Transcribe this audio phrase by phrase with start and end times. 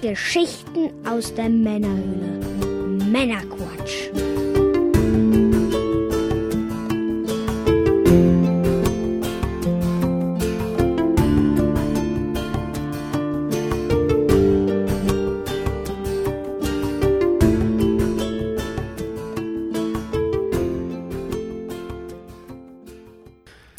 [0.00, 2.40] Geschichten aus der Männerhöhle.
[3.10, 4.08] Männerquatsch.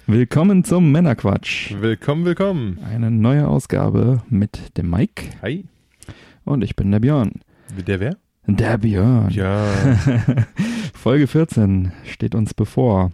[0.06, 1.74] Willkommen zum Männerquatsch.
[1.80, 2.80] Willkommen, willkommen.
[2.86, 5.66] Eine neue Ausgabe mit dem Mike Hi.
[6.45, 7.41] Und ich bin der Björn.
[7.88, 8.18] Der wer?
[8.48, 9.30] Der Björn.
[9.30, 9.66] Ja.
[10.94, 13.12] Folge 14 steht uns bevor.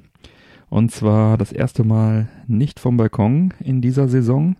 [0.70, 4.56] Und zwar das erste Mal nicht vom Balkon in dieser Saison,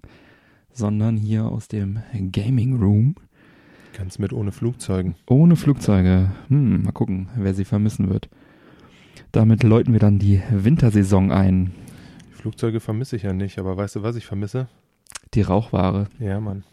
[0.72, 2.00] sondern hier aus dem
[2.32, 3.16] Gaming Room.
[3.98, 5.16] Ganz mit ohne Flugzeugen.
[5.28, 6.32] Ohne Flugzeuge.
[6.50, 8.30] Hm, mal gucken, wer sie vermissen wird.
[9.32, 11.72] Damit läuten wir dann die Wintersaison ein.
[12.32, 14.68] Flugzeuge vermisse ich ja nicht, aber weißt du, was ich vermisse?
[15.34, 16.08] Die Rauchware.
[16.20, 16.64] Ja, Mann.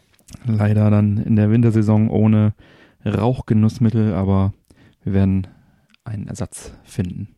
[0.45, 2.53] Leider dann in der Wintersaison ohne
[3.05, 4.53] Rauchgenussmittel, aber
[5.03, 5.47] wir werden
[6.03, 7.29] einen Ersatz finden.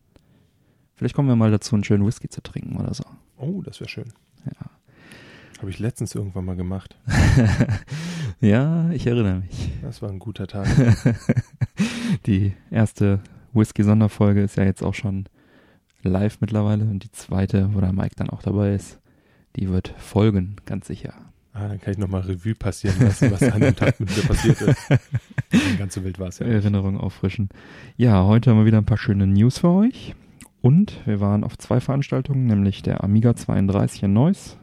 [0.95, 3.03] Vielleicht kommen wir mal dazu, einen schönen Whisky zu trinken oder so.
[3.38, 4.11] Oh, das wäre schön.
[4.45, 4.71] Ja.
[5.59, 6.97] Habe ich letztens irgendwann mal gemacht.
[8.41, 9.72] ja, ich erinnere mich.
[9.81, 10.67] Das war ein guter Tag.
[12.25, 13.22] Die erste
[13.53, 15.25] Whisky-Sonderfolge ist ja jetzt auch schon
[16.03, 18.99] live mittlerweile und die zweite, wo der Mike dann auch dabei ist,
[19.55, 21.13] die wird folgen, ganz sicher.
[21.59, 24.61] Ah, dann kann ich nochmal Revue passieren lassen, was an dem Tag mit mir passiert
[24.61, 24.77] ist.
[25.80, 26.45] Ganz so wild war es ja.
[26.45, 27.50] Erinnerung auffrischen.
[27.95, 30.13] Ja, heute haben wir wieder ein paar schöne News für euch.
[30.61, 34.58] Und wir waren auf zwei Veranstaltungen, nämlich der Amiga 32 in Neuss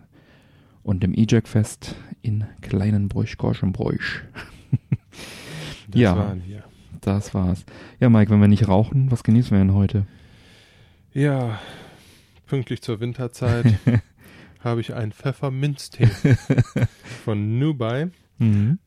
[0.84, 4.20] und dem E-Jack Fest in Kleinenbräuch, Gorschenbräuch.
[5.88, 6.16] Das Ja.
[6.16, 6.64] waren wir.
[7.02, 7.64] Das war's.
[8.00, 10.06] Ja, Mike, wenn wir nicht rauchen, was genießen wir denn heute?
[11.12, 11.58] Ja,
[12.46, 13.74] pünktlich zur Winterzeit
[14.64, 16.06] habe ich einen Pfefferminztee
[17.24, 18.10] von Nubai.
[18.38, 18.78] Mhm.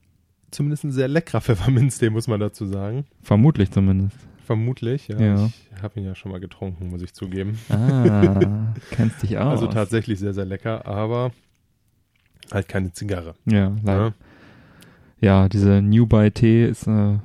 [0.52, 3.06] Zumindest ein sehr leckerer Pfefferminztee, muss man dazu sagen.
[3.22, 4.18] Vermutlich zumindest.
[4.46, 5.20] Vermutlich, ja.
[5.20, 5.46] Ja.
[5.46, 7.60] Ich habe ihn ja schon mal getrunken, muss ich zugeben.
[7.70, 9.52] Ah, kennst dich aus.
[9.52, 11.32] Also tatsächlich sehr, sehr lecker, aber
[12.52, 13.36] halt keine Zigarre.
[13.46, 14.06] Ja, leider.
[14.06, 14.14] Ja.
[15.20, 17.18] Ja, diese New Buy Tee ist, äh,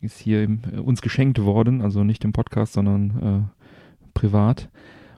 [0.00, 4.68] ist hier im, äh, uns geschenkt worden, also nicht im Podcast, sondern äh, privat.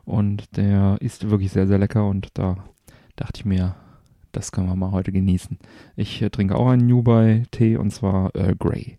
[0.05, 2.57] Und der ist wirklich sehr, sehr lecker und da
[3.21, 3.77] dachte ich mir,
[4.33, 5.59] das können wir mal heute genießen.
[5.97, 8.99] Ich äh, trinke auch einen New Buy Tee und zwar Earl Grey.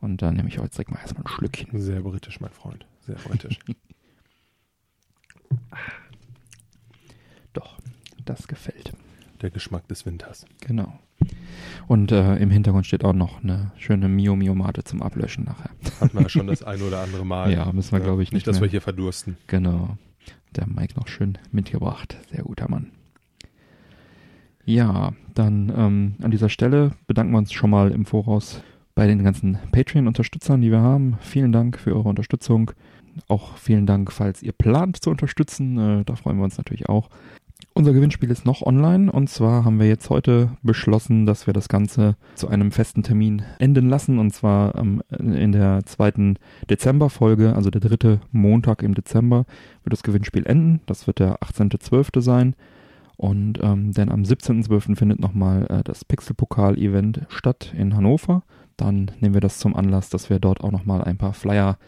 [0.00, 1.78] Und da nehme ich heute direkt mal erstmal ein Schlückchen.
[1.80, 2.86] Sehr britisch, mein Freund.
[3.06, 3.58] Sehr britisch.
[7.52, 7.78] Doch,
[8.24, 8.92] das gefällt.
[9.42, 10.46] Der Geschmack des Winters.
[10.60, 10.98] Genau.
[11.88, 15.70] Und äh, im Hintergrund steht auch noch eine schöne Mio Mio Mate zum Ablöschen nachher.
[16.00, 17.52] Hatten wir ja schon das ein oder andere Mal.
[17.52, 18.34] Ja, müssen wir, glaube ich, nicht.
[18.34, 18.62] nicht dass mehr.
[18.62, 19.36] wir hier verdursten.
[19.48, 19.96] Genau.
[20.54, 22.16] Der Mike noch schön mitgebracht.
[22.30, 22.92] Sehr guter Mann.
[24.64, 28.62] Ja, dann ähm, an dieser Stelle bedanken wir uns schon mal im Voraus
[28.94, 31.16] bei den ganzen Patreon-Unterstützern, die wir haben.
[31.20, 32.70] Vielen Dank für eure Unterstützung.
[33.28, 35.78] Auch vielen Dank, falls ihr plant zu unterstützen.
[35.78, 37.08] Äh, da freuen wir uns natürlich auch.
[37.74, 41.68] Unser Gewinnspiel ist noch online und zwar haben wir jetzt heute beschlossen, dass wir das
[41.68, 46.36] Ganze zu einem festen Termin enden lassen und zwar ähm, in der zweiten
[46.68, 49.46] Dezemberfolge, also der dritte Montag im Dezember,
[49.84, 50.80] wird das Gewinnspiel enden.
[50.84, 52.20] Das wird der 18.12.
[52.20, 52.54] sein.
[53.16, 54.96] Und ähm, denn am 17.12.
[54.96, 58.42] findet nochmal äh, das Pixelpokal-Event statt in Hannover.
[58.76, 61.78] Dann nehmen wir das zum Anlass, dass wir dort auch nochmal ein paar Flyer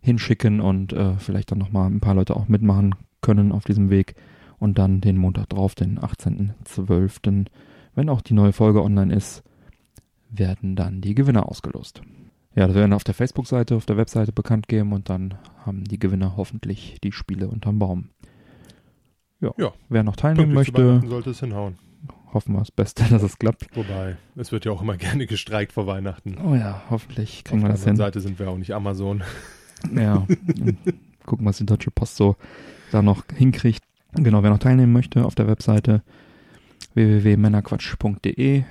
[0.00, 4.14] hinschicken und äh, vielleicht dann nochmal ein paar Leute auch mitmachen können auf diesem Weg.
[4.58, 7.46] Und dann den Montag drauf, den 18.12.,
[7.94, 9.42] wenn auch die neue Folge online ist,
[10.30, 12.02] werden dann die Gewinner ausgelost.
[12.54, 15.84] Ja, das werden wir auf der Facebook-Seite, auf der Webseite bekannt geben und dann haben
[15.84, 18.08] die Gewinner hoffentlich die Spiele unterm Baum.
[19.40, 19.52] Ja.
[19.58, 19.72] Ja.
[19.88, 21.78] Wer noch teilnehmen Pünktlich möchte, sollte es hinhauen.
[22.32, 23.74] hoffen wir das Beste, dass es klappt.
[23.76, 26.36] Wobei, es wird ja auch immer gerne gestreikt vor Weihnachten.
[26.44, 27.90] Oh ja, hoffentlich kriegen Auf wir der das hin.
[27.90, 29.22] anderen Seite sind wir auch nicht Amazon.
[29.96, 30.26] Ja.
[31.24, 32.36] Gucken, was die Deutsche Post so
[32.92, 33.82] da noch hinkriegt.
[34.12, 36.02] Genau, wer noch teilnehmen möchte, auf der Webseite
[36.92, 38.64] www.männerquatsch.de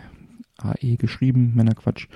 [0.62, 2.08] AE geschrieben, Männerquatsch.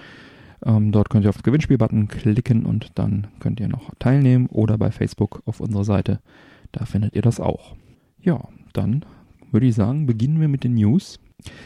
[0.65, 4.77] Ähm, dort könnt ihr auf den Gewinnspielbutton klicken und dann könnt ihr noch teilnehmen oder
[4.77, 6.19] bei Facebook auf unserer Seite.
[6.71, 7.75] Da findet ihr das auch.
[8.23, 9.05] Ja, dann
[9.51, 11.19] würde ich sagen, beginnen wir mit den News.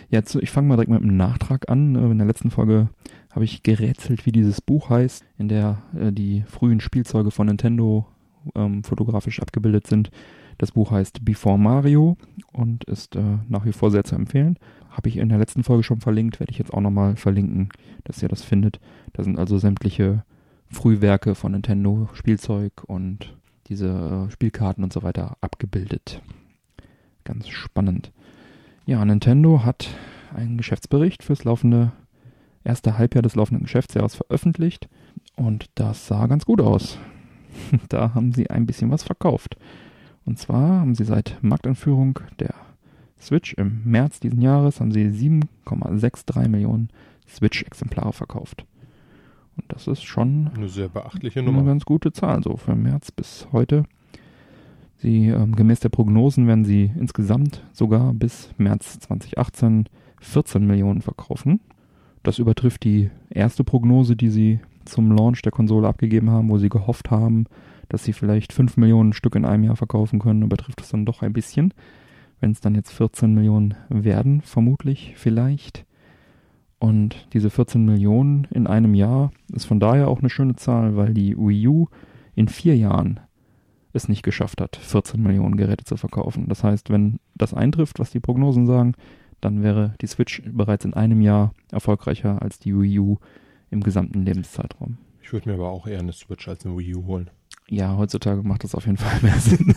[0.09, 1.95] Jetzt, ich fange mal direkt mit einem Nachtrag an.
[1.95, 2.89] Äh, In der letzten Folge
[3.31, 8.07] habe ich gerätselt, wie dieses Buch heißt, in der äh, die frühen Spielzeuge von Nintendo
[8.55, 10.09] ähm, fotografisch abgebildet sind.
[10.57, 12.17] Das Buch heißt Before Mario
[12.51, 14.57] und ist äh, nach wie vor sehr zu empfehlen.
[14.89, 17.69] Habe ich in der letzten Folge schon verlinkt, werde ich jetzt auch nochmal verlinken,
[18.05, 18.79] dass ihr das findet.
[19.13, 20.23] Da sind also sämtliche
[20.69, 23.37] Frühwerke von Nintendo, Spielzeug und
[23.67, 26.23] diese äh, Spielkarten und so weiter abgebildet.
[27.27, 28.13] Ganz spannend.
[28.85, 29.89] Ja, Nintendo hat
[30.33, 31.91] einen Geschäftsbericht fürs laufende
[32.63, 34.87] erste Halbjahr des laufenden Geschäftsjahres veröffentlicht
[35.35, 36.97] und das sah ganz gut aus.
[37.89, 39.57] da haben sie ein bisschen was verkauft.
[40.23, 42.55] Und zwar haben sie seit Markteinführung der
[43.19, 46.87] Switch im März diesen Jahres haben sie 7,63 Millionen
[47.27, 48.65] Switch-Exemplare verkauft.
[49.57, 51.65] Und das ist schon Eine sehr beachtliche eine Nummer.
[51.65, 53.83] ganz gute Zahl, so für März bis heute.
[54.97, 59.85] Sie, ähm, gemäß der Prognosen werden sie insgesamt sogar bis März 2018
[60.19, 61.59] 14 Millionen verkaufen.
[62.23, 66.69] Das übertrifft die erste Prognose, die sie zum Launch der Konsole abgegeben haben, wo sie
[66.69, 67.45] gehofft haben,
[67.89, 71.21] dass sie vielleicht 5 Millionen Stück in einem Jahr verkaufen können, übertrifft es dann doch
[71.21, 71.73] ein bisschen.
[72.39, 75.85] Wenn es dann jetzt 14 Millionen werden, vermutlich, vielleicht.
[76.79, 81.13] Und diese 14 Millionen in einem Jahr ist von daher auch eine schöne Zahl, weil
[81.13, 81.87] die Wii U
[82.35, 83.19] in vier Jahren
[83.93, 86.47] es nicht geschafft hat, 14 Millionen Geräte zu verkaufen.
[86.47, 88.93] Das heißt, wenn das eintrifft, was die Prognosen sagen,
[89.41, 93.17] dann wäre die Switch bereits in einem Jahr erfolgreicher als die Wii U
[93.69, 94.97] im gesamten Lebenszeitraum.
[95.21, 97.29] Ich würde mir aber auch eher eine Switch als eine Wii U holen.
[97.69, 99.75] Ja, heutzutage macht das auf jeden Fall mehr Sinn.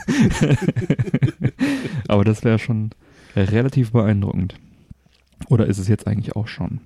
[2.09, 2.91] aber das wäre schon
[3.35, 4.55] relativ beeindruckend.
[5.49, 6.81] Oder ist es jetzt eigentlich auch schon?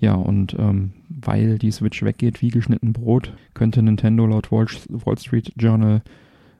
[0.00, 4.68] Ja, und ähm, weil die Switch weggeht wie geschnitten Brot, könnte Nintendo laut Wall,
[5.18, 6.02] Street Journal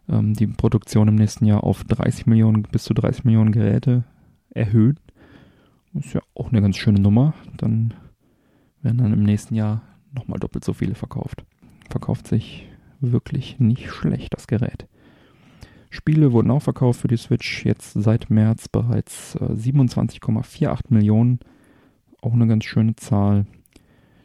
[0.08, 4.04] ähm, die Produktion im nächsten Jahr auf 30 Millionen bis zu 30 Millionen Geräte
[4.50, 4.98] erhöhen.
[5.94, 7.34] Ist ja auch eine ganz schöne Nummer.
[7.56, 7.94] Dann
[8.82, 9.82] werden dann im nächsten Jahr
[10.12, 11.44] nochmal doppelt so viele verkauft.
[11.90, 12.66] Verkauft sich
[13.00, 14.86] wirklich nicht schlecht, das Gerät.
[15.90, 21.38] Spiele wurden auch verkauft für die Switch, jetzt seit März bereits äh, 27,48 Millionen.
[22.20, 23.46] Auch eine ganz schöne Zahl.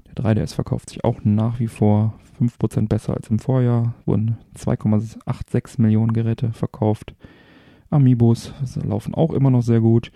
[0.07, 3.93] Der 3DS verkauft sich auch nach wie vor 5% besser als im Vorjahr.
[4.05, 7.15] Wurden 2,86 Millionen Geräte verkauft.
[7.89, 8.53] Amiibos
[8.83, 10.11] laufen auch immer noch sehr gut.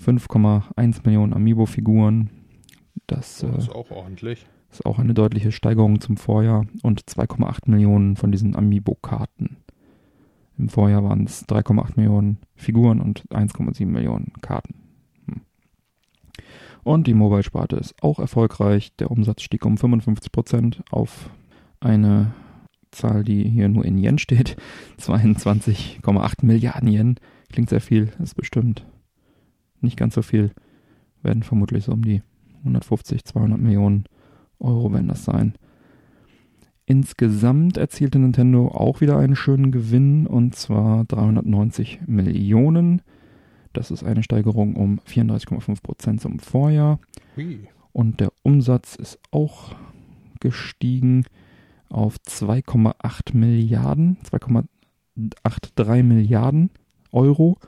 [0.00, 2.30] 5,1 Millionen Amiibo-Figuren.
[3.06, 4.46] Das äh, Das ist auch ordentlich.
[4.70, 6.66] ist auch eine deutliche Steigerung zum Vorjahr.
[6.82, 9.56] Und 2,8 Millionen von diesen Amiibo-Karten.
[10.56, 14.74] Im Vorjahr waren es 3,8 Millionen Figuren und 1,7 Millionen Karten.
[16.84, 18.94] Und die Mobile-Sparte ist auch erfolgreich.
[18.96, 21.30] Der Umsatz stieg um 55% auf
[21.80, 22.34] eine
[22.90, 24.56] Zahl, die hier nur in Yen steht.
[25.00, 27.16] 22,8 Milliarden Yen.
[27.50, 28.86] Klingt sehr viel, ist bestimmt
[29.80, 30.52] nicht ganz so viel.
[31.22, 32.22] Werden vermutlich so um die
[32.58, 34.04] 150, 200 Millionen
[34.58, 35.54] Euro werden das sein.
[36.86, 43.02] Insgesamt erzielte Nintendo auch wieder einen schönen Gewinn und zwar 390 Millionen.
[43.74, 47.00] Das ist eine Steigerung um 34,5% zum Vorjahr.
[47.36, 47.68] Hui.
[47.92, 49.74] Und der Umsatz ist auch
[50.40, 51.24] gestiegen
[51.88, 56.70] auf 2,8 Milliarden, 2,83 Milliarden
[57.12, 57.58] Euro.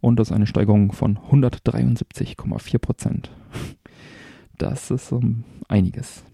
[0.00, 3.30] Und das ist eine Steigerung von 173,4 Prozent.
[4.56, 6.24] Das ist um einiges.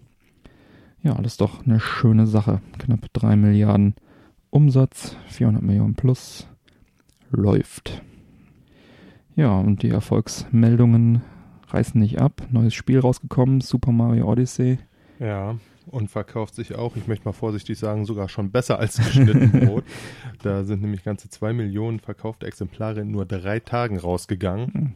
[1.03, 2.61] Ja, das ist doch eine schöne Sache.
[2.79, 3.95] Knapp 3 Milliarden
[4.49, 6.47] Umsatz, 400 Millionen plus.
[7.29, 8.01] Läuft.
[9.35, 11.21] Ja, und die Erfolgsmeldungen
[11.69, 12.41] reißen nicht ab.
[12.51, 14.77] Neues Spiel rausgekommen, Super Mario Odyssey.
[15.19, 15.55] Ja,
[15.87, 19.83] und verkauft sich auch, ich möchte mal vorsichtig sagen, sogar schon besser als geschnitten Brot.
[20.41, 24.73] da sind nämlich ganze zwei Millionen verkaufte Exemplare in nur drei Tagen rausgegangen.
[24.73, 24.93] Hm.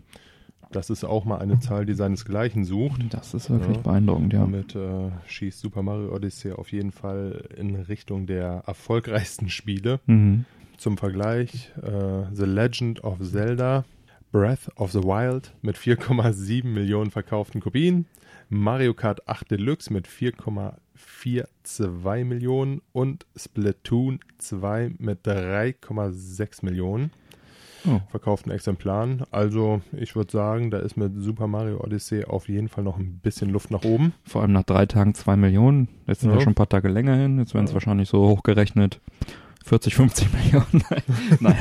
[0.71, 3.01] Das ist auch mal eine Zahl, die seinesgleichen sucht.
[3.11, 3.81] Das ist wirklich Ja.
[3.81, 4.39] beeindruckend, ja.
[4.41, 9.99] Damit äh, schießt Super Mario Odyssey auf jeden Fall in Richtung der erfolgreichsten Spiele.
[10.05, 10.45] Mhm.
[10.77, 13.83] Zum Vergleich äh, The Legend of Zelda
[14.31, 18.05] Breath of the Wild mit 4,7 Millionen verkauften Kopien,
[18.49, 27.11] Mario Kart 8 Deluxe mit 4,42 Millionen und Splatoon 2 mit 3,6 Millionen
[27.87, 28.01] Oh.
[28.11, 29.23] verkauften Exemplaren.
[29.31, 33.19] Also ich würde sagen, da ist mit Super Mario Odyssey auf jeden Fall noch ein
[33.23, 34.11] bisschen Luft nach oben.
[34.25, 35.87] Vor allem nach drei Tagen zwei Millionen.
[36.05, 36.35] Jetzt sind Ja.
[36.35, 37.39] wir schon ein paar Tage länger hin.
[37.39, 37.75] Jetzt werden es Ja.
[37.75, 38.99] wahrscheinlich so hochgerechnet
[39.65, 40.83] 40, 50 Millionen.
[41.39, 41.55] Nein,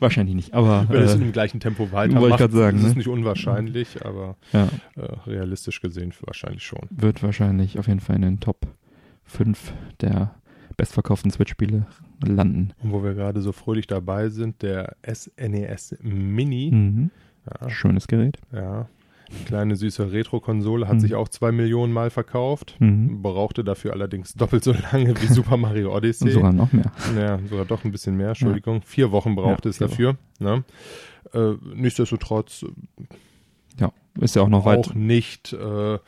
[0.00, 0.54] wahrscheinlich nicht.
[0.54, 2.98] Aber Wenn es äh, im gleichen Tempo wollte ich weitermacht, grad sagen, ist es ne?
[2.98, 6.80] nicht unwahrscheinlich, aber ja, äh, realistisch gesehen wahrscheinlich schon.
[6.90, 8.66] wird wahrscheinlich auf jeden Fall in den Top
[9.24, 10.34] 5 der
[10.76, 11.86] bestverkauften Switch-Spiele
[12.24, 12.72] landen.
[12.82, 17.10] Und wo wir gerade so fröhlich dabei sind, der SNES Mini, Mhm.
[17.60, 18.38] ja, Schönes Gerät.
[18.52, 18.88] ja,
[19.46, 21.00] kleine süße Retro-Konsole, hat Mhm.
[21.00, 23.22] sich auch zwei Millionen Mal verkauft, Mhm.
[23.22, 26.30] brauchte dafür allerdings doppelt so lange wie Super Mario Odyssey.
[26.30, 26.92] Sogar noch mehr.
[27.16, 28.82] Ja, sogar doch ein bisschen mehr, Entschuldigung.
[28.82, 30.16] Vier Wochen brauchte Ja, es dafür.
[30.38, 30.64] Ne?
[31.32, 32.64] Äh, nichtsdestotrotz
[33.78, 34.78] Ja, ist ja auch noch weit.
[34.88, 35.98] auch nicht äh,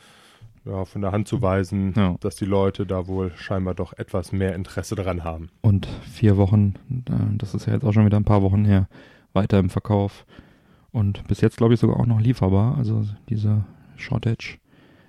[0.67, 2.17] ja, von der Hand zu weisen, Ja.
[2.21, 5.51] dass die Leute da wohl scheinbar doch etwas mehr Interesse dran haben.
[5.61, 6.75] Und vier Wochen,
[7.09, 8.89] äh, das ist ja jetzt auch schon wieder ein paar Wochen her,
[9.35, 10.25] weiter im Verkauf.
[10.95, 12.79] Und bis jetzt glaube ich sogar auch noch lieferbar.
[12.79, 13.65] Also diese
[13.97, 14.59] Shortage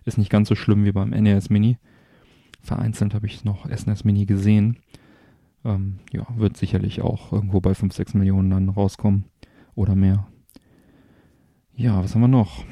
[0.03, 1.77] Ist nicht ganz so schlimm wie beim NES Mini.
[2.59, 4.77] Vereinzelt habe ich noch SNES Mini gesehen.
[5.63, 9.25] Ähm, ja, wird sicherlich auch irgendwo bei 5, 6 Millionen dann rauskommen.
[9.75, 10.25] Oder mehr.
[11.75, 12.63] Ja, was haben wir noch?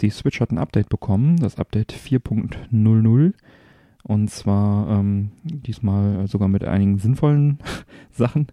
[0.00, 3.34] Die Switch hat ein Update bekommen, das Update 4.00.
[4.04, 7.58] Und zwar ähm, diesmal sogar mit einigen sinnvollen
[8.10, 8.46] Sachen.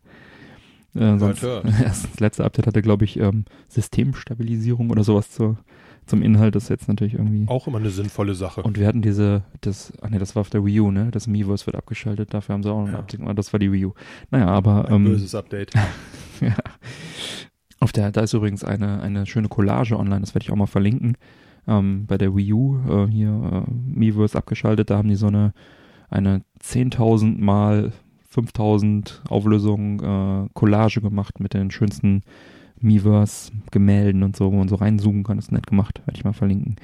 [0.95, 1.43] Äh, sonst,
[1.83, 5.57] das letzte Update hatte, glaube ich, ähm, Systemstabilisierung oder sowas zur,
[6.05, 6.55] zum Inhalt.
[6.55, 7.48] Das ist jetzt natürlich irgendwie.
[7.48, 8.62] Auch immer eine sinnvolle Sache.
[8.63, 11.10] Und wir hatten diese, das, ach nee, das war auf der Wii U, ne?
[11.12, 13.00] Das Miiverse wird abgeschaltet, dafür haben sie auch noch ein Ja.
[13.00, 13.38] Update gemacht.
[13.38, 13.93] Das war die Wii U.
[14.31, 14.86] Naja, aber.
[14.89, 15.74] Ein Ähm, böses Update.
[16.41, 16.55] ja.
[17.79, 20.67] Auf der, da ist übrigens eine, eine schöne Collage online, das werde ich auch mal
[20.67, 21.17] verlinken.
[21.67, 25.53] Ähm, bei der Wii U, äh, hier, äh, Miiverse abgeschaltet, da haben die so eine,
[26.10, 27.91] eine 10.000 mal
[28.31, 32.23] 5000 Auflösung äh, Collage gemacht mit den schönsten
[32.79, 35.38] Miiverse-Gemälden und so, wo man so reinzoomen kann.
[35.38, 36.77] ist nett gemacht, werde ich mal verlinken.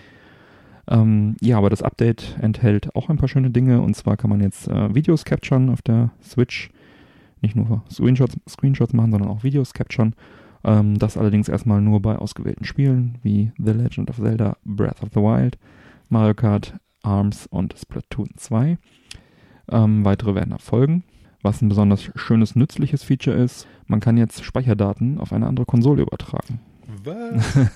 [0.89, 4.41] Ähm, ja, aber das Update enthält auch ein paar schöne Dinge und zwar kann man
[4.41, 6.69] jetzt äh, Videos capturen auf der Switch.
[7.41, 10.15] Nicht nur Screenshots, Screenshots machen, sondern auch Videos capturen.
[10.63, 15.09] Ähm, das allerdings erstmal nur bei ausgewählten Spielen wie The Legend of Zelda, Breath of
[15.13, 15.57] the Wild,
[16.09, 18.77] Mario Kart, ARMS und Splatoon 2.
[19.69, 21.03] Ähm, weitere werden erfolgen.
[21.41, 26.01] Was ein besonders schönes, nützliches Feature ist, man kann jetzt Speicherdaten auf eine andere Konsole
[26.01, 26.59] übertragen.
[27.03, 27.69] Was?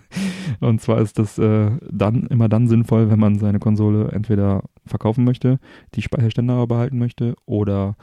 [0.60, 5.24] Und zwar ist das äh, dann immer dann sinnvoll, wenn man seine Konsole entweder verkaufen
[5.24, 5.58] möchte,
[5.94, 7.96] die Speicherstände aber behalten möchte oder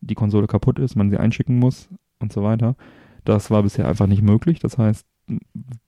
[0.00, 2.76] die Konsole kaputt ist, man sie einschicken muss und so weiter.
[3.24, 4.58] Das war bisher einfach nicht möglich.
[4.60, 5.06] Das heißt,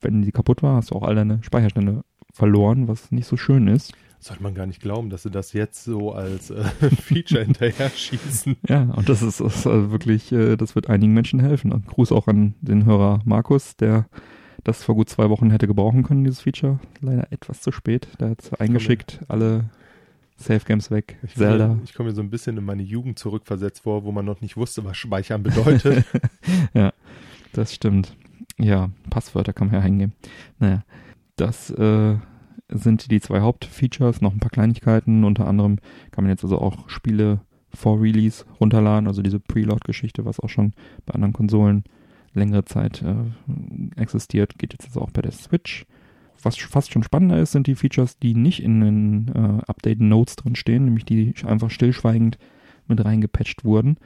[0.00, 3.68] wenn die kaputt war, hast du auch all deine Speicherstände verloren, was nicht so schön
[3.68, 3.92] ist.
[4.20, 6.64] Sollte man gar nicht glauben, dass sie das jetzt so als äh,
[7.02, 8.56] Feature hinterher schießen.
[8.68, 11.72] Ja, und das ist, ist also wirklich, äh, das wird einigen Menschen helfen.
[11.72, 14.06] Und Gruß auch an den Hörer Markus, der
[14.64, 16.80] das vor gut zwei Wochen hätte gebrauchen können, dieses Feature.
[17.00, 18.08] Leider etwas zu spät.
[18.20, 19.70] Der hat eingeschickt, alle
[20.36, 21.68] Safe Games weg, Ich Zelda.
[21.68, 24.40] komme, ich komme mir so ein bisschen in meine Jugend zurückversetzt vor, wo man noch
[24.40, 26.04] nicht wusste, was Speichern bedeutet.
[26.74, 26.92] ja,
[27.52, 28.16] das stimmt.
[28.56, 30.12] Ja, Passwörter kann man ja eingeben.
[30.58, 30.84] Naja,
[31.36, 32.16] das äh,
[32.70, 35.24] sind die zwei Hauptfeatures, noch ein paar Kleinigkeiten.
[35.24, 35.76] Unter anderem
[36.10, 37.40] kann man jetzt also auch Spiele
[37.72, 40.72] vor Release runterladen, also diese Preload-Geschichte, was auch schon
[41.06, 41.84] bei anderen Konsolen
[42.34, 45.86] längere Zeit äh, existiert, geht jetzt also auch bei der Switch.
[46.42, 50.54] Was fast schon spannender ist, sind die Features, die nicht in den äh, Update-Notes drin
[50.54, 52.38] stehen, nämlich die einfach stillschweigend
[52.86, 53.96] mit reingepatcht wurden.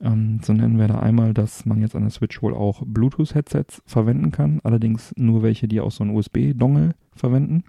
[0.00, 3.82] Ähm, so nennen wir da einmal, dass man jetzt an der Switch wohl auch Bluetooth-Headsets
[3.84, 7.64] verwenden kann, allerdings nur welche, die auch so einen USB-Dongle verwenden.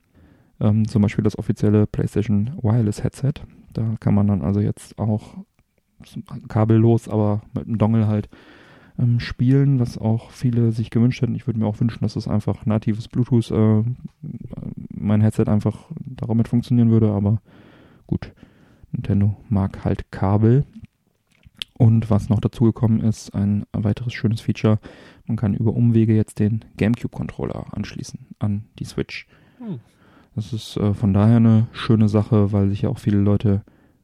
[0.60, 3.34] Ähm, zum Beispiel das offizielle PlayStation Wireless Headset.
[3.74, 5.36] Da kann man dann also jetzt auch
[6.48, 8.30] kabellos, aber mit einem Dongle halt
[9.00, 11.36] ähm, spielen, was auch viele sich gewünscht hätten.
[11.36, 13.84] Ich würde mir auch wünschen, dass es einfach natives Bluetooth, äh,
[14.90, 17.42] mein Headset einfach damit funktionieren würde, aber
[18.08, 18.34] gut,
[18.92, 20.66] Nintendo mag halt Kabel.
[21.78, 24.80] Und was noch dazugekommen ist, ein weiteres schönes Feature,
[25.28, 29.28] man kann über Umwege jetzt den GameCube-Controller anschließen an die Switch.
[29.60, 29.80] Hm.
[30.38, 33.64] Das ist äh, von daher eine schöne Sache, weil sich ja auch viele Leute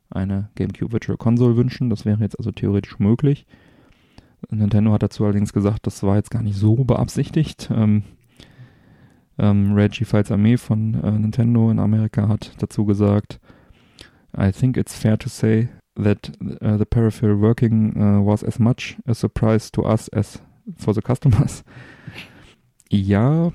[0.09, 1.91] eine GameCube Virtual Console wünschen.
[1.91, 3.45] Das wäre jetzt also theoretisch möglich.
[4.49, 7.69] Nintendo hat dazu allerdings gesagt, das war jetzt gar nicht so beabsichtigt.
[7.71, 8.01] Ähm,
[9.37, 13.39] ähm, Reggie Fils-Armee von äh, Nintendo in Amerika hat dazu gesagt,
[14.35, 16.31] I think it's fair to say that
[16.63, 20.41] uh, the peripheral working uh, was as much a surprise to us as
[20.77, 21.63] for the customers.
[22.89, 23.51] Ja,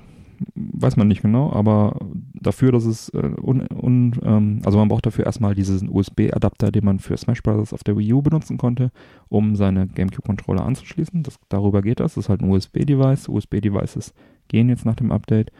[0.55, 1.99] weiß man nicht genau, aber
[2.33, 6.85] dafür, dass es äh, un, un, ähm, also man braucht dafür erstmal diesen USB-Adapter, den
[6.85, 7.73] man für Smash Bros.
[7.73, 8.91] auf der Wii U benutzen konnte,
[9.27, 11.23] um seine GameCube-Controller anzuschließen.
[11.23, 12.15] Das, darüber geht das.
[12.15, 13.29] Das ist halt ein USB-Device.
[13.29, 14.13] USB-Devices
[14.47, 15.51] gehen jetzt nach dem Update,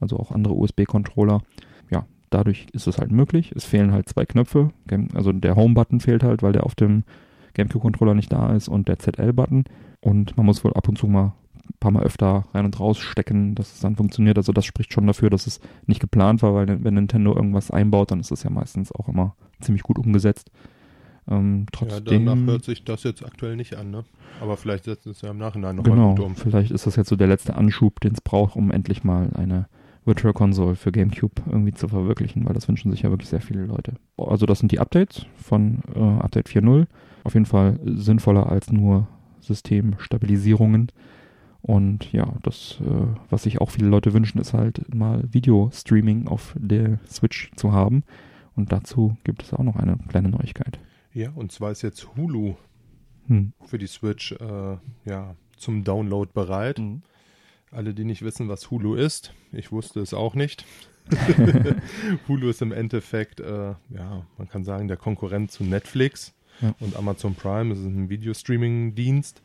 [0.00, 1.42] also auch andere USB-Controller.
[1.90, 3.52] Ja, dadurch ist es halt möglich.
[3.54, 4.70] Es fehlen halt zwei Knöpfe.
[5.14, 7.04] Also der Home-Button fehlt halt, weil der auf dem
[7.54, 9.64] GameCube-Controller nicht da ist und der ZL-Button.
[10.00, 11.34] Und man muss wohl ab und zu mal
[11.68, 14.38] ein paar Mal öfter rein und raus stecken, dass es dann funktioniert.
[14.38, 18.10] Also das spricht schon dafür, dass es nicht geplant war, weil wenn Nintendo irgendwas einbaut,
[18.10, 20.50] dann ist es ja meistens auch immer ziemlich gut umgesetzt.
[21.28, 24.04] Ähm, Ja, trotzdem, danach hört sich das jetzt aktuell nicht an, ne?
[24.40, 26.36] Aber vielleicht setzt es ja im Nachhinein noch genau, mal gut um.
[26.36, 29.66] vielleicht ist das jetzt so der letzte Anschub, den es braucht, um endlich mal eine
[30.04, 33.66] Virtual Console für GameCube irgendwie zu verwirklichen, weil das wünschen sich ja wirklich sehr viele
[33.66, 33.94] Leute.
[34.16, 36.86] Also das sind die Updates von äh, Update 4.0.
[37.24, 39.08] Auf jeden Fall sinnvoller als nur
[39.40, 40.92] Systemstabilisierungen.
[41.66, 46.54] Und ja, das, äh, was sich auch viele Leute wünschen, ist halt mal Video-Streaming auf
[46.56, 48.04] der Switch zu haben.
[48.54, 50.78] Und dazu gibt es auch noch eine kleine Neuigkeit.
[51.12, 52.54] Ja, und zwar ist jetzt Hulu
[53.26, 53.52] Hm.
[53.64, 56.78] für die Switch äh, ja, zum Download bereit.
[56.78, 57.02] Mhm.
[57.72, 60.64] Alle, die nicht wissen, was Hulu ist, ich wusste es auch nicht.
[62.28, 66.76] Hulu ist im Endeffekt, äh, ja, man kann sagen, der Konkurrent zu Netflix Ja.
[66.78, 67.72] und Amazon Prime.
[67.72, 69.42] Es ist ein Videostreaming-Dienst.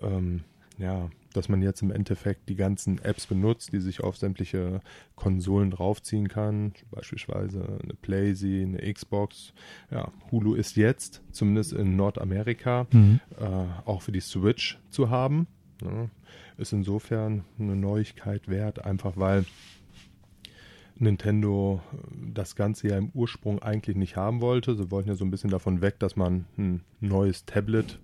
[0.00, 0.40] Ähm,
[0.78, 4.80] ja, dass man jetzt im Endeffekt die ganzen Apps benutzt, die sich auf sämtliche
[5.14, 9.52] Konsolen draufziehen kann, beispielsweise eine PlayStation, eine Xbox.
[9.90, 13.20] Ja, Hulu ist jetzt, zumindest in Nordamerika, Mhm.
[13.38, 13.44] äh,
[13.84, 15.46] auch für die Switch zu haben.
[15.82, 16.08] Ja,
[16.56, 19.44] ist insofern eine Neuigkeit wert, einfach weil
[20.96, 21.96] Nintendo äh,
[22.34, 24.74] das Ganze ja im Ursprung eigentlich nicht haben wollte.
[24.74, 28.00] Sie wollten ja so ein bisschen davon weg, dass man ein neues Tablet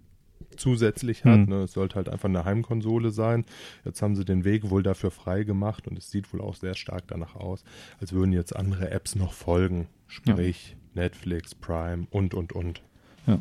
[0.56, 1.34] zusätzlich hat.
[1.40, 1.44] Hm.
[1.46, 1.62] Ne?
[1.62, 3.44] Es sollte halt einfach eine Heimkonsole sein.
[3.84, 6.74] Jetzt haben sie den Weg wohl dafür frei gemacht und es sieht wohl auch sehr
[6.74, 7.64] stark danach aus,
[8.00, 9.88] als würden jetzt andere Apps noch folgen.
[10.06, 12.82] Sprich Netflix, Prime und, und, und.
[13.26, 13.38] Ja.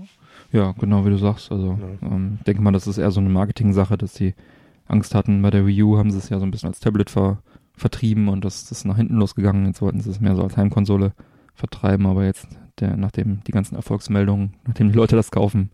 [0.52, 1.52] ja, genau wie du sagst.
[1.52, 2.08] Also Ja.
[2.08, 4.34] ähm, denke mal, das ist eher so eine Marketing-Sache, dass sie
[4.88, 5.42] Angst hatten.
[5.42, 7.42] Bei der Wii U haben sie es ja so ein bisschen als Tablet ver
[7.76, 9.66] vertrieben und das, das ist nach hinten losgegangen.
[9.66, 11.14] Jetzt wollten sie es mehr so als Heimkonsole
[11.56, 12.48] vertreiben, aber jetzt,
[12.80, 15.72] der, nachdem die ganzen Erfolgsmeldungen, nachdem die Leute das kaufen,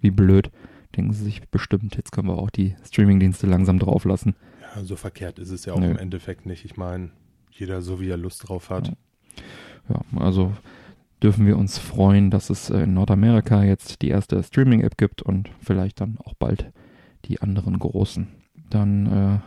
[0.00, 0.50] wie blöd,
[0.96, 4.34] denken sie sich bestimmt, jetzt können wir auch die Streaming-Dienste langsam drauflassen.
[4.74, 5.90] Ja, so verkehrt ist es ja auch Nö.
[5.90, 6.64] im Endeffekt nicht.
[6.64, 7.10] Ich meine,
[7.50, 8.88] jeder so wie er Lust drauf hat.
[8.88, 8.94] Ja.
[9.88, 10.52] Ja, also
[11.22, 16.00] dürfen wir uns freuen, dass es in Nordamerika jetzt die erste Streaming-App gibt und vielleicht
[16.00, 16.72] dann auch bald
[17.24, 18.28] die anderen großen.
[18.70, 19.42] Dann äh, habe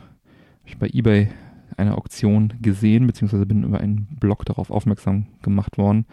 [0.65, 1.29] ich bei eBay
[1.77, 6.05] eine Auktion gesehen, beziehungsweise bin über einen Blog darauf aufmerksam gemacht worden,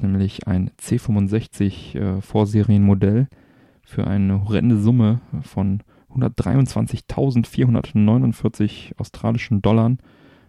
[0.00, 3.28] nämlich ein C65 äh, Vorserienmodell
[3.84, 5.82] für eine horrende Summe von
[6.14, 9.96] 123.449 australischen Dollar,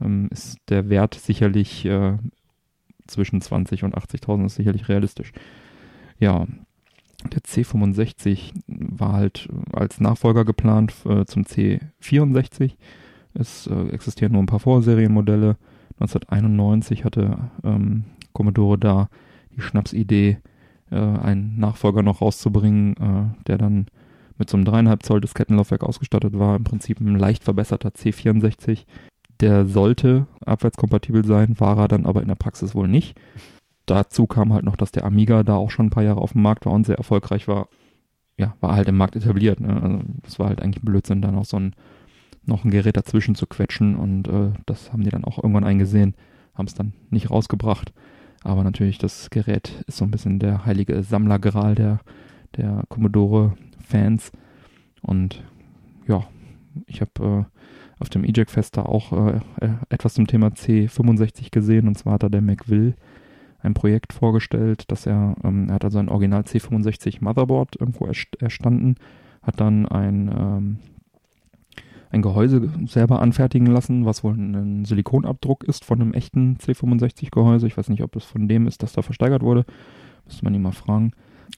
[0.00, 2.18] ähm, ist der Wert sicherlich äh,
[3.06, 5.32] zwischen 20 und 80.000 ist sicherlich realistisch.
[6.18, 6.46] Ja,
[7.32, 12.74] der C65 war halt als Nachfolger geplant äh, zum C64.
[13.34, 15.56] Es äh, existieren nur ein paar Vorserienmodelle.
[15.98, 19.08] 1991 hatte ähm, Commodore da
[19.54, 20.38] die Schnapsidee,
[20.90, 23.86] äh, einen Nachfolger noch rauszubringen, äh, der dann
[24.38, 26.56] mit so einem dreieinhalb Zoll Diskettenlaufwerk ausgestattet war.
[26.56, 28.84] Im Prinzip ein leicht verbesserter C64.
[29.40, 33.18] Der sollte abwärtskompatibel sein, war er dann aber in der Praxis wohl nicht.
[33.84, 36.42] Dazu kam halt noch, dass der Amiga da auch schon ein paar Jahre auf dem
[36.42, 37.68] Markt war und sehr erfolgreich war.
[38.38, 39.60] Ja, war halt im Markt etabliert.
[39.60, 39.80] Ne?
[39.82, 41.74] Also das war halt eigentlich Blödsinn, da noch so ein
[42.46, 46.14] noch ein Gerät dazwischen zu quetschen und äh, das haben die dann auch irgendwann eingesehen,
[46.54, 47.92] haben es dann nicht rausgebracht.
[48.44, 52.00] Aber natürlich, das Gerät ist so ein bisschen der heilige Sammlergral der,
[52.56, 52.84] der
[53.86, 54.32] Commodore-Fans.
[55.02, 55.42] Und
[56.06, 56.24] ja,
[56.86, 61.88] ich habe äh, auf dem EJAC-Fest da auch äh, äh, etwas zum Thema C65 gesehen.
[61.88, 62.94] Und zwar hat da der McWill
[63.60, 68.36] ein Projekt vorgestellt, dass er, ähm, er hat also ein Original C65 Motherboard irgendwo erst
[68.40, 68.96] erstanden,
[69.42, 70.78] hat dann ein ähm,
[72.10, 77.66] ein Gehäuse selber anfertigen lassen, was wohl ein Silikonabdruck ist von einem echten C65-Gehäuse.
[77.66, 79.64] Ich weiß nicht, ob das von dem ist, das da versteigert wurde.
[80.24, 81.12] Müsste man ihn mal fragen.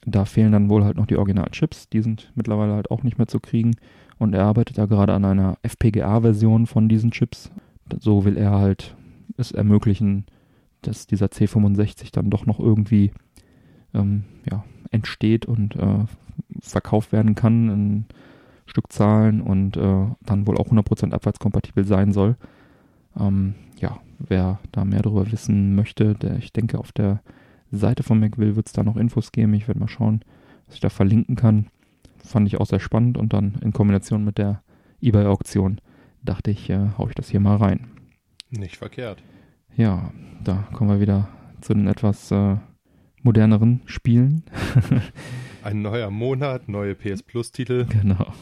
[0.05, 1.89] Da fehlen dann wohl halt noch die Original-Chips.
[1.89, 3.75] Die sind mittlerweile halt auch nicht mehr zu kriegen.
[4.17, 7.51] Und er arbeitet da gerade an einer FPGA-Version von diesen Chips.
[7.99, 8.95] So will er halt
[9.37, 10.25] es ermöglichen,
[10.81, 13.11] dass dieser C65 dann doch noch irgendwie
[13.93, 16.05] ähm, ja, entsteht und äh,
[16.61, 18.05] verkauft werden kann in
[18.65, 22.35] Stückzahlen und äh, dann wohl auch 100% abwärtskompatibel sein soll.
[23.19, 27.21] Ähm, ja, wer da mehr darüber wissen möchte, der, ich denke, auf der
[27.71, 29.53] Seite von McWill wird es da noch Infos geben.
[29.53, 30.21] Ich werde mal schauen,
[30.65, 31.67] was ich da verlinken kann.
[32.23, 34.61] Fand ich auch sehr spannend und dann in Kombination mit der
[35.01, 35.79] eBay-Auktion
[36.23, 37.87] dachte ich, äh, hau ich das hier mal rein.
[38.49, 39.23] Nicht verkehrt.
[39.75, 40.11] Ja,
[40.43, 41.29] da kommen wir wieder
[41.61, 42.57] zu den etwas äh,
[43.23, 44.43] moderneren Spielen.
[45.63, 47.85] Ein neuer Monat, neue PS Plus-Titel.
[47.85, 48.33] genau.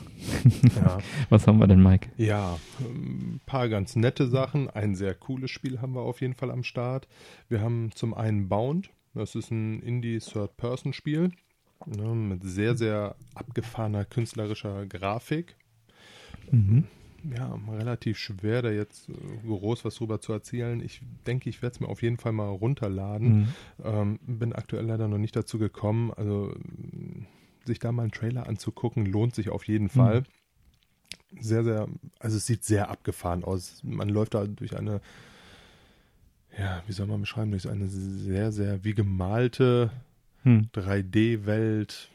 [0.76, 1.00] Ja.
[1.30, 2.10] Was haben wir denn, Mike?
[2.18, 4.70] Ja, ein paar ganz nette Sachen.
[4.70, 7.08] Ein sehr cooles Spiel haben wir auf jeden Fall am Start.
[7.50, 8.92] Wir haben zum einen Bound.
[9.18, 11.32] Das ist ein Indie-Third-Person-Spiel
[11.86, 15.56] ne, mit sehr, sehr abgefahrener künstlerischer Grafik.
[16.52, 16.86] Mhm.
[17.36, 19.14] ja, relativ schwer, da jetzt äh,
[19.46, 20.80] groß was drüber zu erzählen.
[20.82, 23.40] Ich denke, ich werde es mir auf jeden Fall mal runterladen.
[23.40, 23.48] Mhm.
[23.84, 26.14] Ähm, bin aktuell leider noch nicht dazu gekommen.
[26.14, 26.56] Also
[27.66, 30.24] sich da mal einen Trailer anzugucken, lohnt sich auf jeden Fall.
[31.40, 31.88] Sehr, sehr,
[32.20, 33.82] also es sieht sehr abgefahren aus.
[33.84, 35.02] Man läuft da durch eine,
[36.60, 39.92] ja, wie soll man beschreiben, durch eine sehr, sehr wie gemalte
[40.44, 40.70] Hm.
[40.74, 42.10] 3D-Welt.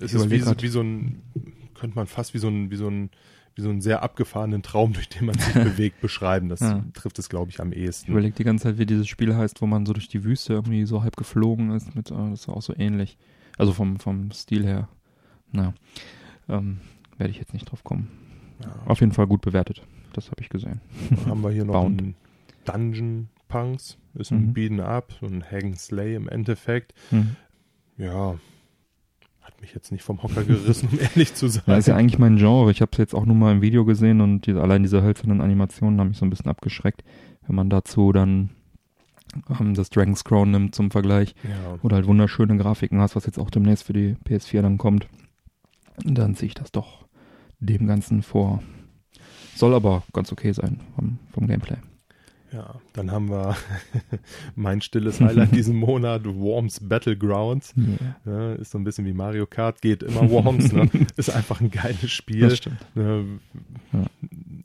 [0.00, 1.22] Es Ich ist wie, so- wie so ein,
[1.74, 3.10] könnte man fast wie so ein, wie so ein,
[3.54, 6.48] wie so einen sehr abgefahrenen Traum, durch den man sich bewegt, beschreiben.
[6.48, 6.82] Das Ja.
[6.92, 8.10] trifft es, glaube ich, am Ich ehesten.
[8.10, 10.84] überlege die ganze Zeit, wie dieses Spiel heißt, wo man so durch die Wüste irgendwie
[10.86, 11.94] so halb geflogen ist.
[11.94, 13.16] Mit, äh, das war auch so ähnlich.
[13.56, 14.88] Also vom, vom Stil her.
[15.52, 15.72] Na,
[16.48, 16.78] ähm,
[17.16, 18.08] werde ich jetzt nicht drauf kommen.
[18.60, 18.74] Ja.
[18.86, 19.82] Auf jeden Fall gut bewertet.
[20.14, 20.80] Das habe ich gesehen.
[21.10, 22.00] Dann haben wir hier noch Bound.
[22.00, 22.14] einen
[22.64, 23.98] Dungeon Punks.
[24.14, 24.52] Ist ein Mhm.
[24.52, 26.94] Beaten Up, so ein and Slay im Endeffekt.
[27.10, 27.36] Hm.
[27.96, 28.36] Ja,
[29.42, 31.62] hat mich jetzt nicht vom Hocker gerissen, um ehrlich zu sein.
[31.66, 32.70] Das ist ja eigentlich mein Genre.
[32.70, 35.40] Ich habe es jetzt auch nur mal im Video gesehen und diese, allein diese hölzernen
[35.40, 37.04] Animationen haben mich so ein bisschen abgeschreckt.
[37.46, 38.50] Wenn man dazu dann
[39.60, 41.78] ähm, das Dragon's Crown nimmt zum Vergleich ja.
[41.82, 45.08] oder halt wunderschöne Grafiken hast, was jetzt auch demnächst für die PS4 dann kommt,
[46.02, 47.04] dann ziehe ich das doch
[47.60, 48.62] dem Ganzen vor.
[49.54, 51.76] Soll aber ganz okay sein vom, vom Gameplay.
[52.54, 53.56] Ja, dann haben wir
[54.54, 57.74] mein stilles Highlight diesen Monat, Worms Battlegrounds.
[58.24, 60.88] Ja, ist so ein bisschen wie Mario Kart, geht immer Worms, ne?
[61.16, 62.40] Ist einfach ein geiles Spiel.
[62.40, 62.78] Das stimmt.
[62.94, 63.24] Ne?
[63.92, 64.04] Ja.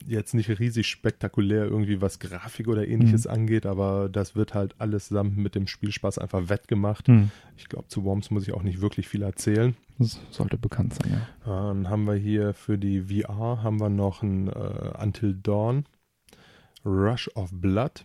[0.06, 3.30] Jetzt nicht riesig spektakulär irgendwie, was Grafik oder ähnliches Mhm.
[3.30, 7.08] angeht, aber das wird halt alles zusammen mit dem Spielspaß einfach wettgemacht.
[7.08, 7.30] Hm.
[7.56, 9.76] Ich glaube, zu Worms muss ich auch nicht wirklich viel erzählen.
[9.98, 11.28] Das sollte bekannt sein, ja.
[11.70, 15.84] Dann haben wir hier für die VR haben wir noch ein äh, Until Dawn,
[16.84, 18.04] Rush of Blood.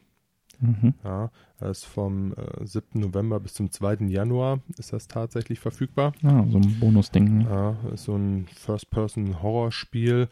[0.60, 0.94] Mhm.
[1.04, 3.00] Ja, das ist vom äh, 7.
[3.02, 4.06] November bis zum 2.
[4.08, 6.14] Januar ist das tatsächlich verfügbar.
[6.24, 7.40] Ah, so ein Bonus-Ding.
[7.40, 7.44] ne?
[7.84, 10.30] Ja, ist so ein First-Person-Horrorspiel.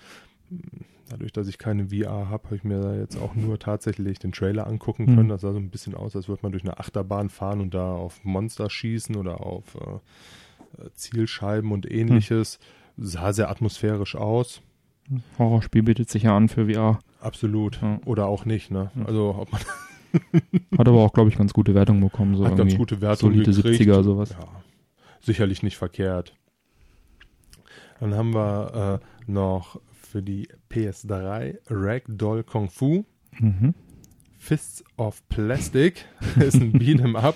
[1.09, 4.31] Dadurch, dass ich keine VR habe, habe ich mir da jetzt auch nur tatsächlich den
[4.31, 5.15] Trailer angucken Mhm.
[5.15, 5.29] können.
[5.29, 7.93] Das sah so ein bisschen aus, als würde man durch eine Achterbahn fahren und da
[7.93, 12.59] auf Monster schießen oder auf äh, äh, Zielscheiben und ähnliches.
[12.97, 14.61] Sah sehr atmosphärisch aus.
[15.37, 16.99] Horrorspiel bietet sich ja an für VR.
[17.23, 17.81] Absolut.
[17.81, 17.99] Ja.
[18.05, 18.91] Oder auch nicht, ne?
[19.05, 19.61] Also ob man
[20.77, 22.35] Hat aber auch, glaube ich, ganz gute Wertung bekommen.
[22.35, 23.81] So hat ganz gute Wertung solide gekriegt.
[23.81, 24.29] 70er, sowas.
[24.29, 24.47] Ja,
[25.21, 26.35] sicherlich nicht verkehrt.
[27.99, 33.05] Dann haben wir äh, noch für die PS3 Ragdoll Kung Fu
[33.39, 33.73] Mhm.
[34.37, 36.05] Fists of Plastic.
[36.39, 37.35] ist ein Beat'em Up.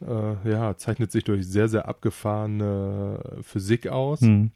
[0.00, 4.20] Äh, ja, zeichnet sich durch sehr, sehr abgefahrene Physik aus.
[4.20, 4.52] Mhm.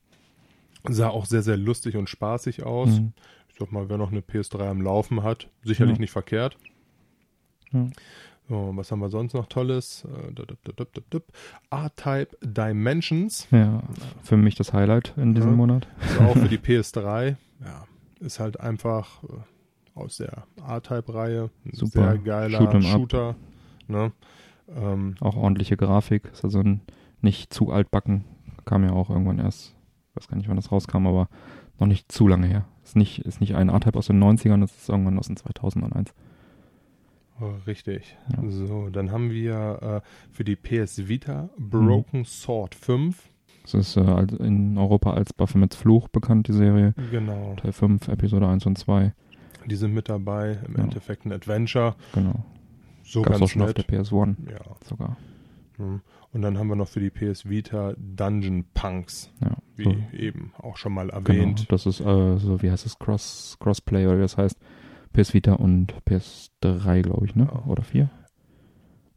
[0.88, 3.00] Sah auch sehr, sehr lustig und spaßig aus.
[3.00, 3.12] Mhm.
[3.58, 6.00] Ich sag mal, wer noch eine PS3 am Laufen hat, sicherlich Ja.
[6.02, 6.56] nicht verkehrt.
[7.72, 7.88] Ja.
[8.48, 10.06] So, was haben wir sonst noch Tolles?
[10.06, 10.32] Äh.
[11.70, 13.48] R-Type Dimensions.
[13.50, 13.82] Ja,
[14.22, 15.56] für mich das Highlight in diesem Ja.
[15.56, 15.88] Monat.
[16.00, 17.34] Also auch für die PS3.
[17.64, 17.84] Ja,
[18.20, 19.26] ist halt einfach äh,
[19.98, 21.50] aus der R-Type-Reihe.
[21.64, 22.12] Ein Super.
[22.12, 22.84] Sehr geiler Shoot.
[22.84, 23.34] Shooter.
[23.88, 24.12] Ne?
[24.72, 26.26] Ähm, Auch ordentliche Grafik.
[26.32, 26.80] Ist also ein,
[27.22, 28.24] nicht zu altbacken.
[28.66, 29.74] Kam ja auch irgendwann erst,
[30.14, 31.28] weiß gar nicht, wann das rauskam, aber
[31.80, 32.68] noch nicht zu lange her.
[32.88, 35.92] Ist nicht, ist nicht ein R-Type aus den 90ern, das ist irgendwann aus den 2000ern
[35.92, 36.14] eins.
[37.38, 38.16] oh, richtig.
[38.34, 38.48] Ja.
[38.50, 43.28] So, dann haben wir äh, für die PS Vita Broken Sword 5.
[43.64, 46.94] Das ist äh, in Europa als Baphomets Fluch bekannt, die Serie.
[47.10, 47.54] Genau.
[47.56, 49.12] Teil 5, Episode 1 und 2.
[49.66, 50.58] Die sind mit dabei.
[50.66, 50.84] Im Ja.
[50.84, 51.94] Endeffekt ein Adventure.
[52.14, 52.42] Genau.
[53.04, 53.86] So Gab's auch ganz schon auf nett.
[53.90, 54.60] der PS1 Ja.
[54.88, 55.18] sogar.
[55.76, 56.00] Hm.
[56.32, 59.56] Und dann haben wir noch für die PS Vita Dungeon Punks, Ja.
[59.76, 61.18] wie so, eben auch schon mal genau.
[61.20, 61.66] erwähnt.
[61.72, 64.58] Das ist äh, so, wie heißt es, Cross, Crossplay oder wie das heißt.
[65.14, 67.48] PS Vita und PS3, glaube ich, ne?
[67.50, 67.64] Ja.
[67.66, 68.10] Oder 4?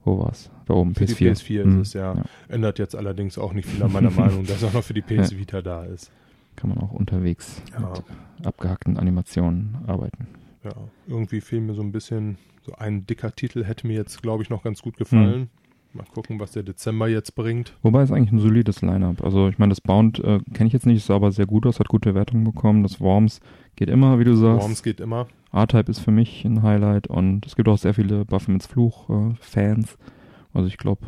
[0.04, 0.50] Wo war's?
[0.66, 1.18] Da oben, Für PS4.
[1.18, 2.16] die PS4 Hm, ist es ja.
[2.16, 2.24] ja.
[2.48, 5.38] Ändert jetzt allerdings auch nicht viel an meiner Meinung, dass auch noch für die PS
[5.38, 6.12] Vita da ist.
[6.56, 7.92] Kann man auch unterwegs Ja.
[7.92, 10.28] mit abgehackten Animationen arbeiten.
[10.64, 10.72] Ja,
[11.08, 14.50] irgendwie fehlt mir so ein bisschen, so ein dicker Titel hätte mir jetzt, glaube ich,
[14.50, 15.50] noch ganz gut gefallen.
[15.94, 17.74] Mal gucken, was der Dezember jetzt bringt.
[17.82, 19.24] Wobei es eigentlich ein solides Line-Up.
[19.24, 21.80] Also ich meine, das Bound äh, kenne ich jetzt nicht, sah aber sehr gut aus,
[21.80, 22.84] hat gute Wertungen bekommen.
[22.84, 23.42] Das Worms
[23.76, 24.64] geht immer, wie du sagst.
[24.64, 25.28] Worms geht immer.
[25.52, 29.98] R-Type ist für mich ein Highlight und es gibt auch sehr viele Baphomets Fluch-Fans.
[30.54, 31.06] also ich glaube,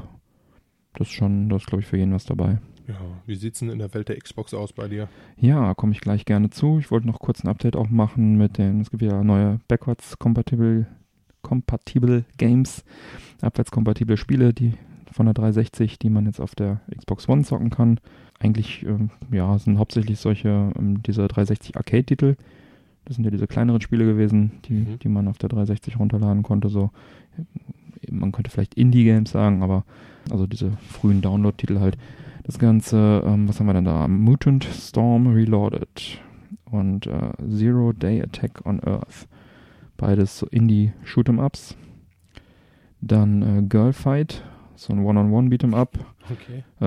[0.95, 2.59] das ist schon, das glaube ich für jeden was dabei.
[2.87, 5.07] Ja, wie sieht's denn in der Welt der Xbox aus bei dir?
[5.37, 6.79] Ja, komme ich gleich gerne zu.
[6.79, 10.19] Ich wollte noch kurz ein Update auch machen mit den, es gibt ja neue backwards
[11.43, 12.83] compatible, compatible Games,
[13.41, 14.73] abwärtskompatible Spiele, die
[15.11, 17.99] von der 360, die man jetzt auf der Xbox One zocken kann.
[18.39, 22.35] Eigentlich, ähm, ja, sind hauptsächlich solche, ähm, diese 360 Arcade-Titel.
[23.05, 24.99] Das sind ja diese kleineren Spiele gewesen, die, Mhm.
[24.99, 26.69] die man auf der 360 runterladen konnte.
[26.69, 26.89] So,
[28.09, 29.83] man könnte vielleicht Indie-Games sagen, aber
[30.31, 31.97] also diese frühen Download-Titel halt.
[32.43, 34.07] Das Ganze, ähm, was haben wir denn da?
[34.07, 36.19] Mutant Storm Reloaded
[36.65, 39.27] und äh, Zero Day Attack on Earth.
[39.97, 41.75] Beides so Indie-Shoot'em-Ups.
[43.01, 44.43] Dann äh, Girlfight,
[44.75, 45.99] so ein One-on-One Beat'em Up.
[46.31, 46.63] Okay.
[46.79, 46.85] Äh,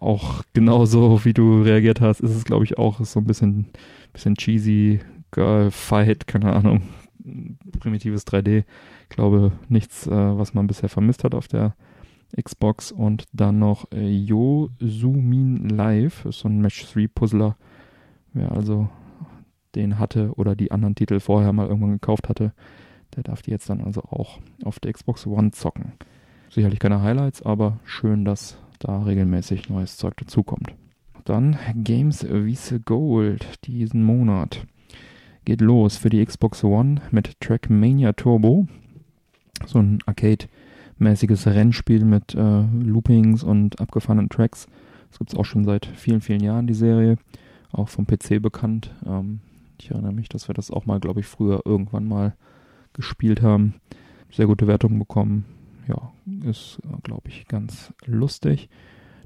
[0.00, 3.66] auch genauso wie du reagiert hast, ist es glaube ich auch so ein bisschen,
[4.12, 6.82] bisschen cheesy Girl-Fight, keine Ahnung,
[7.80, 8.64] primitives 3D.
[9.02, 11.74] Ich glaube nichts, äh, was man bisher vermisst hat auf der
[12.42, 12.92] Xbox.
[12.92, 17.56] Und dann noch äh, Yo Sumin Live, ist so ein Match-3-Puzzler.
[18.32, 18.88] Wer also
[19.74, 22.52] den hatte oder die anderen Titel vorher mal irgendwann gekauft hatte,
[23.16, 25.92] der darf die jetzt dann also auch auf der Xbox One zocken.
[26.50, 30.74] Sicherlich keine Highlights, aber schön, dass da regelmäßig neues Zeug dazukommt.
[31.24, 34.66] Dann Games Vice Gold diesen Monat.
[35.44, 38.66] Geht los für die Xbox One mit Trackmania Turbo.
[39.66, 44.68] So ein Arcade-mäßiges Rennspiel mit äh, Loopings und abgefahrenen Tracks.
[45.10, 47.16] Das gibt es auch schon seit vielen, vielen Jahren, die Serie.
[47.72, 48.94] Auch vom PC bekannt.
[49.06, 49.40] Ähm,
[49.78, 52.36] ich erinnere mich, dass wir das auch mal, glaube ich, früher irgendwann mal
[52.92, 53.74] gespielt haben.
[54.30, 55.44] Sehr gute Wertungen bekommen.
[55.86, 56.12] Ja,
[56.44, 58.68] ist, glaube ich, ganz lustig.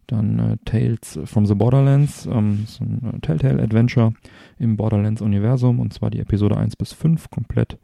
[0.06, 4.12] Dann äh, Tales from the Borderlands, ähm, so ein äh, Telltale Adventure
[4.58, 7.78] im Borderlands-Universum und zwar die Episode 1 bis 5 komplett.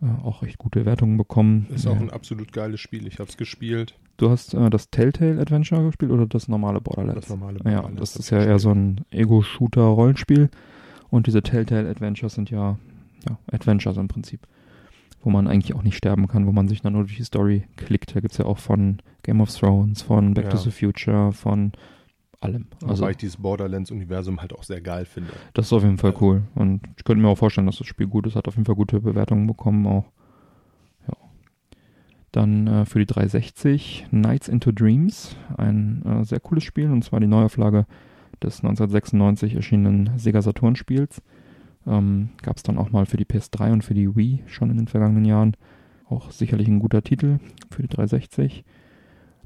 [0.00, 1.66] Äh, auch recht gute Wertungen bekommen.
[1.74, 3.06] Ist auch ein absolut geiles Spiel.
[3.06, 3.98] Ich habe es gespielt.
[4.16, 7.22] Du hast äh, das Telltale Adventure gespielt oder das normale Borderlands?
[7.22, 7.94] Das normale Borderlands.
[7.94, 10.50] Ja, das ist ja eher so ein Ego-Shooter-Rollenspiel.
[11.10, 12.78] Und diese Telltale Adventures sind ja,
[13.28, 14.40] ja Adventures im Prinzip.
[15.20, 17.64] Wo man eigentlich auch nicht sterben kann, wo man sich dann nur durch die Story
[17.76, 18.14] klickt.
[18.14, 20.50] Da gibt es ja auch von Game of Thrones, von Back Ja.
[20.50, 21.72] to the Future, von
[22.40, 22.66] allem.
[22.86, 25.32] Also Wobei ich dieses Borderlands-Universum halt auch sehr geil finde.
[25.54, 26.42] das ist auf jeden Fall cool.
[26.54, 28.36] Und ich könnte mir auch vorstellen, dass das Spiel gut ist.
[28.36, 30.04] Hat auf jeden Fall gute Bewertungen bekommen auch.
[31.08, 31.14] Ja.
[32.30, 35.34] Dann äh, für die 360 Nights into Dreams.
[35.56, 36.90] Ein äh, sehr cooles Spiel.
[36.92, 37.86] Und zwar die Neuauflage
[38.42, 41.22] des 1996 erschienenen Sega Saturn Spiels.
[41.86, 44.76] Ähm, Gab es dann auch mal für die PS3 und für die Wii schon in
[44.76, 45.56] den vergangenen Jahren.
[46.08, 47.38] Auch sicherlich ein guter Titel
[47.70, 48.64] für die 360.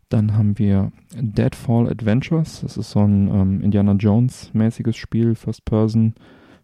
[0.08, 2.60] Dann haben wir Deadfall Adventures.
[2.60, 6.14] Das ist so ein ähm, Indiana Jones-mäßiges Spiel, First Person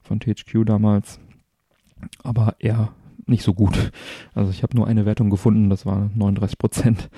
[0.03, 1.19] von THQ damals.
[2.23, 2.93] Aber eher
[3.27, 3.93] nicht so gut.
[4.35, 7.11] Also ich habe nur eine Wertung gefunden, das war 39 Prozent.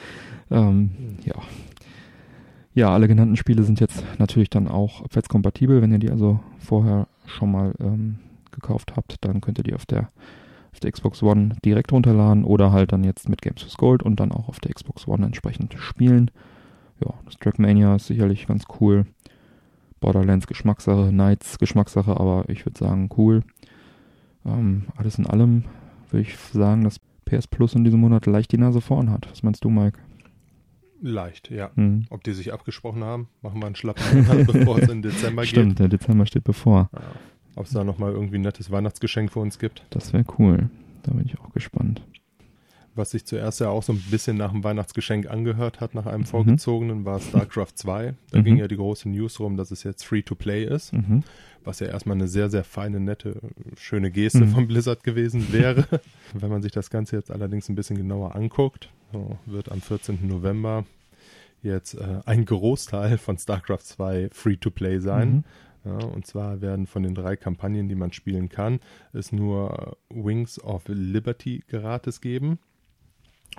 [0.51, 0.91] Ähm,
[1.25, 1.35] ja.
[2.73, 5.83] Ja, alle genannten Spiele sind jetzt natürlich dann auch abwärtskompatibel.
[5.83, 8.19] Wenn ihr die also vorher schon mal ähm,
[8.53, 10.09] gekauft habt, dann könnt ihr die auf der,
[10.73, 14.21] auf der Xbox One direkt runterladen oder halt dann jetzt mit Games with Gold und
[14.21, 16.31] dann auch auf der Xbox One entsprechend spielen.
[17.05, 19.07] Ja, das Trackmania ist sicherlich ganz cool.
[19.99, 23.43] Borderlands Geschmackssache, Knights Geschmackssache, aber ich würde sagen cool.
[24.47, 25.65] Ähm, alles in allem
[26.11, 29.29] würde ich sagen, dass PS Plus in diesem Monat leicht die Nase vorn hat.
[29.31, 29.99] Was meinst du, Mike?
[31.03, 31.71] Leicht, ja.
[31.75, 32.07] Hm.
[32.11, 35.89] Ob die sich abgesprochen haben, machen wir einen schlappen bevor es in Dezember Stimmt, der
[35.89, 36.91] Dezember steht bevor.
[36.93, 37.01] geht.
[37.01, 37.07] Ja.
[37.57, 39.85] Ob es da nochmal irgendwie ein nettes Weihnachtsgeschenk für uns gibt.
[39.91, 40.71] Das wäre cool.
[41.03, 42.03] Da bin ich auch gespannt.
[42.95, 46.23] Was sich zuerst ja auch so ein bisschen nach einem Weihnachtsgeschenk angehört hat, nach einem
[46.23, 46.27] Mhm.
[46.27, 48.15] vorgezogenen, war StarCraft 2.
[48.31, 48.45] Da Mhm.
[48.45, 51.23] ging ja die große News rum, dass es jetzt Free-to-Play ist, Mhm.
[51.65, 53.41] was ja erstmal eine sehr, sehr feine, nette,
[53.79, 54.49] schöne Geste Mhm.
[54.49, 55.87] von Blizzard gewesen wäre.
[56.35, 58.91] Wenn man sich das Ganze jetzt allerdings ein bisschen genauer anguckt,
[59.47, 60.27] wird am 14.
[60.27, 60.85] November
[61.63, 65.33] jetzt äh, ein Großteil von StarCraft 2 Free-to-Play sein.
[65.33, 65.45] Mhm.
[65.85, 68.81] Ja, und zwar werden von den drei Kampagnen, die man spielen kann,
[69.13, 72.59] es nur Wings of Liberty gratis geben.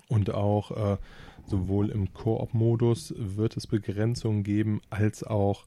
[0.08, 0.98] Und auch äh,
[1.47, 5.65] sowohl im Koop-Modus wird es Begrenzungen geben, als auch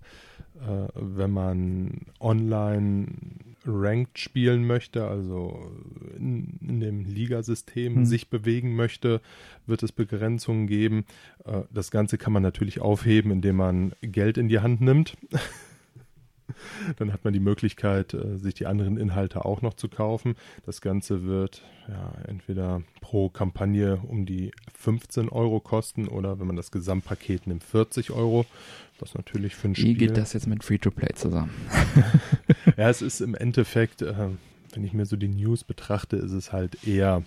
[0.54, 3.06] äh, wenn man online
[3.66, 5.70] ranked spielen möchte, also
[6.16, 8.04] in, in dem Ligasystem Hm.
[8.04, 9.20] sich bewegen möchte,
[9.66, 11.06] wird es Begrenzungen geben.
[11.44, 15.16] Äh, das Ganze kann man natürlich aufheben, indem man Geld in die Hand nimmt.
[16.96, 20.36] Dann hat man die Möglichkeit, äh, sich die anderen Inhalte auch noch zu kaufen.
[20.64, 26.56] Das Ganze wird ja entweder pro Kampagne um die 15 Euro kosten oder wenn man
[26.56, 28.46] das Gesamtpaket nimmt, 40 Euro.
[29.00, 29.88] Was natürlich für ein Spiel.
[29.88, 31.50] Wie geht das jetzt mit Free-to-Play zusammen?
[32.76, 34.14] Ja, es ist im Endeffekt, äh,
[34.72, 37.22] wenn ich mir so die News betrachte, ist es halt eher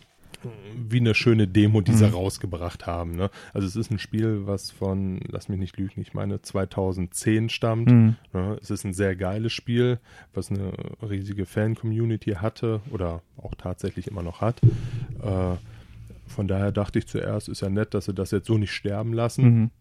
[0.89, 2.13] wie eine schöne Demo, die sie Mhm.
[2.13, 3.15] rausgebracht haben.
[3.15, 3.29] Ne?
[3.53, 7.89] Also es ist ein Spiel, was von, lass mich nicht lügen, ich meine 2010 stammt.
[7.91, 8.15] Mhm.
[8.33, 9.99] Ja, es ist ein sehr geiles Spiel,
[10.33, 10.71] was eine
[11.01, 14.61] riesige Fan-Community hatte oder auch tatsächlich immer noch hat.
[14.63, 15.55] Äh,
[16.27, 19.13] von daher dachte ich zuerst, ist ja nett, dass sie das jetzt so nicht sterben
[19.13, 19.43] lassen.
[19.43, 19.71] Mhm.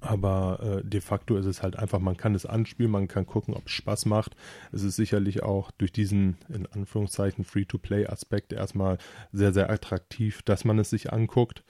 [0.00, 3.54] Aber äh, de facto ist es halt einfach, man kann es anspielen, man kann gucken,
[3.54, 4.34] ob es Spaß macht.
[4.72, 8.98] Es ist sicherlich auch durch diesen, in Anführungszeichen, Free-to-Play-Aspekt erstmal
[9.32, 11.62] sehr, sehr attraktiv, dass man es sich anguckt.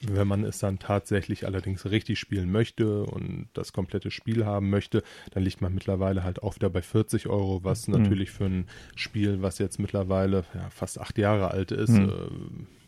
[0.00, 5.02] Wenn man es dann tatsächlich allerdings richtig spielen möchte und das komplette Spiel haben möchte,
[5.30, 7.94] dann liegt man mittlerweile halt auch wieder bei 40 Euro, was Mhm.
[7.98, 12.08] natürlich für ein Spiel, was jetzt mittlerweile ja, fast acht Jahre alt ist, Mhm.
[12.10, 12.81] äh,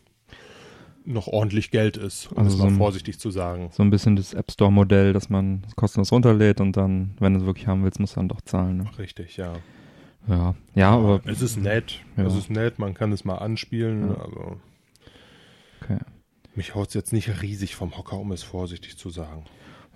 [1.04, 3.68] noch ordentlich Geld ist, um Also es so mal ein- vorsichtig zu sagen.
[3.72, 7.34] So ein bisschen das App Store Modell, dass man es kostenlos runterlädt und dann, wenn
[7.34, 8.78] du es wirklich haben willst, musst du dann doch zahlen.
[8.78, 8.84] Ne?
[8.98, 9.52] Richtig, ja.
[10.26, 12.24] Ja, ja, aber es ist nett, Ja.
[12.24, 14.14] es ist nett, man kann es mal anspielen, Ja.
[14.22, 14.56] aber
[15.82, 15.98] okay.
[16.54, 19.44] mich haut es jetzt nicht riesig vom Hocker, um es vorsichtig zu sagen.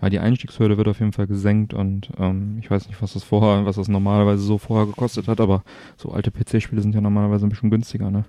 [0.00, 3.24] Weil die Einstiegshürde wird auf jeden Fall gesenkt und ähm, ich weiß nicht, was das
[3.24, 5.64] vorher, was das normalerweise so vorher gekostet hat, aber
[5.96, 8.24] so alte PC-Spiele sind ja normalerweise ein bisschen günstiger, ne?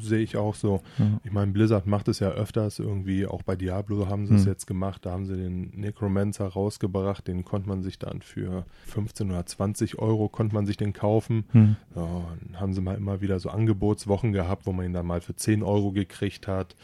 [0.00, 0.80] Sehe ich auch so.
[0.98, 1.20] Ja.
[1.24, 4.48] Ich meine, Blizzard macht es ja öfters irgendwie, auch bei Diablo haben sie es Hm.
[4.48, 9.30] jetzt gemacht, da haben sie den Necromancer rausgebracht, den konnte man sich dann für 15
[9.30, 11.44] oder 20 Euro konnte man sich den kaufen.
[11.52, 11.76] Hm.
[11.94, 15.20] Ja, dann haben sie mal immer wieder so Angebotswochen gehabt, wo man ihn dann mal
[15.20, 16.74] für 10 Euro gekriegt hat.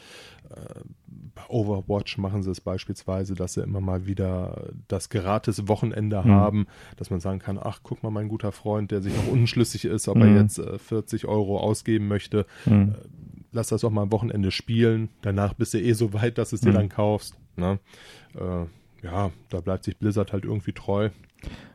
[0.55, 0.81] Äh,
[1.35, 6.31] Bei Overwatch machen sie es beispielsweise, dass sie immer mal wieder das gratis Wochenende Hm.
[6.31, 9.85] haben, dass man sagen kann, ach, guck mal, mein guter Freund, der sich noch unschlüssig
[9.85, 10.35] ist, ob er Hm.
[10.35, 12.93] jetzt äh, 40 Euro ausgeben möchte, Hm.
[13.51, 15.09] lass das auch mal am Wochenende spielen.
[15.21, 16.73] Danach bist du eh so weit, dass du es dir Mhm.
[16.75, 17.35] dann kaufst.
[17.55, 17.79] Ne?
[18.35, 18.65] Äh,
[19.05, 21.09] ja, da bleibt sich Blizzard halt irgendwie treu.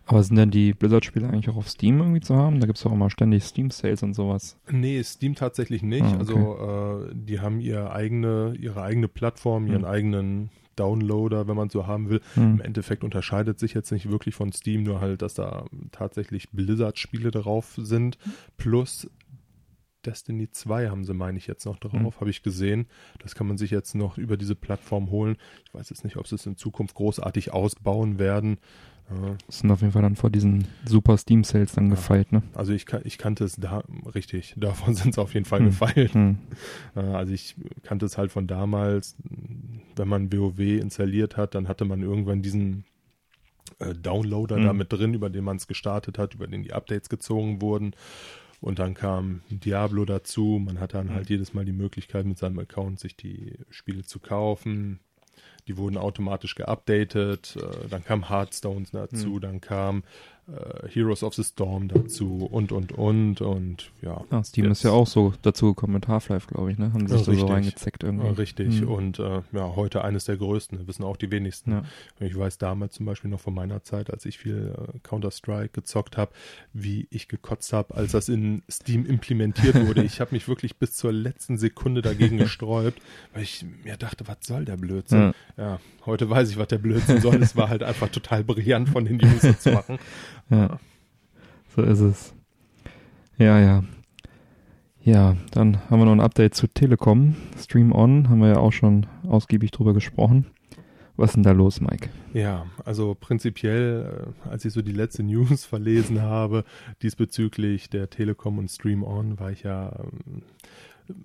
[0.06, 2.60] Aber sind denn die Blizzard-Spiele eigentlich auch auf Steam irgendwie zu haben?
[2.60, 4.56] Da gibt's doch immer ständig Steam-Sales und sowas.
[4.70, 6.04] Nee, Steam tatsächlich nicht.
[6.04, 6.18] Ah, okay.
[6.18, 9.86] Also äh, die haben ihre eigene, ihre eigene Plattform, ihren Mhm.
[9.88, 12.20] eigenen Downloader, wenn man so haben will.
[12.34, 12.54] Hm.
[12.54, 17.30] Im Endeffekt unterscheidet sich jetzt nicht wirklich von Steam, nur halt, dass da tatsächlich Blizzard-Spiele
[17.30, 18.16] drauf sind.
[18.56, 19.10] Plus
[20.06, 22.12] Destiny 2 haben sie, meine ich, jetzt noch drauf, Mhm.
[22.20, 22.86] habe ich gesehen.
[23.20, 25.36] Das kann man sich jetzt noch über diese Plattform holen.
[25.66, 28.58] Ich weiß jetzt nicht, ob sie es in Zukunft großartig ausbauen werden.
[29.46, 31.90] Das sind auf jeden Fall dann vor diesen super Steam-Sales dann Ja.
[31.94, 32.42] gefeilt, ne?
[32.54, 33.82] Also ich, ich kannte es da,
[34.14, 35.66] richtig, davon sind sie auf jeden Fall Hm.
[35.66, 36.14] gefeilt.
[36.14, 36.38] Hm.
[36.94, 39.16] Äh, Also ich kannte es halt von damals,
[39.96, 42.84] wenn man WoW installiert hat, dann hatte man irgendwann diesen
[43.78, 44.62] äh, Downloader Mhm.
[44.62, 47.92] da mit drin, über den man es gestartet hat, über den die Updates gezogen wurden.
[48.60, 50.60] Und dann kam Diablo dazu.
[50.62, 51.12] Man hat dann Mhm.
[51.14, 54.98] halt jedes Mal die Möglichkeit, mit seinem Account sich die Spiele zu kaufen.
[55.68, 57.56] Die wurden automatisch geupdatet.
[57.56, 59.40] Äh, Dann kam Hearthstone dazu, Mhm.
[59.40, 60.02] dann kam
[60.48, 63.40] äh, Heroes of the Storm dazu und, und, und.
[63.40, 64.24] Und ja.
[64.30, 66.92] Ja, Steam Jetzt- ist ja auch so dazu gekommen mit Half-Life, glaube ich, ne?
[66.92, 68.26] Haben sich Ja, da so reingezeckt irgendwie.
[68.26, 68.80] Ja, Richtig.
[68.80, 68.88] Hm.
[68.88, 71.72] Und äh, ja, heute eines der größten, wissen auch die wenigsten.
[71.72, 71.82] Ja.
[72.20, 76.16] Ich weiß damals zum Beispiel noch von meiner Zeit, als ich viel äh, Counter-Strike gezockt
[76.16, 76.30] habe,
[76.72, 80.02] wie ich gekotzt habe, als das in Steam implementiert wurde.
[80.02, 83.00] ich habe mich wirklich bis zur letzten Sekunde dagegen gesträubt,
[83.34, 85.18] weil ich mir dachte, was soll der Blödsinn?
[85.18, 85.34] Ja.
[85.58, 87.42] Ja, heute weiß ich, was der Blödsinn soll.
[87.42, 89.98] Es war halt einfach total brillant von den Jungs zu machen.
[90.50, 90.78] Ja,
[91.74, 92.34] so ist es.
[93.36, 93.84] Ja, ja.
[95.02, 97.36] Ja, dann haben wir noch ein Update zu Telekom.
[97.58, 100.46] Stream On, haben wir ja auch schon ausgiebig drüber gesprochen.
[101.16, 102.10] Was ist denn da los, Mike?
[102.32, 106.64] Ja, also prinzipiell, äh, als ich so die letzte News verlesen habe
[107.02, 110.42] diesbezüglich der Telekom und Stream On, war ich ja ähm,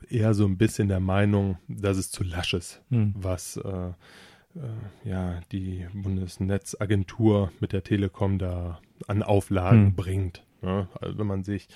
[0.10, 3.14] eher so ein bisschen der Meinung, dass es zu lasch ist, Hm.
[3.18, 3.92] was äh, äh,
[5.04, 9.96] ja die Bundesnetzagentur mit der Telekom da an Auflagen Hm.
[9.96, 10.44] bringt.
[10.62, 11.68] Ja, also wenn man sich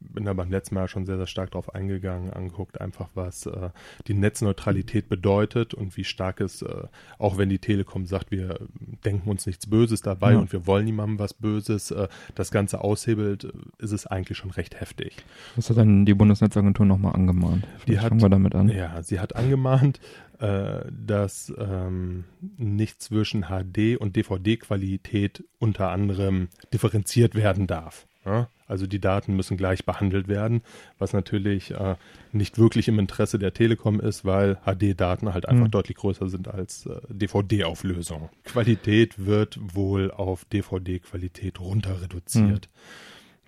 [0.00, 3.46] ich bin da beim letzten Mal schon sehr, sehr stark drauf eingegangen, angeguckt, einfach was
[3.46, 3.70] äh,
[4.08, 6.84] die Netzneutralität bedeutet und wie stark es, äh,
[7.18, 8.58] auch wenn die Telekom sagt, wir
[9.04, 10.38] denken uns nichts Böses dabei Ja.
[10.38, 14.50] und wir wollen niemandem was Böses, äh, das Ganze aushebelt, äh, ist es eigentlich schon
[14.50, 15.16] recht heftig.
[15.54, 17.66] Was hat dann die Bundesnetzagentur nochmal angemahnt?
[17.78, 18.68] Vielleicht hat- fangen wir damit an.
[18.68, 20.00] Ja, sie hat angemahnt,
[20.40, 22.24] äh, dass ähm,
[22.56, 28.06] nicht zwischen HD und DVD-Qualität unter anderem differenziert werden darf.
[28.24, 28.48] Ja?
[28.66, 30.62] Also die Daten müssen gleich behandelt werden,
[30.98, 31.94] was natürlich äh,
[32.32, 35.70] nicht wirklich im Interesse der Telekom ist, weil HD-Daten halt einfach Mhm.
[35.70, 38.28] deutlich größer sind als äh, DVD-Auflösung.
[38.44, 42.68] Qualität wird wohl auf DVD-Qualität runter reduziert.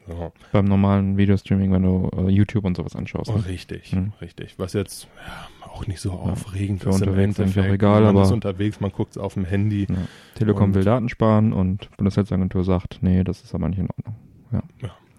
[0.09, 0.33] So.
[0.53, 3.31] Beim normalen Videostreaming, wenn du äh, YouTube und sowas anschaust.
[3.31, 3.47] Oh, Ne?
[3.47, 4.13] richtig, Mhm.
[4.21, 4.55] richtig.
[4.59, 7.75] Was jetzt ja, auch nicht so aufregend für ist im unterwegs eigentlich Endeffekt.
[7.75, 9.87] egal, man aber- ist unterwegs, man guckt es auf dem Handy.
[9.89, 9.97] Ja.
[10.35, 14.17] Telekom will Daten sparen und Bundesnetzagentur sagt, nee, das ist aber nicht in Ordnung.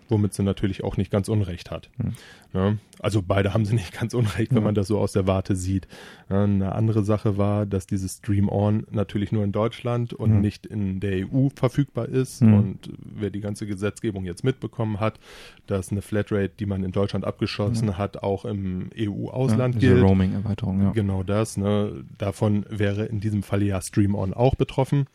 [0.09, 1.89] Womit sie natürlich auch nicht ganz Unrecht hat.
[1.97, 2.13] Hm.
[2.53, 2.77] Ne?
[2.99, 4.63] Also beide haben sie nicht ganz Unrecht, wenn Ja.
[4.63, 5.87] man das so aus der Warte sieht.
[6.29, 10.41] Eine andere Sache war, dass dieses Stream On natürlich nur in Deutschland und Hm.
[10.41, 12.41] nicht in der EU verfügbar ist.
[12.41, 12.53] Hm.
[12.53, 15.19] Und wer die ganze Gesetzgebung jetzt mitbekommen hat,
[15.67, 20.03] dass eine Flatrate, die man in Deutschland abgeschossen hat, auch im EU-Ausland ja, gilt.
[20.03, 20.91] Roaming-Erweiterung, ja.
[20.91, 21.57] Genau das.
[21.57, 22.03] Ne?
[22.17, 25.05] Davon wäre in diesem Falle ja Stream On auch betroffen.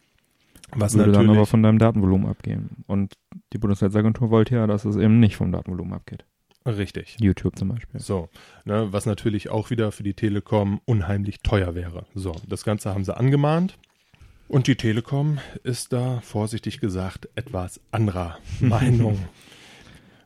[0.72, 2.84] Was Würde dann aber von deinem Datenvolumen abgehen.
[2.86, 3.14] Und
[3.52, 6.24] die Bundesnetzagentur wollte ja, dass es eben nicht vom Datenvolumen abgeht.
[6.66, 7.16] Richtig.
[7.20, 8.00] YouTube zum Beispiel.
[8.00, 8.30] So,
[8.64, 12.06] ne, was natürlich auch wieder für die Telekom unheimlich teuer wäre.
[12.14, 13.76] So, das Ganze haben sie angemahnt.
[14.48, 19.18] Und die Telekom ist da, vorsichtig gesagt, etwas anderer Meinung.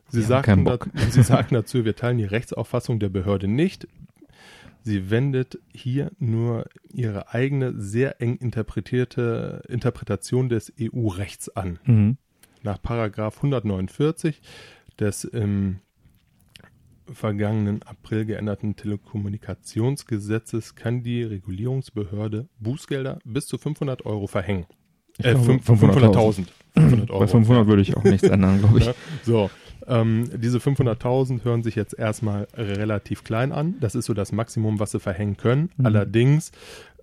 [0.09, 3.87] Sie haben sagten, sie sagten dazu, wir teilen die Rechtsauffassung der Behörde nicht.
[4.89, 11.77] Sie wendet hier nur ihre eigene, sehr eng interpretierte Interpretation des EU-Rechts an.
[11.85, 12.17] Mhm.
[12.63, 14.41] Nach Paragraph 149
[14.99, 15.81] des im
[17.05, 24.65] vergangenen April geänderten Telekommunikationsgesetzes kann die Regulierungsbehörde Bußgelder bis zu 500 Euro verhängen.
[25.19, 26.47] Äh, glaube, fünf- 500.000.
[26.73, 27.19] 500 Euro.
[27.19, 28.89] Bei 500 würde ich auch nichts ändern, glaube ich.
[29.23, 29.51] So,
[29.89, 33.75] ähm, diese 500.000 hören sich jetzt erstmal relativ klein an.
[33.79, 35.71] Das ist so das Maximum, was sie verhängen können.
[35.77, 35.85] Mhm.
[35.85, 36.51] Allerdings,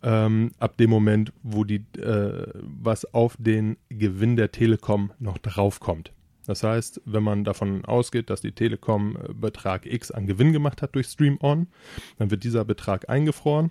[0.03, 6.13] ähm, ab dem Moment, wo die, äh, was auf den Gewinn der Telekom noch draufkommt.
[6.47, 10.81] Das heißt, wenn man davon ausgeht, dass die Telekom äh, Betrag X an Gewinn gemacht
[10.81, 11.67] hat durch Stream On,
[12.19, 13.71] dann wird dieser Betrag eingefroren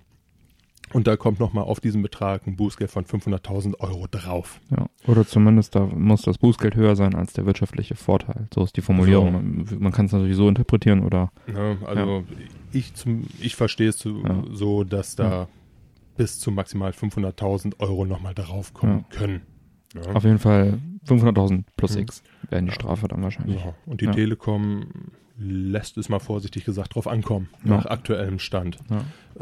[0.94, 4.60] und da kommt nochmal auf diesen Betrag ein Bußgeld von 500.000 Euro drauf.
[4.72, 4.86] Ja.
[5.08, 8.48] Oder zumindest da muss das Bußgeld höher sein als der wirtschaftliche Vorteil.
[8.54, 9.34] So ist die Formulierung.
[9.34, 12.24] Man, man kann es natürlich so interpretieren oder Ne, also
[12.72, 14.44] ich, zum, ich verstehe es so, Ja.
[14.52, 15.48] so, dass da
[16.18, 19.42] bis zu maximal 500.000 Euro nochmal draufkommen können.
[19.94, 20.12] Ja.
[20.14, 22.02] auf jeden Fall 500.000 plus Mhm.
[22.02, 23.62] X wären die Strafe dann wahrscheinlich.
[23.86, 24.12] Und die Ja.
[24.12, 24.86] Telekom
[25.38, 27.72] lässt es mal vorsichtig gesagt drauf ankommen, Ja.
[27.78, 28.78] nach aktuellem Stand.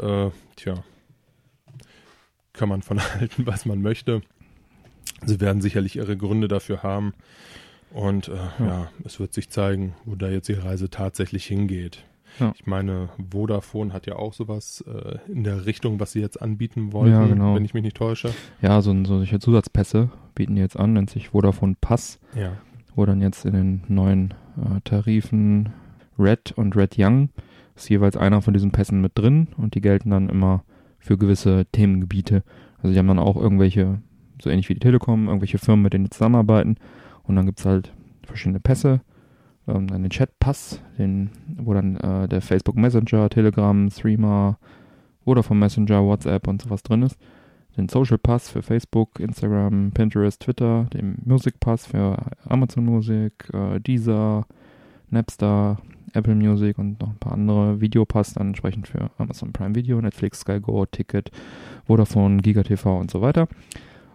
[0.00, 0.26] Ja.
[0.26, 0.74] Äh, tja,
[2.54, 4.22] kann man von halten, was man möchte.
[5.26, 7.12] Sie werden sicherlich ihre Gründe dafür haben.
[7.92, 8.66] Und äh, ja.
[8.66, 8.88] Ja.
[9.04, 12.04] es wird sich zeigen, wo da jetzt die Reise tatsächlich hingeht.
[12.40, 12.52] Ja.
[12.56, 16.92] Ich meine, Vodafone hat ja auch sowas äh, in der Richtung, was sie jetzt anbieten
[16.92, 17.54] wollten, Ja, genau.
[17.54, 18.34] wenn ich mich nicht täusche.
[18.60, 22.56] Ja, so, so solche Zusatzpässe bieten die jetzt an, nennt sich Vodafone Pass, Ja,
[22.96, 25.72] wo dann jetzt in den neuen äh, Tarifen
[26.18, 27.28] Red und Red Young
[27.76, 30.64] ist jeweils einer von diesen Pässen mit drin und die gelten dann immer
[31.04, 32.42] für gewisse Themengebiete.
[32.78, 34.00] Also die haben dann auch irgendwelche,
[34.42, 36.76] so ähnlich wie die Telekom, irgendwelche Firmen, mit denen die zusammenarbeiten.
[37.24, 37.92] Und dann gibt's halt
[38.26, 39.02] verschiedene Pässe,
[39.68, 44.58] ähm, dann den Chat-Pass, den, wo dann äh, der Facebook Messenger, Telegram, Streamer,
[45.24, 47.18] Vodafone Messenger, WhatsApp und sowas drin ist.
[47.76, 52.16] Den Social Pass für Facebook, Instagram, Pinterest, Twitter, den Music Pass für
[52.48, 54.46] Amazon Music, äh, Deezer,
[55.10, 55.78] Napster,
[56.14, 60.40] Apple Music und noch ein paar andere Videopass dann entsprechend für Amazon Prime Video, Netflix,
[60.40, 61.30] Sky Go, Ticket,
[61.86, 63.48] Vodafone, GigaTV und so weiter.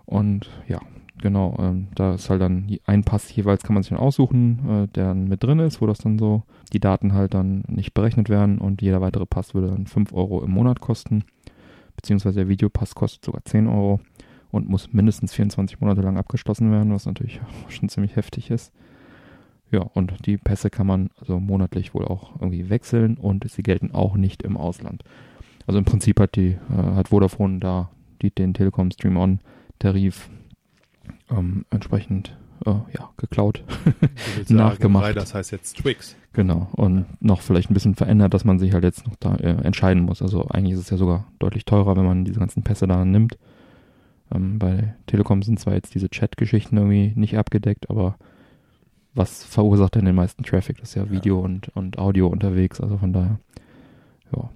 [0.06, 0.80] Und ja,
[1.22, 4.88] genau, ähm, da ist halt dann ein Pass jeweils kann man sich dann aussuchen, äh,
[4.88, 6.43] der dann mit drin ist, wo das dann so
[6.74, 10.43] die Daten halt dann nicht berechnet werden und jeder weitere Pass würde dann 5 Euro
[10.43, 11.24] im Monat kosten
[12.00, 14.00] beziehungsweise der Videopass kostet sogar 10 Euro
[14.52, 18.74] und muss mindestens 24 Monate lang abgeschlossen werden, was natürlich schon ziemlich heftig ist.
[19.72, 23.92] Ja, und die Pässe kann man also monatlich wohl auch irgendwie wechseln und sie gelten
[23.94, 25.04] auch nicht im Ausland.
[25.68, 27.90] Also im Prinzip hat die, äh, hat Vodafone da
[28.22, 29.40] die, den Telekom Stream On
[29.78, 30.30] Tarif
[31.30, 33.64] ähm, entsprechend äh, ja, geklaut.
[34.46, 35.06] Sagen, Nachgemacht.
[35.06, 36.16] Rai, Das heißt jetzt Twix.
[36.34, 36.68] Genau.
[36.72, 40.04] Und noch vielleicht ein bisschen verändert, dass man sich halt jetzt noch da äh, entscheiden
[40.04, 40.22] muss.
[40.22, 43.38] Also eigentlich ist es ja sogar deutlich teurer, wenn man diese ganzen Pässe da nimmt.
[44.34, 48.18] Ähm, bei Telekom sind zwar jetzt diese Chat-Geschichten irgendwie nicht abgedeckt, aber
[49.20, 50.78] was verursacht denn den meisten Traffic?
[50.80, 51.12] Das ist ja Ja.
[51.12, 53.40] Video und, und Audio unterwegs, also von daher,
[54.36, 54.50] ja.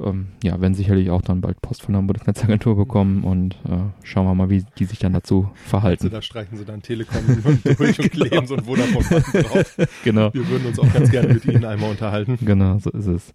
[0.00, 4.26] Ähm, ja, werden sicherlich auch dann bald Post von der Bundesnetzagentur bekommen und äh, schauen
[4.26, 6.10] wir mal, wie die sich dann dazu Also verhalten.
[6.10, 7.20] da streichen sie dann Telekom
[7.76, 9.76] durch und kleben so ein Vodafone-Button drauf.
[10.04, 10.32] Genau.
[10.32, 12.38] Wir würden uns auch ganz gerne mit Ihnen einmal unterhalten.
[12.40, 13.34] Genau, so ist es.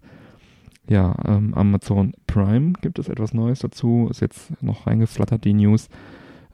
[0.88, 4.08] Ja, ähm, Amazon Prime gibt es etwas Neues dazu.
[4.10, 5.88] Ist jetzt noch reingeflattert, die News.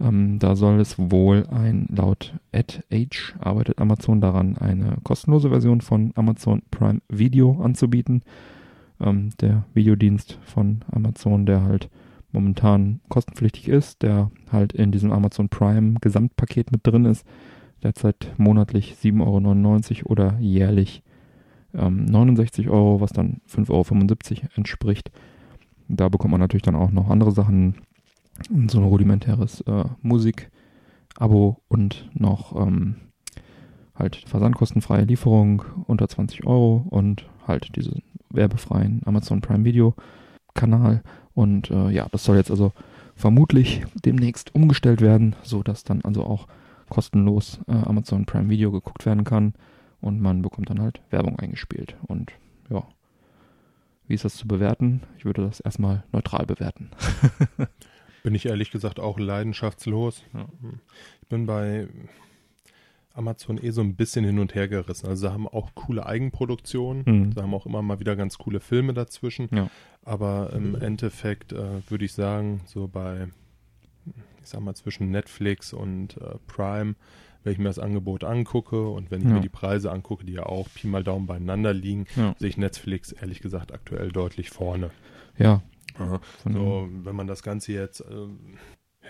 [0.01, 6.13] Ähm, da soll es wohl ein, laut AdAge arbeitet Amazon daran, eine kostenlose Version von
[6.15, 8.23] Amazon Prime Video anzubieten.
[9.01, 11.91] Ähm, der Videodienst von Amazon, der halt
[12.33, 17.27] momentan kostenpflichtig ist, der halt in diesem Amazon Prime Gesamtpaket mit drin ist.
[17.83, 21.03] Derzeit monatlich 7,99 Euro oder jährlich
[21.75, 25.11] ähm, 69 Euro, was dann 5,75 Euro entspricht.
[25.89, 27.75] Da bekommt man natürlich dann auch noch andere Sachen,
[28.69, 32.97] so ein rudimentäres äh, Musik-Abo und noch ähm,
[33.95, 39.95] halt versandkostenfreie Lieferung unter 20 Euro und halt diesen werbefreien Amazon Prime Video
[40.55, 41.03] Kanal.
[41.35, 42.73] Und äh, ja, das soll jetzt also
[43.15, 46.47] vermutlich demnächst umgestellt werden, so dass dann also auch
[46.89, 49.55] kostenlos äh, Amazon Prime Video geguckt werden kann
[50.01, 51.97] und man bekommt dann halt Werbung eingespielt.
[52.07, 52.33] Und
[52.69, 52.83] ja,
[54.07, 55.03] wie ist das zu bewerten?
[55.19, 56.91] Ich würde das erstmal neutral bewerten.
[58.23, 60.23] Bin ich ehrlich gesagt auch leidenschaftslos.
[60.35, 60.47] Ja.
[61.23, 61.89] Ich bin bei
[63.15, 65.07] Amazon eh so ein bisschen hin und her gerissen.
[65.09, 67.33] Also sie haben auch coole Eigenproduktionen, Mhm.
[67.33, 69.49] sie haben auch immer mal wieder ganz coole Filme dazwischen.
[69.53, 69.69] Ja.
[70.05, 73.29] Aber im Endeffekt äh, würde ich sagen, so bei,
[74.43, 76.95] ich sag mal, zwischen Netflix und äh, Prime,
[77.43, 79.35] wenn ich mir das Angebot angucke und wenn ich Ja.
[79.35, 82.35] mir die Preise angucke, die ja auch Pi mal Daumen beieinander liegen, Ja.
[82.39, 84.91] sehe ich Netflix ehrlich gesagt aktuell deutlich vorne.
[85.37, 85.63] Ja.
[86.43, 88.59] Von so, wenn man das Ganze jetzt, ähm,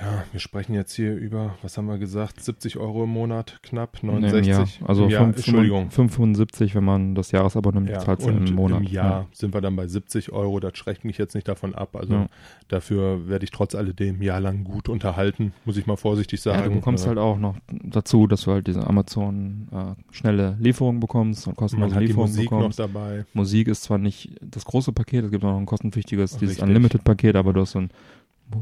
[0.00, 4.02] ja, wir sprechen jetzt hier über, was haben wir gesagt, 70 Euro im Monat, knapp,
[4.02, 4.38] 69.
[4.38, 4.88] Im Jahr.
[4.88, 5.90] Also im Jahr, fünf- Entschuldigung.
[5.90, 8.80] 575, wenn man das Jahresabo nimmt, Ja, zahlt und im Monat.
[8.80, 11.96] im Jahr sind wir dann bei 70 Euro, das schreckt mich jetzt nicht davon ab.
[11.96, 12.26] Also Ja.
[12.68, 16.68] dafür werde ich trotz alledem jahrelang gut unterhalten, muss ich mal vorsichtig Ja, sagen.
[16.70, 21.46] du bekommst halt auch noch dazu, dass du halt diese Amazon äh, schnelle Lieferung bekommst
[21.46, 22.78] und man kostenlose die Lieferung Musik noch bekommst.
[22.78, 23.24] dabei.
[23.34, 26.60] Musik ist zwar nicht das große Paket, es gibt auch noch ein kostenpflichtiges, dieses.
[26.60, 27.90] Unlimited-Paket, aber du hast so ein,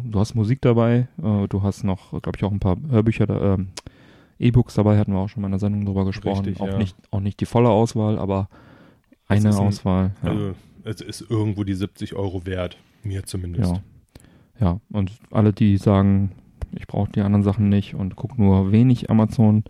[0.04, 3.54] du hast Musik dabei, äh, du hast noch, glaube ich, auch ein paar Hörbücher, da,
[3.54, 3.68] ähm,
[4.38, 6.44] E-Books dabei, hatten wir auch schon mal in der Sendung drüber gesprochen.
[6.44, 6.78] Richtig, auch, ja.
[6.78, 8.48] nicht, auch nicht die volle Auswahl, aber
[9.26, 10.12] eine ein- Auswahl.
[10.22, 10.30] Ja.
[10.30, 13.72] Also es ist irgendwo die 70 Euro wert, mir zumindest.
[13.72, 13.80] Ja.
[14.60, 16.32] Ja, und alle, die sagen,
[16.76, 19.64] ich brauche die anderen Sachen nicht und guck nur wenig Amazon,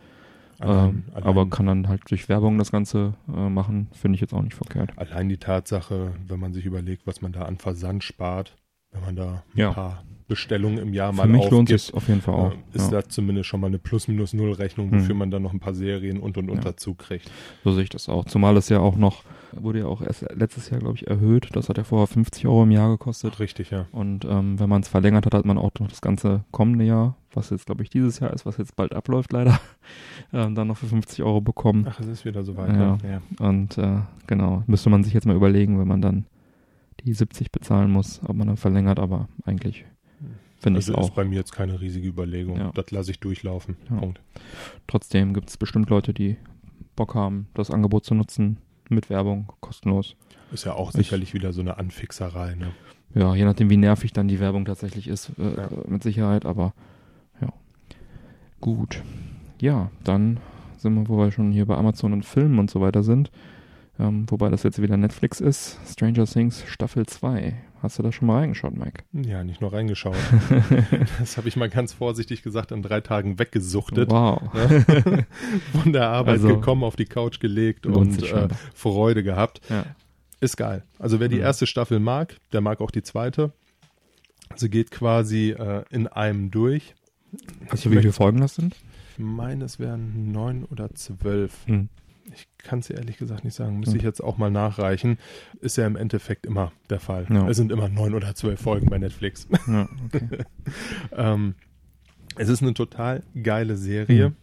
[0.61, 4.21] Allein, ähm, allein, aber kann dann halt durch Werbung das Ganze äh, machen, finde ich
[4.23, 4.91] jetzt auch nicht verkehrt.
[4.97, 8.57] allein die Tatsache, wenn man sich überlegt, was man da an Versand spart,
[8.93, 9.73] wenn man da ein Ja.
[9.73, 12.53] paar Bestellungen im Jahr mal Für mich aufgibt, lohnt es auf jeden Fall auch.
[12.53, 13.01] äh, ist ja.
[13.01, 15.01] das zumindest schon mal eine Plus-Minus-Null-Rechnung, Hm.
[15.01, 16.65] wofür man dann noch ein paar Serien und und und Ja.
[16.65, 17.31] dazu kriegt.
[17.65, 18.27] So sehe ich das auch.
[18.27, 19.23] Zumal es ja auch noch,
[19.53, 21.49] wurde ja auch erst letztes Jahr, glaube ich, erhöht.
[21.55, 23.41] Das hat ja vorher 50 Euro im Jahr gekostet.
[23.41, 23.87] Richtig, ja.
[23.91, 27.17] Und ähm, wenn man es verlängert hat, hat man auch noch das ganze kommende Jahr,
[27.33, 29.59] was jetzt, glaube ich, dieses Jahr ist, was jetzt bald abläuft, leider,
[30.35, 31.87] ähm, dann noch für 50 Euro bekommen.
[31.89, 32.77] Ach, es ist wieder soweit.
[32.77, 32.99] Ja.
[33.03, 33.23] Ja.
[33.49, 36.27] Und äh, genau, müsste man sich jetzt mal überlegen, wenn man dann
[37.05, 39.85] die 70 bezahlen muss, ob man dann verlängert, aber eigentlich
[40.61, 41.15] finde ich Also es ist auch.
[41.15, 42.57] bei mir jetzt keine riesige Überlegung.
[42.59, 42.73] Ja.
[42.75, 43.77] Das lasse ich durchlaufen.
[43.91, 43.97] Ja.
[43.97, 44.21] Punkt.
[44.87, 46.37] Trotzdem gibt es bestimmt Leute, die
[46.97, 48.57] Bock haben, das Angebot zu nutzen,
[48.89, 50.17] mit Werbung, kostenlos.
[50.51, 52.55] Ist ja auch Ich- sicherlich wieder so eine Anfixerei.
[52.57, 52.73] Ne?
[53.15, 55.69] Ja, je nachdem, wie nervig dann die Werbung tatsächlich ist, äh, Ja.
[55.87, 56.75] mit Sicherheit, aber
[57.41, 57.53] ja.
[58.61, 59.03] Gut.
[59.61, 60.41] Ja, dann
[60.77, 63.31] sind wir, wo wir schon hier bei Amazon und Filmen und so weiter sind.
[64.01, 65.79] Ähm, wobei das jetzt wieder Netflix ist.
[65.87, 67.55] Stranger Things Staffel 2.
[67.83, 69.05] Hast du da schon mal reingeschaut, Mike?
[69.13, 70.17] Ja, nicht nur reingeschaut.
[71.19, 74.11] das habe ich mal ganz vorsichtig gesagt, in drei Tagen weggesuchtet.
[74.11, 74.53] Wow.
[74.53, 75.27] Ne?
[75.73, 78.49] Von der Arbeit Also, gekommen, auf die Couch gelegt und äh.
[78.75, 79.61] Freude gehabt.
[79.69, 79.85] Ja.
[80.41, 80.85] Ist geil.
[80.99, 83.53] Also wer die erste Staffel mag, der mag auch die zweite.
[84.55, 86.95] Sie geht quasi äh, in einem durch.
[87.69, 88.77] Weißt du, wie viele Folgen das sind?
[89.13, 91.67] Ich meine, es wären neun oder zwölf.
[91.67, 91.89] Hm.
[92.35, 93.79] Ich kann es ehrlich gesagt nicht sagen.
[93.79, 93.99] Müsste Hm.
[93.99, 95.19] ich jetzt auch mal nachreichen.
[95.61, 97.27] Ist ja im Endeffekt immer der Fall.
[97.31, 97.49] Ja.
[97.49, 99.49] Es sind immer neun oder zwölf Folgen bei Netflix.
[99.67, 100.45] Ja, okay.
[101.13, 101.55] ähm,
[102.37, 104.31] es ist eine total geile Serie.
[104.31, 104.37] Mhm.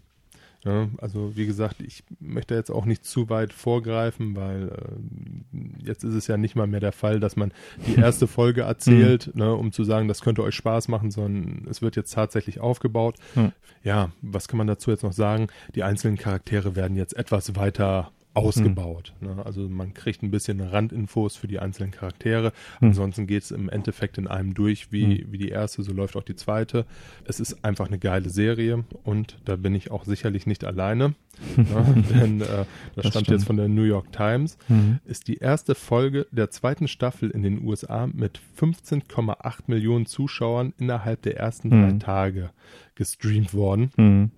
[0.65, 6.03] Ja, also wie gesagt, ich möchte jetzt auch nicht zu weit vorgreifen, weil äh, jetzt
[6.03, 7.53] ist es ja nicht mal mehr der Fall, dass man
[7.85, 9.39] die erste Folge erzählt, Mhm.
[9.41, 13.15] ne, um zu sagen, das könnte euch Spaß machen, sondern es wird jetzt tatsächlich aufgebaut.
[13.35, 13.51] Ja.
[13.83, 15.47] Ja, was kann man dazu jetzt noch sagen?
[15.75, 19.13] Die einzelnen Charaktere werden jetzt etwas weiter ausgebaut.
[19.21, 19.43] Ne?
[19.45, 22.51] Also man kriegt ein bisschen Randinfos für die einzelnen Charaktere.
[22.79, 22.89] Hm.
[22.89, 26.23] Ansonsten geht es im Endeffekt in einem durch, wie, wie die erste, so läuft auch
[26.23, 26.85] die zweite.
[27.25, 31.15] Es ist einfach eine geile Serie und da bin ich auch sicherlich nicht alleine.
[31.57, 32.03] ne?
[32.13, 32.65] Denn äh, das,
[32.95, 34.57] Das stammt jetzt von der New York Times.
[34.69, 34.99] Mhm.
[35.05, 41.21] Ist die erste Folge der zweiten Staffel in den USA mit 15,8 Millionen Zuschauern innerhalb
[41.23, 41.99] der ersten drei Mhm.
[41.99, 42.49] Tage
[42.95, 44.31] gestreamt worden Mhm.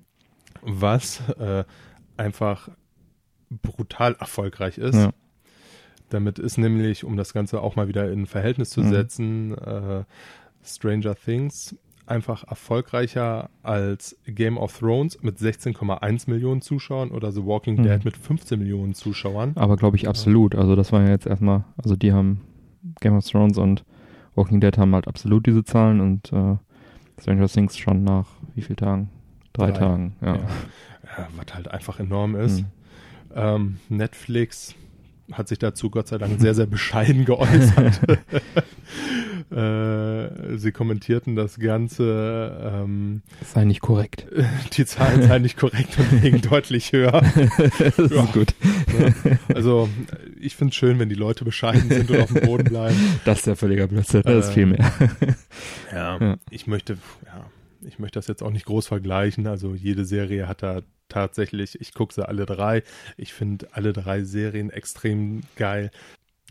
[0.61, 1.63] was äh,
[2.17, 2.69] einfach
[3.49, 4.95] brutal erfolgreich ist.
[4.95, 5.11] Ja.
[6.09, 8.89] Damit ist nämlich, um das Ganze auch mal wieder in Verhältnis zu Mhm.
[8.89, 10.03] setzen, äh,
[10.63, 11.75] Stranger Things
[12.05, 17.83] einfach erfolgreicher als Game of Thrones mit 16,1 Millionen Zuschauern oder The Walking Mhm.
[17.83, 19.51] Dead mit 15 Millionen Zuschauern.
[19.55, 20.55] Aber glaube ich absolut.
[20.55, 22.41] Also das war ja jetzt erstmal, also die haben
[23.01, 23.83] Game of Thrones und
[24.35, 26.55] Walking Dead haben halt absolut diese Zahlen und äh,
[27.19, 29.09] Stranger Things schon nach wie vielen Tagen?
[29.51, 29.79] Drei, Drei.
[29.79, 30.35] Tagen, ja.
[30.35, 30.41] Ja.
[31.17, 32.61] Ja, was halt einfach enorm ist.
[32.61, 32.65] Mhm.
[33.37, 34.75] Ähm, Netflix
[35.31, 37.99] hat sich dazu Gott sei Dank sehr, sehr bescheiden geäußert.
[39.51, 44.25] äh, sie kommentierten das Ganze, ähm, Das sei nicht korrekt.
[44.77, 47.11] die Zahlen seien nicht korrekt und liegen deutlich höher.
[47.79, 48.23] das Ja.
[48.23, 48.53] ist gut.
[49.53, 49.89] Also
[50.39, 52.97] ich finde es schön, wenn die Leute bescheiden sind und auf dem Boden bleiben.
[53.25, 54.21] Das ist ja völliger Blödsinn.
[54.23, 54.91] Das ist Äh, viel mehr.
[55.91, 56.37] Ja, Ja.
[56.49, 57.45] ich möchte, ja,
[57.81, 59.47] ich möchte das jetzt auch nicht groß vergleichen.
[59.47, 62.83] Also jede Serie hat da tatsächlich, ich gucke sie alle drei.
[63.17, 65.91] Ich finde alle drei Serien extrem geil.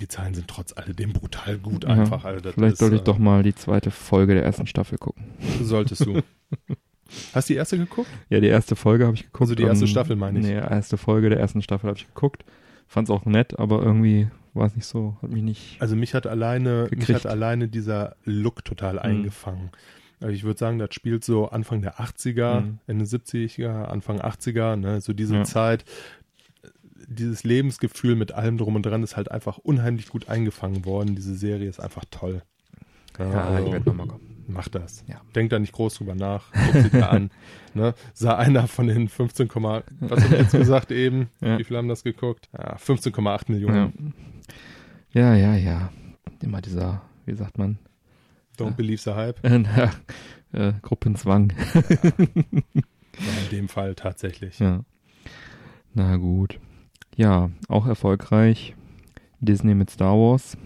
[0.00, 2.24] Die Zahlen sind trotz alledem brutal gut Ja, einfach.
[2.24, 5.24] Also Vielleicht ist, sollte ich äh, doch mal die zweite Folge der ersten Staffel gucken.
[5.62, 6.20] Solltest du.
[7.32, 8.08] Hast du die erste geguckt?
[8.28, 9.42] Ja, die erste Folge habe ich geguckt.
[9.42, 10.44] Also die erste und- Staffel, meine ich.
[10.44, 12.44] Nee, erste Folge der ersten Staffel habe ich geguckt.
[12.88, 15.76] Fand's auch nett, aber irgendwie war es nicht so, hat mich nicht.
[15.80, 19.70] Also mich hat alleine, mich hat alleine dieser Look total eingefangen.
[20.20, 22.78] Also ich würde sagen, das spielt so Anfang der 80er, Mhm.
[22.86, 25.44] Ende 70er, Anfang 80er, ne, so diese Ja.
[25.44, 25.84] Zeit.
[27.08, 31.14] Dieses Lebensgefühl mit allem drum und dran ist halt einfach unheimlich gut eingefangen worden.
[31.14, 32.42] Diese Serie ist einfach toll.
[33.18, 34.44] also, nochmal kommen.
[34.48, 35.04] mach das.
[35.06, 35.20] Ja.
[35.34, 36.50] Denk da nicht groß drüber nach.
[36.52, 37.30] Guck sie dir an.
[37.74, 37.92] Ne?
[38.14, 41.28] Sah einer von den 15, was hab ich jetzt gesagt eben?
[41.42, 41.58] Ja.
[41.58, 42.48] Wie viele haben das geguckt?
[42.54, 44.14] Ja, 15,8 Millionen.
[45.12, 45.34] Ja.
[45.34, 45.92] ja, ja, ja.
[46.42, 47.78] Immer dieser, wie sagt man,
[48.58, 49.44] Don't believe the hype.
[49.44, 49.88] äh,
[50.52, 51.52] äh, Gruppenzwang.
[53.18, 54.58] Ja, in dem Fall tatsächlich.
[54.58, 54.84] Ja.
[55.94, 56.60] Na gut.
[57.16, 58.74] Ja, auch erfolgreich.
[59.40, 60.56] Disney mit Star Wars.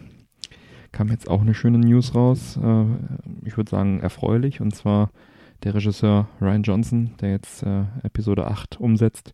[0.92, 2.58] Kam jetzt auch eine schöne News raus.
[2.60, 2.84] Äh,
[3.44, 4.60] ich würde sagen erfreulich.
[4.60, 5.10] Und zwar
[5.62, 9.32] der Regisseur Ryan Johnson, der jetzt äh, Episode 8 umsetzt,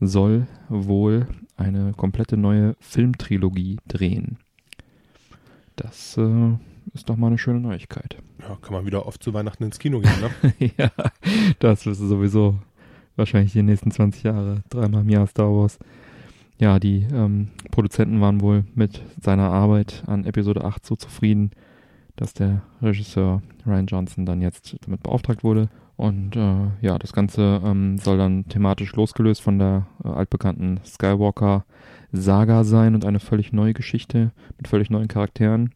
[0.00, 1.26] soll wohl
[1.56, 4.38] eine komplette neue Filmtrilogie drehen.
[5.76, 6.52] Das äh,
[6.94, 8.16] ist doch mal eine schöne Neuigkeit.
[8.40, 10.70] Ja, kann man wieder oft zu Weihnachten ins Kino gehen, ne?
[10.78, 10.90] ja,
[11.58, 12.56] das ist sowieso
[13.16, 15.78] wahrscheinlich die nächsten 20 Jahre, dreimal im Jahr Star Wars.
[16.58, 21.50] Ja, die ähm, Produzenten waren wohl mit seiner Arbeit an Episode 8 so zufrieden,
[22.16, 25.68] dass der Regisseur Ryan Johnson dann jetzt damit beauftragt wurde.
[25.96, 32.64] Und äh, ja, das Ganze ähm, soll dann thematisch losgelöst von der äh, altbekannten Skywalker-Saga
[32.64, 35.70] sein und eine völlig neue Geschichte mit völlig neuen Charakteren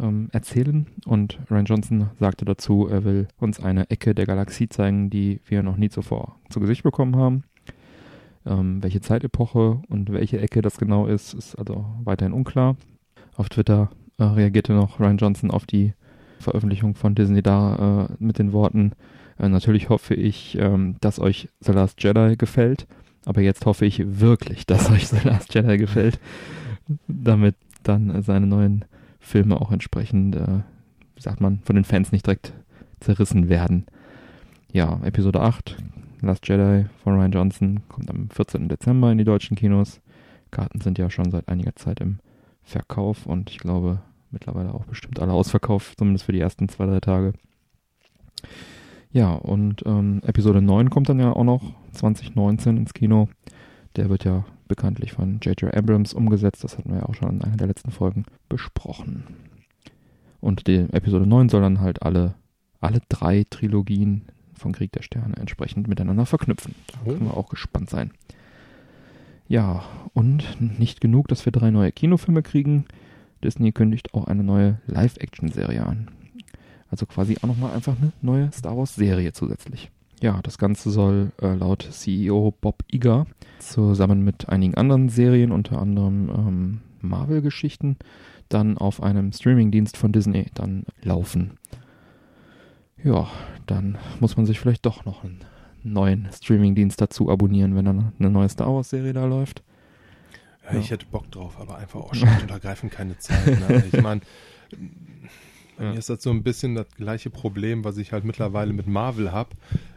[0.00, 0.86] ähm, erzählen.
[1.06, 5.62] Und Ryan Johnson sagte dazu, er will uns eine Ecke der Galaxie zeigen, die wir
[5.62, 7.44] noch nie zuvor zu Gesicht bekommen haben.
[8.46, 12.76] Ähm, welche Zeitepoche und welche Ecke das genau ist, ist also weiterhin unklar.
[13.36, 15.92] Auf Twitter äh, reagierte noch Ryan Johnson auf die
[16.38, 18.92] Veröffentlichung von Disney da äh, mit den Worten,
[19.38, 22.86] äh, natürlich hoffe ich, ähm, dass euch The Last Jedi gefällt,
[23.24, 26.18] aber jetzt hoffe ich wirklich, dass euch The Last Jedi gefällt,
[27.06, 28.84] damit dann seine neuen
[29.28, 30.60] Filme auch entsprechend, äh,
[31.14, 32.54] wie sagt man, von den Fans nicht direkt
[33.00, 33.86] zerrissen werden.
[34.72, 35.76] Ja, Episode 8,
[36.22, 38.68] Last Jedi von Ryan Johnson, kommt am 14.
[38.68, 40.00] Dezember in die deutschen Kinos.
[40.50, 42.18] Karten sind ja schon seit einiger Zeit im
[42.62, 44.00] Verkauf und ich glaube
[44.30, 47.34] mittlerweile auch bestimmt alle ausverkauft, zumindest für die ersten zwei, drei Tage.
[49.10, 51.62] Ja, und ähm, Episode 9 kommt dann ja auch noch
[51.92, 53.28] 2019 ins Kino.
[53.96, 55.74] Der wird ja bekanntlich von J.J.
[55.74, 56.62] Abrams umgesetzt.
[56.64, 59.24] Das hatten wir ja auch schon in einer der letzten Folgen besprochen.
[60.40, 62.34] Und die Episode 9 soll dann halt alle,
[62.80, 64.22] alle drei Trilogien
[64.54, 66.74] von Krieg der Sterne entsprechend miteinander verknüpfen.
[66.92, 67.08] Da Oh.
[67.10, 68.12] können wir auch gespannt sein.
[69.48, 70.44] Ja, und
[70.78, 72.84] nicht genug, dass wir drei neue Kinofilme kriegen.
[73.42, 76.08] Disney kündigt auch eine neue Live-Action-Serie an.
[76.90, 79.90] Also quasi auch nochmal einfach eine neue Star Wars-Serie zusätzlich.
[80.20, 83.26] Ja, das Ganze soll äh, laut CEO Bob Iger
[83.60, 87.96] zusammen mit einigen anderen Serien, unter anderem ähm, Marvel-Geschichten,
[88.48, 91.52] dann auf einem Streaming-Dienst von Disney dann laufen.
[93.04, 93.28] Ja,
[93.66, 95.40] dann muss man sich vielleicht doch noch einen
[95.84, 99.62] neuen Streaming-Dienst dazu abonnieren, wenn dann eine neue Star Wars-Serie da läuft.
[100.64, 100.80] Ja, Ja.
[100.80, 103.46] ich hätte Bock drauf, aber einfach auch schlicht und ergreifend keine Zeit.
[103.46, 103.84] Ne?
[103.92, 104.20] Ich meine,
[105.78, 105.92] bei Ja.
[105.92, 109.32] mir ist das so ein bisschen das gleiche Problem, was ich halt mittlerweile mit Marvel
[109.32, 109.50] habe.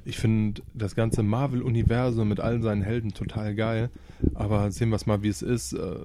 [0.06, 3.90] Ich finde das ganze Marvel-Universum mit allen seinen Helden total geil,
[4.36, 5.74] aber sehen wir es mal, wie es ist.
[5.74, 5.96] Äh,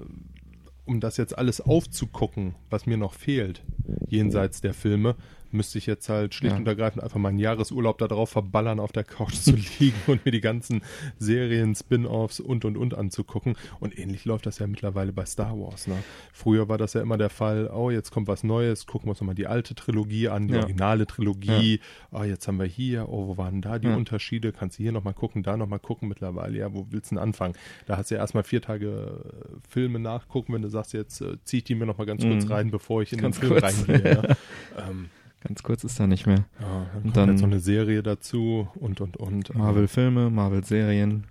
[0.88, 3.64] um das jetzt alles aufzugucken, was mir noch fehlt,
[4.08, 5.16] jenseits der Filme,
[5.52, 6.58] müsste ich jetzt halt schlicht Ja.
[6.58, 10.32] und ergreifend einfach meinen Jahresurlaub da drauf verballern, auf der Couch zu liegen und mir
[10.32, 10.82] die ganzen
[11.18, 13.56] Serien, Spin-offs und und und anzugucken.
[13.80, 15.86] Und ähnlich läuft das ja mittlerweile bei Star Wars.
[15.86, 15.96] Ne?
[16.32, 19.20] Früher war das ja immer der Fall, oh, jetzt kommt was Neues, gucken wir uns
[19.20, 20.60] nochmal die alte Trilogie an, die Ja.
[20.60, 21.80] originale Trilogie.
[22.10, 23.96] Oh, jetzt haben wir hier, oh, wo waren da die Ja.
[23.96, 24.52] Unterschiede?
[24.52, 26.58] Kannst du hier nochmal gucken, da nochmal gucken mittlerweile.
[26.58, 27.54] Ja, wo willst du denn anfangen?
[27.86, 31.36] Da hast du ja erstmal vier Tage äh, Filme nachgucken, wenn du sagst, jetzt äh,
[31.44, 32.52] zieh ich die mir nochmal ganz kurz Mhm.
[32.52, 33.64] rein, bevor ich in Ganz den Film kurz.
[33.88, 34.02] reingehe.
[34.22, 34.36] Ne?
[34.88, 35.08] ähm,
[35.46, 36.44] Ganz kurz ist da nicht mehr.
[36.60, 39.54] ja, dann Und kommt dann- jetzt noch eine Serie dazu und und und.
[39.54, 41.26] Marvel-Filme, Marvel-Serien.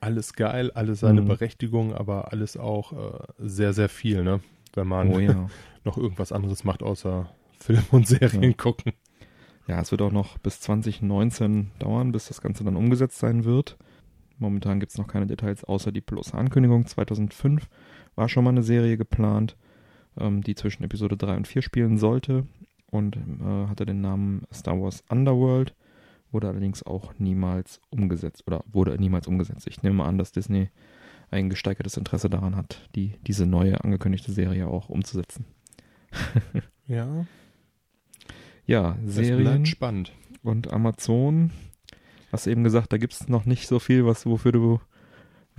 [0.00, 1.28] Alles geil, alles seine Mhm.
[1.28, 4.40] Berechtigung, aber alles auch äh, sehr, sehr viel, ne?
[4.74, 5.48] Wenn man Oh ja.
[5.84, 8.52] noch irgendwas anderes macht, außer Film und Serien Ja.
[8.52, 8.92] gucken.
[9.66, 13.76] Ja, es wird auch noch bis 2019 dauern, bis das Ganze dann umgesetzt sein wird.
[14.38, 16.86] Momentan gibt es noch keine Details, außer die bloße Ankündigung.
[16.86, 17.68] 2005
[18.14, 19.56] war schon mal eine Serie geplant,
[20.18, 22.46] ähm, die zwischen Episode 3 und 4 spielen sollte
[22.90, 25.74] und äh, hatte den Namen Star Wars Underworld,
[26.32, 29.66] wurde allerdings auch niemals umgesetzt oder wurde niemals umgesetzt.
[29.66, 30.70] Ich nehme an, dass Disney
[31.30, 35.44] ein gesteigertes Interesse daran hat, die, diese neue angekündigte Serie auch umzusetzen.
[36.86, 37.24] Ja,
[38.66, 40.10] Ja, das Serien spannend.
[40.42, 41.52] und Amazon
[42.32, 44.80] Hast du eben gesagt, da gibt es noch nicht so viel, was wofür du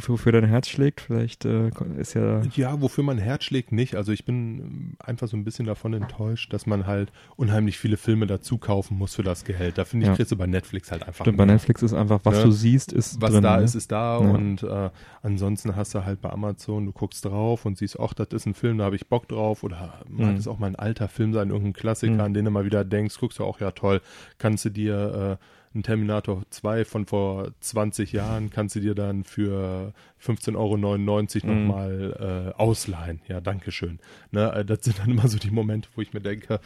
[0.10, 1.02] wofür dein Herz schlägt.
[1.02, 2.42] Vielleicht äh, ist ja.
[2.56, 3.96] Ja, wofür mein Herz schlägt nicht.
[3.96, 8.28] Also ich bin einfach so ein bisschen davon enttäuscht, dass man halt unheimlich viele Filme
[8.28, 9.78] dazu kaufen muss für das Gehalt.
[9.78, 10.16] Da finde ich, Ja.
[10.16, 11.26] kriegst du bei Netflix halt einfach.
[11.26, 11.46] Stimmt, bei.
[11.46, 12.44] Netflix ist einfach, was Ne?
[12.44, 13.44] du siehst, ist was drin.
[13.44, 13.64] da ne?
[13.64, 14.30] ist, ist da Ja.
[14.30, 14.90] und äh,
[15.22, 18.54] ansonsten hast du halt bei Amazon, du guckst drauf und siehst, ach, das ist ein
[18.54, 20.38] Film, da habe ich Bock drauf oder mag Mhm.
[20.38, 22.20] es auch mal ein alter Film sein, irgendein Klassiker, Mhm.
[22.22, 24.02] an den du mal wieder denkst, guckst du auch, ja toll,
[24.38, 29.24] kannst du dir äh, einen Terminator 2 von vor 20 Jahren, kannst du dir dann
[29.24, 31.68] für 15,99 Euro Mhm.
[31.68, 33.22] nochmal äh, ausleihen.
[33.28, 34.00] Ja, dankeschön.
[34.32, 36.60] Ne, äh, das sind dann immer so die Momente, wo ich mir denke,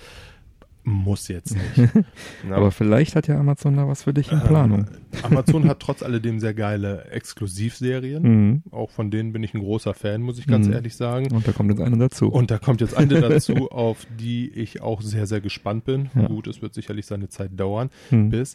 [0.87, 1.77] muss jetzt nicht.
[2.47, 2.55] Ne?
[2.55, 4.85] Aber vielleicht hat ja Amazon da was für dich in Planung.
[5.13, 8.21] Äh, Amazon hat trotz alledem sehr geile Exklusivserien.
[8.23, 8.63] Mhm.
[8.71, 10.73] Auch von denen bin ich ein großer Fan, muss ich ganz Mhm.
[10.73, 11.31] ehrlich sagen.
[11.33, 12.29] Und da kommt jetzt eine dazu.
[12.29, 16.11] Und da kommt jetzt eine dazu, auf die ich auch sehr, sehr gespannt bin.
[16.15, 16.27] Ja.
[16.27, 18.29] Gut, es wird sicherlich seine Zeit dauern, Mhm.
[18.29, 18.53] bis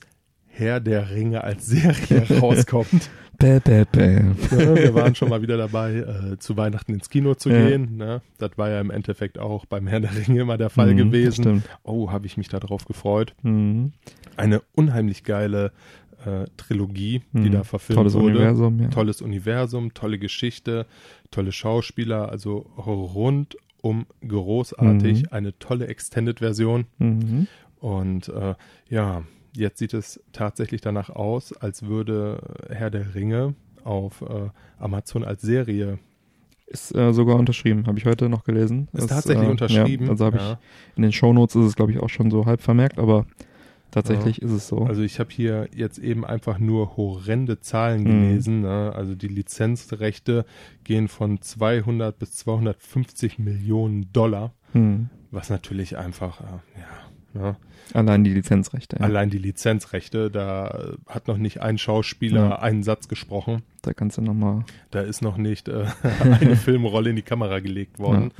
[0.53, 3.11] Herr der Ringe als Serie rauskommt.
[3.39, 4.17] Bäh, bäh, bäh.
[4.51, 5.95] Ja, wir waren schon mal wieder dabei,
[6.33, 7.67] äh, zu Weihnachten ins Kino zu Ja.
[7.69, 7.97] gehen.
[7.97, 8.21] Ne?
[8.37, 11.63] Das war ja im Endeffekt auch beim Herr der Ringe immer der Fall Mhm, gewesen.
[11.83, 13.35] Oh, habe ich mich darauf gefreut.
[13.43, 13.93] Mhm.
[14.37, 15.73] Eine unheimlich geile
[16.27, 17.53] äh, Trilogie, die Mhm.
[17.53, 18.27] da verfilmt Tolles wurde.
[18.37, 18.89] Universum, ja.
[18.89, 20.85] tolles Universum, tolle Geschichte,
[21.31, 25.29] tolle Schauspieler, also rundum großartig, Mhm.
[25.31, 26.85] eine tolle Extended-Version.
[26.99, 27.47] Mhm.
[27.79, 28.55] Und äh,
[28.91, 29.23] ja,
[29.55, 32.41] jetzt sieht es tatsächlich danach aus, als würde
[32.71, 34.49] Herr der Ringe auf äh,
[34.79, 35.99] Amazon als Serie.
[36.67, 38.89] Ist äh, sogar unterschrieben, habe ich heute noch gelesen.
[38.93, 40.05] Ist Das, tatsächlich äh, unterschrieben.
[40.05, 40.53] Ja, also habe Ja.
[40.53, 43.27] ich in den Shownotes ist es, glaube ich, auch schon so halb vermerkt, aber
[43.91, 44.85] tatsächlich ist es so.
[44.85, 48.07] Also ich habe hier jetzt eben einfach nur horrende Zahlen Mhm.
[48.07, 48.61] gelesen.
[48.61, 48.93] Ne?
[48.95, 50.45] Also die Lizenzrechte
[50.85, 55.11] gehen von 200 bis 250 Millionen Dollar, Mhm.
[55.33, 56.45] was natürlich einfach, äh,
[56.79, 56.87] ja,
[57.35, 57.57] ne?
[57.93, 58.97] Allein die Lizenzrechte.
[59.01, 59.05] Ja.
[59.05, 62.59] allein die Lizenzrechte, da hat noch nicht ein Schauspieler Ja.
[62.61, 63.63] einen Satz gesprochen.
[63.83, 64.65] Da kannst du nochmal.
[64.93, 65.87] Da ist noch nicht äh,
[66.41, 68.33] eine Filmrolle in die Kamera gelegt worden.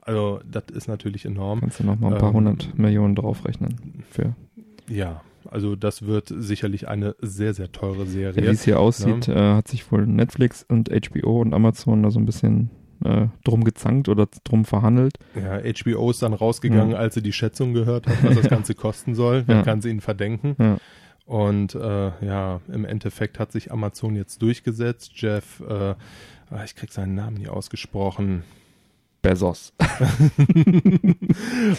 [0.00, 1.60] Also das ist natürlich enorm.
[1.60, 4.02] Kannst du noch mal ein paar Ähm, hundert Millionen draufrechnen.
[4.10, 4.34] Für.
[4.88, 5.20] Ja,
[5.50, 8.50] also das wird sicherlich eine sehr, sehr teure Ja, Wie Serie.
[8.50, 12.26] es hier aussieht, äh, hat sich wohl Netflix und HBO und Amazon da so ein
[12.26, 12.70] bisschen
[13.04, 15.18] äh, drum gezankt oder drum verhandelt.
[15.34, 16.98] Ja, HBO ist dann rausgegangen, Ja.
[16.98, 19.44] als sie die Schätzung gehört hat, was das Ganze kosten soll.
[19.46, 19.62] Wer Ja.
[19.62, 20.56] kann sie ihnen verdenken?
[20.58, 20.76] Ja.
[21.26, 25.10] Und äh, ja, im Endeffekt hat sich Amazon jetzt durchgesetzt.
[25.16, 25.94] Jeff, äh,
[26.64, 28.44] ich krieg seinen Namen nie ausgesprochen,
[29.22, 29.72] Bezos,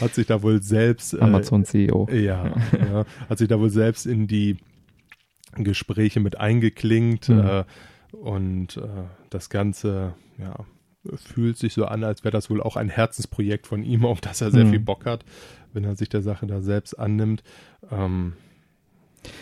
[0.01, 2.07] hat sich da wohl selbst äh, Amazon CEO.
[2.11, 4.57] Ja, ja, hat sich da wohl selbst in die
[5.55, 7.39] Gespräche mit eingeklingt Mhm.
[7.39, 7.63] äh,
[8.11, 8.81] und äh,
[9.29, 10.55] das Ganze, ja,
[11.15, 14.41] fühlt sich so an, als wäre das wohl auch ein Herzensprojekt von ihm, auf das
[14.41, 14.69] er sehr Mhm.
[14.71, 15.25] viel Bock hat,
[15.73, 17.43] wenn er sich der Sache da selbst annimmt.
[17.91, 18.33] Ähm,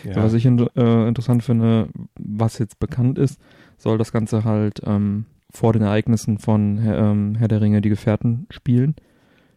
[0.04, 1.88] ja, Was ich in, äh, interessant finde,
[2.18, 3.40] was jetzt bekannt ist,
[3.78, 7.88] soll das Ganze halt ähm, vor den Ereignissen von Herr, ähm, Herr der Ringe, die
[7.88, 8.96] Gefährten spielen.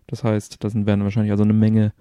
[0.07, 1.93] Das heißt, da werden wahrscheinlich also eine Menge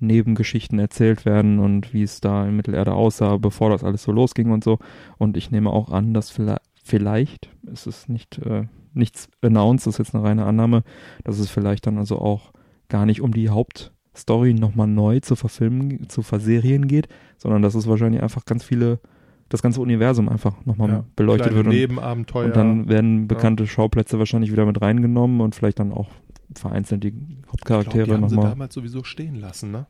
[0.00, 4.50] Nebengeschichten erzählt werden und wie es da in Mittelerde aussah, bevor das alles so losging
[4.50, 4.78] und so.
[5.16, 9.94] Und ich nehme auch an, dass vielleicht, vielleicht ist es nicht äh, nichts announced, das
[9.94, 10.82] ist jetzt eine reine Annahme,
[11.24, 12.52] dass es vielleicht dann also auch
[12.88, 17.86] gar nicht um die Hauptstory nochmal neu zu verfilmen, zu verserien geht, sondern dass es
[17.86, 19.00] wahrscheinlich einfach ganz viele,
[19.48, 22.46] das ganze Universum einfach nochmal ja, beleuchtet wird und, Nebenabenteuer.
[22.46, 26.10] und dann werden bekannte Schauplätze wahrscheinlich wieder mit reingenommen und vielleicht dann auch
[26.54, 27.14] vereinzelt die
[27.48, 28.52] Hauptcharaktere die haben sie nochmal.
[28.52, 29.86] damals sowieso stehen lassen, ne?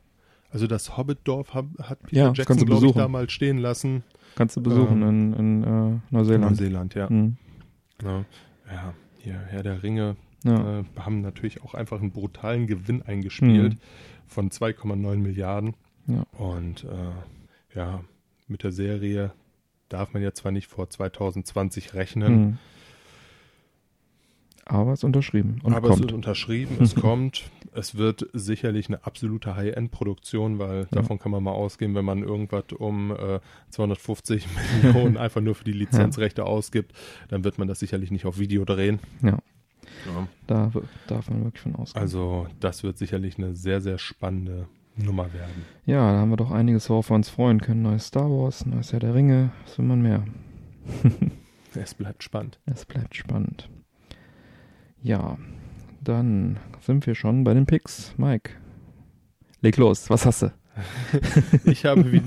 [0.53, 1.65] Also das Hobbitdorf hat,
[2.11, 4.03] Ja, Peter das kannst Jackson, glaube ich, damals stehen lassen.
[4.35, 6.51] Kannst du besuchen ähm, in, in äh, Neuseeland.
[6.51, 7.09] Neuseeland, ja.
[7.09, 7.37] Mhm.
[8.03, 8.23] ja.
[8.71, 10.79] Ja, hier, Herr der Ringe, Ja.
[10.79, 13.79] äh, haben natürlich auch einfach einen brutalen Gewinn eingespielt Mhm.
[14.27, 15.75] von 2,9 Milliarden.
[16.07, 16.23] Ja.
[16.37, 18.03] Und äh, ja,
[18.47, 19.31] mit der Serie
[19.89, 22.57] darf man ja zwar nicht vor 2020 rechnen, Mhm.
[24.65, 26.01] Aber es ist unterschrieben und aber es kommt.
[26.03, 27.43] wird unterschrieben, es kommt.
[27.75, 32.65] Es wird sicherlich eine absolute High-End-Produktion, weil davon kann man mal ausgehen, wenn man irgendwas
[32.77, 33.39] um äh,
[33.71, 34.45] 250
[34.83, 36.93] Millionen einfach nur für die Lizenzrechte ausgibt,
[37.29, 38.99] dann wird man das sicherlich nicht auf Video drehen.
[39.23, 39.39] Ja.
[40.05, 40.27] Ja.
[40.45, 40.71] Da
[41.07, 41.99] darf man wirklich von ausgehen.
[41.99, 45.65] Also das wird sicherlich eine sehr, sehr spannende Nummer werden.
[45.87, 47.81] ja, da haben wir doch einiges, worauf wir uns freuen können.
[47.81, 50.23] Neues Star Wars, neues Herr der Ringe, was will man mehr?
[51.75, 52.59] Es bleibt spannend.
[52.67, 53.67] Es bleibt spannend.
[55.03, 55.37] Ja,
[56.01, 58.13] dann sind wir schon bei den Picks.
[58.17, 58.51] Mike,
[59.61, 60.51] leg los, was hast du?
[61.65, 62.21] Ich habe wie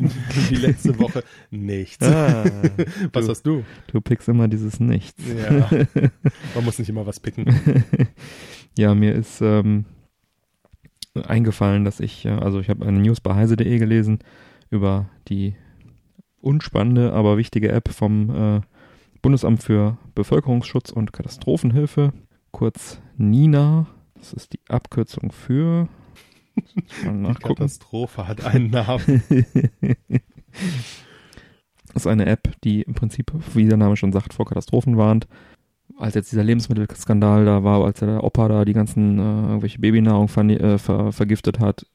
[0.50, 2.06] die letzte Woche nichts.
[2.06, 2.44] Ah,
[3.12, 3.64] Was du, hast du?
[3.88, 5.20] du pickst immer dieses Nichts.
[5.26, 5.68] Ja,
[6.54, 7.46] man muss nicht immer was picken.
[8.78, 9.86] ja, mir ist ähm,
[11.14, 14.20] eingefallen, dass ich, äh, also ich habe eine News bei heise.de gelesen
[14.70, 15.56] über die
[16.40, 18.60] unspannende, aber wichtige App vom äh,
[19.22, 22.12] Bundesamt für Bevölkerungsschutz und Katastrophenhilfe,
[22.56, 23.86] kurz NINA.
[24.14, 25.88] Das ist die Abkürzung für.
[26.74, 29.22] Die Katastrophe hat einen Namen.
[31.92, 35.26] Das ist eine App, die im Prinzip, wie der Name schon sagt, vor Katastrophen warnt.
[35.98, 40.28] Als jetzt dieser Lebensmittelskandal da war, als der Opa da die ganzen äh, irgendwelche Babynahrung
[40.28, 41.86] ver äh, ver vergiftet hat,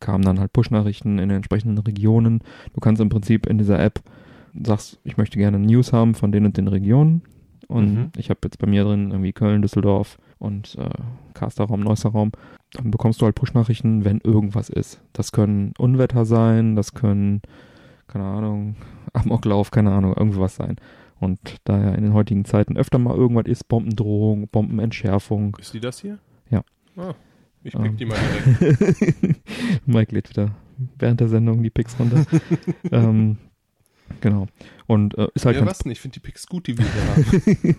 [0.00, 2.40] kamen dann halt Push-Nachrichten in den entsprechenden Regionen.
[2.72, 4.00] Du kannst im Prinzip in dieser App
[4.54, 7.22] sagst, ich möchte gerne News haben von den und den Regionen.
[7.68, 8.12] Und mhm.
[8.16, 10.88] ich habe jetzt bei mir drin irgendwie Köln, Düsseldorf und äh,
[11.34, 12.32] Kasterraum, Neusser Raum.
[12.72, 15.00] Dann bekommst du halt Push-Nachrichten, wenn irgendwas ist.
[15.12, 17.42] Das können Unwetter sein, das können,
[18.06, 18.76] keine Ahnung,
[19.12, 20.76] Amoklauf, keine Ahnung, irgendwas sein.
[21.20, 25.56] Und da ja in den heutigen Zeiten öfter mal irgendwas ist, Bombendrohung, Bombenentschärfung.
[25.60, 26.18] Ist die das hier?
[26.50, 26.64] Ja.
[26.96, 27.14] Ah,
[27.62, 27.96] ich pick ähm.
[27.96, 28.18] die mal
[28.60, 29.86] direkt.
[29.86, 30.50] Mike lädt wieder
[30.98, 32.24] während der Sendung die Picks runter.
[32.92, 33.38] ähm,
[34.20, 34.46] genau.
[34.86, 35.56] Und äh, ist halt.
[35.56, 35.92] Ja, was denn?
[35.92, 37.76] Ich finde die Picks gut, die wir hier haben.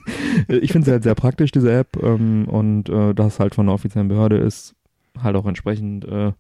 [0.64, 1.98] ich finde sie halt sehr praktisch, diese App.
[2.02, 4.76] Ähm, und äh, das halt von einer offiziellen Behörde ist,
[5.22, 6.32] halt auch entsprechend äh,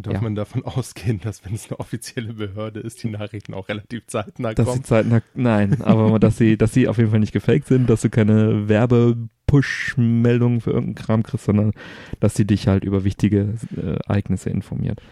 [0.00, 0.20] Darf ja.
[0.20, 4.54] man davon ausgehen, dass wenn es eine offizielle Behörde ist, die Nachrichten auch relativ zeitnah
[4.54, 4.78] dass kommen?
[4.78, 8.02] Sie zeitnah, nein, aber dass sie, dass sie auf jeden Fall nicht gefaked sind, dass
[8.02, 11.72] du keine Werbe-Push-Meldungen für irgendeinen Kram kriegst, sondern
[12.20, 15.02] dass sie dich halt über wichtige äh, Ereignisse informiert.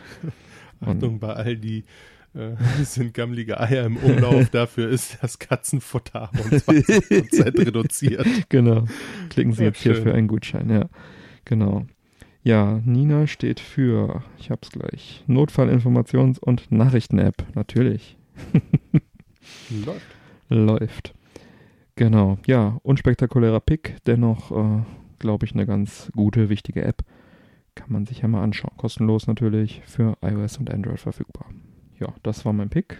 [0.81, 1.85] Achtung, bei all die
[2.37, 8.27] äh, sind gammelige Eier im Umlauf, dafür ist das Katzenfutter um 20% reduziert.
[8.49, 8.85] Genau.
[9.31, 9.95] Klicken Sie ja, jetzt schön.
[9.95, 10.89] hier für einen Gutschein, ja.
[11.45, 11.87] Genau.
[12.43, 18.17] Ja, Nina steht für, ich hab's gleich, Notfallinformations- und Nachrichten-App, natürlich.
[19.85, 20.07] Läuft.
[20.49, 21.15] Läuft.
[21.97, 24.83] Genau, ja, unspektakulärer Pick, dennoch, äh,
[25.19, 27.03] glaube ich, eine ganz gute, wichtige App.
[27.75, 28.77] Kann man sich ja mal anschauen.
[28.77, 31.47] Kostenlos natürlich für iOS und Android verfügbar.
[31.99, 32.99] Ja, das war mein Pick.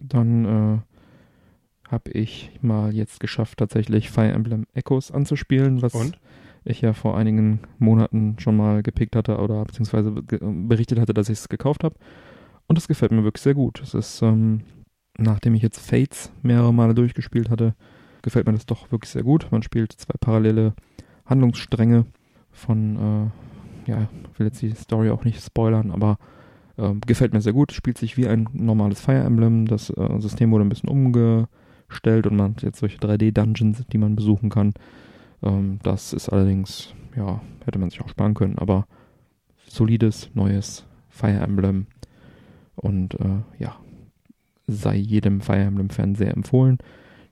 [0.00, 6.18] Dann äh, habe ich mal jetzt geschafft, tatsächlich Fire Emblem Echoes anzuspielen, was und?
[6.64, 11.38] ich ja vor einigen Monaten schon mal gepickt hatte oder beziehungsweise berichtet hatte, dass ich
[11.38, 11.96] es gekauft habe.
[12.66, 13.82] Und es gefällt mir wirklich sehr gut.
[13.82, 14.62] Es ist, ähm,
[15.18, 17.74] nachdem ich jetzt Fates mehrere Male durchgespielt hatte,
[18.22, 19.48] gefällt mir das doch wirklich sehr gut.
[19.50, 20.72] Man spielt zwei parallele
[21.26, 22.06] Handlungsstränge
[22.50, 22.96] von,
[23.86, 24.08] äh, ja,
[24.38, 26.18] will jetzt die Story auch nicht spoilern, aber
[26.76, 27.72] äh, gefällt mir sehr gut.
[27.72, 29.66] Spielt sich wie ein normales Fire Emblem.
[29.66, 34.16] Das äh, System wurde ein bisschen umgestellt und man hat jetzt solche 3D-Dungeons, die man
[34.16, 34.74] besuchen kann.
[35.42, 38.86] Ähm, das ist allerdings, ja, hätte man sich auch sparen können, aber
[39.68, 41.86] solides, neues Fire Emblem
[42.76, 43.76] und äh, ja,
[44.66, 46.78] sei jedem Fire Emblem-Fan sehr empfohlen,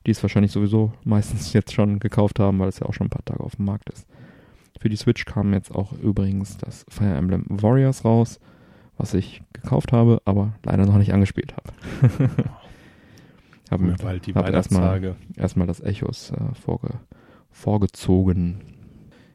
[0.06, 3.10] die es wahrscheinlich sowieso meistens jetzt schon gekauft haben, weil es ja auch schon ein
[3.10, 4.06] paar Tage auf dem Markt ist.
[4.78, 8.40] Für die Switch kam jetzt auch übrigens das Fire Emblem Warriors raus,
[9.02, 12.30] was ich gekauft habe, aber leider noch nicht angespielt habe.
[13.70, 13.96] habe
[14.34, 17.00] hab erstmal erstmal das Echos äh, vorge
[17.50, 18.60] vorgezogen.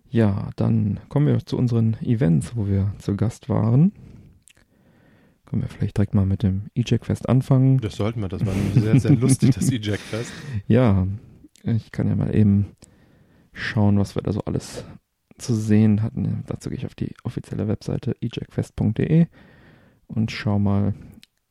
[0.09, 3.91] Ja, dann kommen wir zu unseren Events, wo wir zu Gast waren.
[5.45, 7.80] Können wir vielleicht direkt mal mit dem E-Jack-Fest anfangen.
[7.80, 10.32] Das sollten wir, das war sehr, sehr lustig, das E-Jack-Fest.
[10.68, 11.07] Ja,
[11.63, 12.68] ich kann ja mal eben
[13.51, 14.86] schauen, was wir da so alles
[15.38, 16.43] zu sehen hatten.
[16.47, 19.28] Dazu gehe ich auf die offizielle Webseite ejackfest.de
[20.08, 20.93] und schau mal,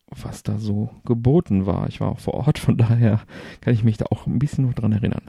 [0.08, 1.88] was da so geboten war.
[1.88, 3.20] Ich war auch vor Ort, von daher
[3.60, 5.22] kann ich mich da auch ein bisschen noch dran erinnern.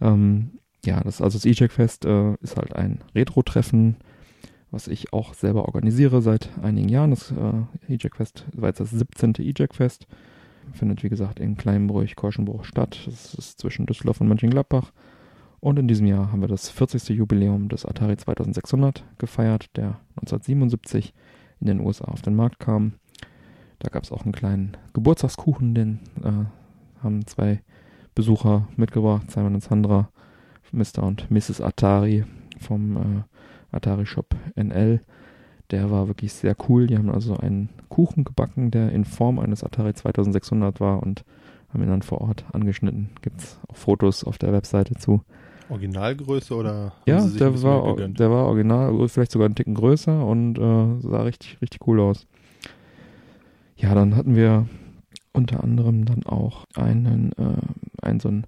[0.00, 0.50] Ähm,
[0.84, 3.96] ja, das, also das E-Jack-Fest äh, ist halt ein Retro-Treffen,
[4.70, 7.10] was ich auch selber organisiere seit einigen Jahren.
[7.10, 9.34] Das äh, E-Jack-Fest war jetzt das 17.
[9.38, 10.06] E-Jack-Fest.
[10.72, 13.00] Findet, wie gesagt, in Kleinbruch, Korschenbruch statt.
[13.06, 14.92] Das ist zwischen Düsseldorf und Mönchengladbach.
[15.60, 17.08] Und in diesem Jahr haben wir das 40.
[17.10, 21.14] Jubiläum des Atari 2600 gefeiert, der 1977
[21.60, 22.94] in den USA auf den Markt kam.
[23.78, 27.60] Da gab es auch einen kleinen Geburtstagskuchen, den äh, haben zwei
[28.14, 30.08] Besucher mitgebracht, Simon und Sandra,
[30.72, 31.02] Mr.
[31.02, 31.60] und Mrs.
[31.60, 32.24] Atari
[32.58, 35.00] vom äh, Atari Shop NL.
[35.70, 36.86] Der war wirklich sehr cool.
[36.86, 41.24] Die haben also einen Kuchen gebacken, der in Form eines Atari 2600 war und
[41.72, 43.10] haben ihn dann vor Ort angeschnitten.
[43.20, 45.22] Gibt es auch Fotos auf der Webseite zu.
[45.68, 46.92] Originalgröße oder?
[47.06, 51.60] Ja, der war, der war original, vielleicht sogar einen Ticken größer und äh, sah richtig,
[51.60, 52.26] richtig cool aus.
[53.76, 54.66] Ja, dann hatten wir
[55.32, 58.46] unter anderem dann auch einen, äh, einen so ein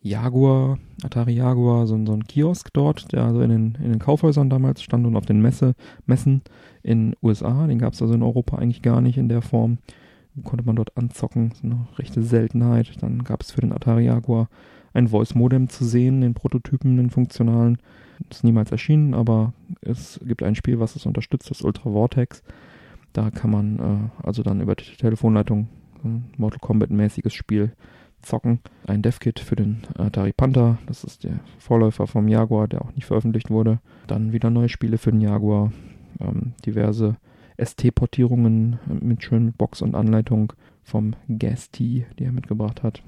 [0.00, 4.50] Jaguar, Atari Jaguar, so, so ein Kiosk dort, der also in den, in den Kaufhäusern
[4.50, 5.74] damals stand und auf den Messe,
[6.06, 6.42] Messen
[6.82, 7.66] in USA.
[7.66, 9.78] Den gab es also in Europa eigentlich gar nicht in der Form.
[10.42, 12.90] Konnte man dort anzocken, ist eine rechte Seltenheit.
[13.00, 14.48] Dann gab es für den Atari Jaguar
[14.94, 17.78] ein Voice-Modem zu sehen, den Prototypen, den funktionalen.
[18.30, 22.42] Ist niemals erschienen, aber es gibt ein Spiel, was es unterstützt, das Ultra Vortex.
[23.12, 25.68] Da kann man äh, also dann über die Telefonleitung
[26.04, 27.72] ein Mortal Kombat-mäßiges Spiel
[28.22, 28.60] zocken.
[28.86, 33.06] Ein Dev-Kit für den Atari Panther, das ist der Vorläufer vom Jaguar, der auch nicht
[33.06, 33.80] veröffentlicht wurde.
[34.06, 35.72] Dann wieder neue Spiele für den Jaguar,
[36.20, 37.16] ähm, diverse
[37.62, 43.02] ST-Portierungen mit schönen Box und Anleitung vom Gas-T, die er mitgebracht hat.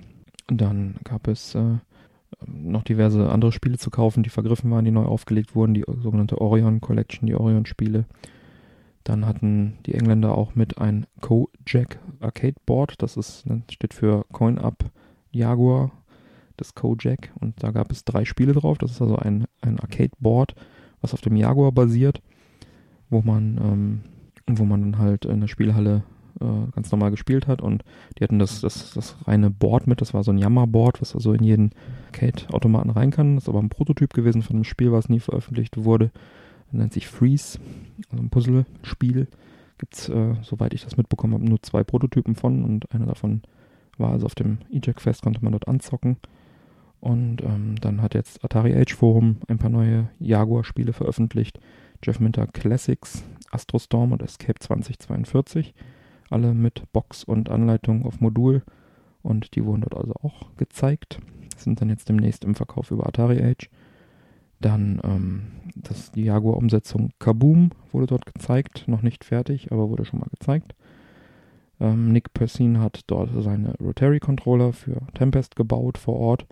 [0.48, 1.78] Dann gab es äh,
[2.46, 6.40] noch diverse andere Spiele zu kaufen, die vergriffen waren, die neu aufgelegt wurden, die sogenannte
[6.40, 8.04] Orion Collection, die Orion-Spiele.
[9.04, 14.24] Dann hatten die Engländer auch mit ein Co-Jack Arcade Board, das ist, ne, steht für
[14.32, 14.84] Coin Up
[15.30, 15.92] Jaguar,
[16.56, 17.32] das Co-Jack.
[17.40, 18.78] Und da gab es drei Spiele drauf.
[18.78, 20.54] Das ist also ein, ein Arcade Board,
[21.00, 22.20] was auf dem Jaguar basiert,
[23.10, 24.00] wo man, ähm,
[24.46, 26.02] wo man dann halt in der Spielhalle
[26.40, 27.84] äh, ganz normal gespielt hat und
[28.18, 31.32] die hatten das, das, das reine Board mit, das war so ein Yammer-Board, was also
[31.32, 31.70] in jeden
[32.06, 33.36] Arcade-Automaten rein kann.
[33.36, 36.10] Das ist aber ein Prototyp gewesen von einem Spiel, was nie veröffentlicht wurde.
[36.66, 37.58] Das nennt sich Freeze,
[38.10, 39.28] also ein Puzzle-Spiel.
[39.78, 43.42] Gibt es, äh, soweit ich das mitbekommen habe, nur zwei Prototypen von und einer davon
[43.98, 46.16] war also auf dem EJAC Fest, konnte man dort anzocken.
[47.00, 51.60] Und ähm, dann hat jetzt Atari Age Forum ein paar neue Jaguar-Spiele veröffentlicht.
[52.02, 55.74] Jeff Minter Classics, Astrostorm und Escape 2042
[56.30, 58.62] alle mit Box und Anleitung auf Modul
[59.22, 61.20] und die wurden dort also auch gezeigt.
[61.56, 63.70] Sind dann jetzt demnächst im Verkauf über Atari Age.
[64.60, 65.42] Dann ähm,
[65.74, 70.74] das, die Jaguar-Umsetzung Kaboom wurde dort gezeigt, noch nicht fertig, aber wurde schon mal gezeigt.
[71.80, 76.46] Ähm, Nick Persin hat dort seine Rotary-Controller für Tempest gebaut vor Ort,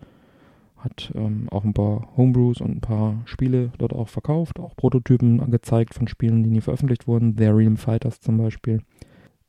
[0.76, 5.50] hat ähm, auch ein paar Homebrews und ein paar Spiele dort auch verkauft, auch Prototypen
[5.50, 8.82] gezeigt von Spielen, die nie veröffentlicht wurden, The Realm Fighters zum Beispiel.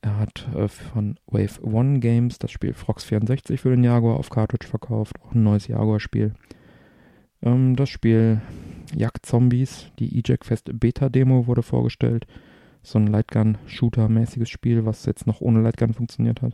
[0.06, 4.30] Er hat äh, von Wave One Games das Spiel Frox 64 für den Jaguar auf
[4.30, 6.36] Cartridge verkauft, auch ein neues Jaguar-Spiel.
[7.42, 8.40] Ähm, das Spiel
[8.96, 12.28] Jagd Zombies, die Eject Fest Beta Demo wurde vorgestellt.
[12.84, 16.54] So ein Lightgun-Shooter-mäßiges Spiel, was jetzt noch ohne Lightgun funktioniert hat,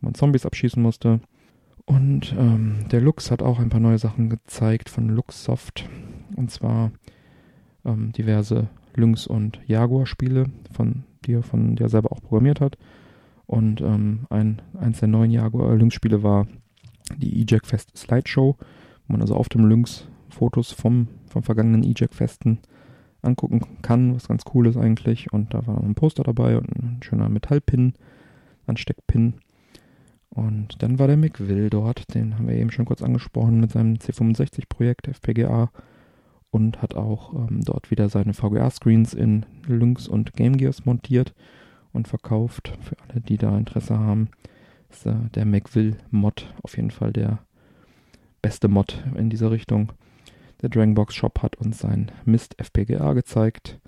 [0.00, 1.20] wo man Zombies abschießen musste.
[1.84, 5.86] Und ähm, der Lux hat auch ein paar neue Sachen gezeigt von Luxsoft.
[6.34, 6.92] Und zwar
[7.84, 12.78] ähm, diverse Lynx- und Jaguar-Spiele von die er von der selber auch programmiert hat.
[13.46, 16.46] Und ähm, ein, eins der neuen Jaguar Lynx-Spiele war
[17.16, 22.14] die EJAC Fest Slideshow, wo man also auf dem Lynx Fotos vom, vom vergangenen EJAC
[22.14, 22.58] Festen
[23.22, 25.32] angucken kann, was ganz cool ist eigentlich.
[25.32, 27.94] Und da war noch ein Poster dabei und ein schöner Metallpin,
[28.66, 29.34] Ansteckpin.
[30.30, 33.94] Und dann war der McWill dort, den haben wir eben schon kurz angesprochen mit seinem
[33.94, 35.70] C65-Projekt FPGA
[36.56, 41.34] und hat auch ähm, dort wieder seine VGA-Screens in Lynx und Game Gears montiert
[41.92, 42.72] und verkauft.
[42.80, 44.30] Für alle, die da Interesse haben,
[44.88, 47.40] ist äh, der McVill-Mod auf jeden Fall der
[48.40, 49.92] beste Mod in dieser Richtung.
[50.62, 53.78] Der Dragonbox Shop hat uns sein Mist FPGA gezeigt,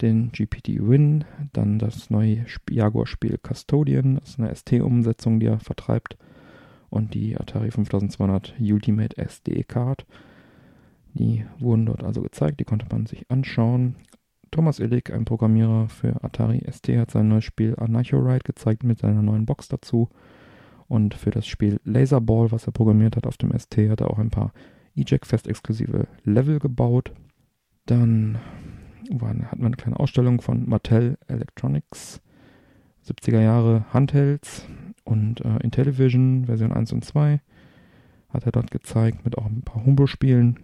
[0.00, 6.16] den GPT Win, dann das neue Jaguar-Spiel Custodian, das ist eine ST-Umsetzung, die er vertreibt,
[6.90, 10.06] und die Atari 5200 Ultimate SD Card.
[11.14, 13.96] Die wurden dort also gezeigt, die konnte man sich anschauen.
[14.50, 19.22] Thomas Illig, ein Programmierer für Atari ST, hat sein neues Spiel Anarcho-Ride gezeigt mit seiner
[19.22, 20.08] neuen Box dazu.
[20.86, 24.18] Und für das Spiel Laserball, was er programmiert hat auf dem ST, hat er auch
[24.18, 24.52] ein paar
[24.96, 27.12] EJAC Fest exklusive Level gebaut.
[27.86, 28.38] Dann
[29.10, 32.20] war, hatten wir eine kleine Ausstellung von Mattel Electronics,
[33.06, 34.66] 70er Jahre Handhelds
[35.04, 37.40] und äh, Intellivision Version 1 und 2
[38.30, 40.58] hat er dort gezeigt mit auch ein paar Homebrew-Spielen.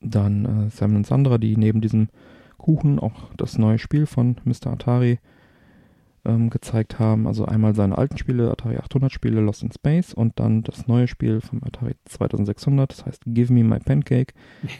[0.00, 2.08] Dann äh, Sam und Sandra, die neben diesem
[2.58, 4.72] Kuchen auch das neue Spiel von Mr.
[4.72, 5.18] Atari
[6.26, 7.26] ähm, gezeigt haben.
[7.26, 11.08] Also einmal seine alten Spiele, Atari 800 Spiele, Lost in Space und dann das neue
[11.08, 14.34] Spiel vom Atari 2600, das heißt Give Me My Pancake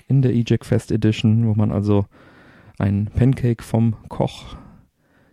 [0.08, 2.06] in der EJAC Fest Edition, wo man also
[2.78, 4.56] ein Pancake vom Koch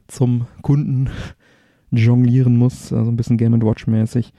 [0.08, 1.10] zum Kunden
[1.92, 4.34] jonglieren muss, also ein bisschen Game Watch mäßig.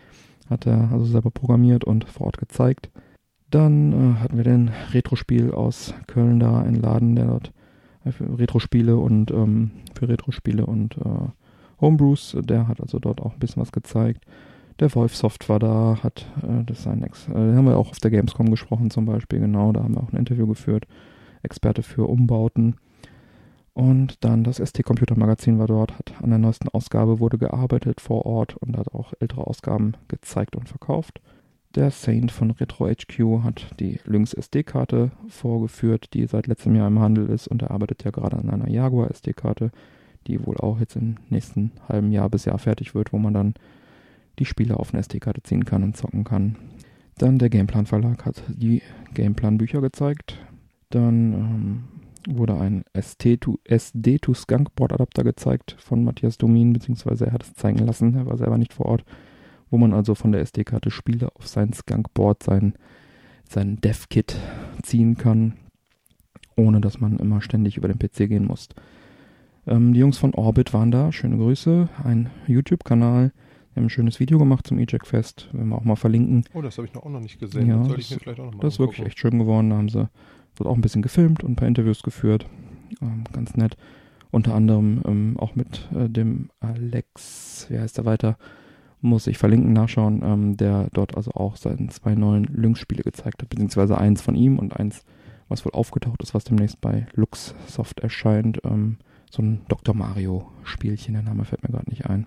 [0.48, 2.90] Hat er also selber programmiert und vor Ort gezeigt.
[3.54, 7.52] Dann äh, hatten wir den Retro-Spiel aus Köln da, ein Laden, der dort
[8.04, 13.34] äh, für Retro-Spiele und ähm, für Retro-Spiele und äh, Homebrews, der hat also dort auch
[13.34, 14.24] ein bisschen was gezeigt.
[14.80, 18.10] Der Wolfsoft war da, hat äh, das sein Ex, äh, haben wir auch auf der
[18.10, 20.88] Gamescom gesprochen zum Beispiel, genau, da haben wir auch ein Interview geführt.
[21.44, 22.74] Experte für Umbauten.
[23.72, 28.00] Und dann das ST Computer Magazin war dort, hat an der neuesten Ausgabe wurde gearbeitet
[28.00, 31.20] vor Ort und hat auch ältere Ausgaben gezeigt und verkauft.
[31.74, 37.00] Der Saint von Retro HQ hat die Lynx SD-Karte vorgeführt, die seit letztem Jahr im
[37.00, 39.72] Handel ist und er arbeitet ja gerade an einer Jaguar SD-Karte,
[40.28, 43.54] die wohl auch jetzt im nächsten halben Jahr bis Jahr fertig wird, wo man dann
[44.38, 46.54] die Spiele auf eine SD-Karte ziehen kann und zocken kann.
[47.18, 48.80] Dann der Gameplan Verlag hat die
[49.12, 50.38] Gameplan Bücher gezeigt.
[50.90, 51.82] Dann ähm,
[52.28, 58.36] wurde ein SD-to-Skunkboard-Adapter gezeigt von Matthias Domin, beziehungsweise er hat es zeigen lassen, er war
[58.36, 59.04] selber nicht vor Ort,
[59.74, 62.74] wo man also von der SD-Karte Spiele auf sein Skunkboard, sein,
[63.48, 64.36] sein Dev-Kit
[64.84, 65.54] ziehen kann,
[66.54, 68.68] ohne dass man immer ständig über den PC gehen muss.
[69.66, 73.32] Ähm, die Jungs von Orbit waren da, schöne Grüße, ein YouTube-Kanal,
[73.72, 76.44] die haben ein schönes Video gemacht zum EJAC Fest, werden wir auch mal verlinken.
[76.54, 77.66] Oh, das habe ich noch auch noch nicht gesehen.
[77.66, 79.70] Ja, das das- mir vielleicht auch noch mal Das ist wirklich echt schön geworden.
[79.70, 80.08] Da haben sie
[80.54, 82.46] dort auch ein bisschen gefilmt und ein paar Interviews geführt.
[83.02, 83.76] Ähm, ganz nett.
[84.30, 88.38] Unter anderem ähm, auch mit äh, dem Alex, wie heißt er weiter?
[89.04, 93.50] Muss ich verlinken, nachschauen, ähm, der dort also auch seine zwei neuen Lynx-Spiele gezeigt hat,
[93.50, 95.04] beziehungsweise eins von ihm und eins,
[95.48, 98.62] was wohl aufgetaucht ist, was demnächst bei Luxsoft erscheint.
[98.64, 98.96] Ähm,
[99.30, 99.94] so ein Dr.
[99.94, 102.26] Mario-Spielchen, der Name fällt mir gerade nicht ein.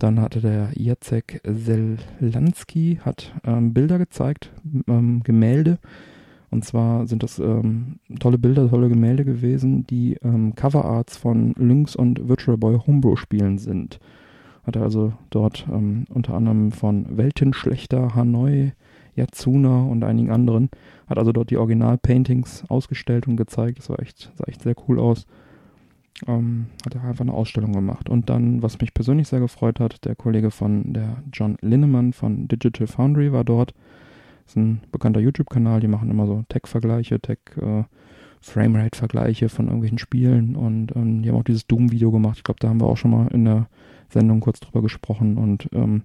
[0.00, 4.50] Dann hatte der Jacek Zelanski hat ähm, Bilder gezeigt,
[4.88, 5.78] ähm, Gemälde.
[6.50, 11.94] Und zwar sind das ähm, tolle Bilder, tolle Gemälde gewesen, die ähm, Coverarts von Lynx
[11.94, 14.00] und Virtual Boy Homebrew Spielen sind.
[14.64, 18.72] Hat er also dort ähm, unter anderem von Weltenschlechter, Hanoi,
[19.16, 20.70] Yatsuna und einigen anderen,
[21.08, 23.78] hat also dort die Original-Paintings ausgestellt und gezeigt.
[23.78, 25.26] Das war echt, sah echt sehr cool aus.
[26.26, 28.08] Ähm, hat er einfach eine Ausstellung gemacht.
[28.08, 32.46] Und dann, was mich persönlich sehr gefreut hat, der Kollege von der John Linneman von
[32.46, 33.72] Digital Foundry war dort.
[34.44, 37.84] Das ist ein bekannter YouTube-Kanal, die machen immer so Tech-Vergleiche, Tech, äh,
[38.40, 42.38] Framerate-Vergleiche von irgendwelchen Spielen und ähm, die haben auch dieses Doom-Video gemacht.
[42.38, 43.68] Ich glaube, da haben wir auch schon mal in der
[44.10, 46.02] Sendung kurz drüber gesprochen und ähm,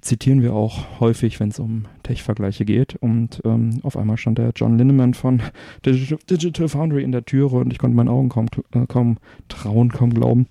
[0.00, 2.96] zitieren wir auch häufig, wenn es um Tech-Vergleiche geht.
[2.96, 5.42] Und ähm, auf einmal stand der John Linneman von
[5.86, 9.18] Digital, Foundry in der Türe und ich konnte meinen Augen kaum, äh, kaum
[9.48, 10.46] trauen, kaum glauben.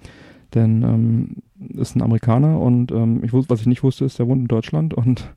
[0.53, 1.35] Denn ähm,
[1.79, 4.47] ist ein Amerikaner und ähm, ich wusste, was ich nicht wusste, ist, der wohnt in
[4.47, 5.33] Deutschland und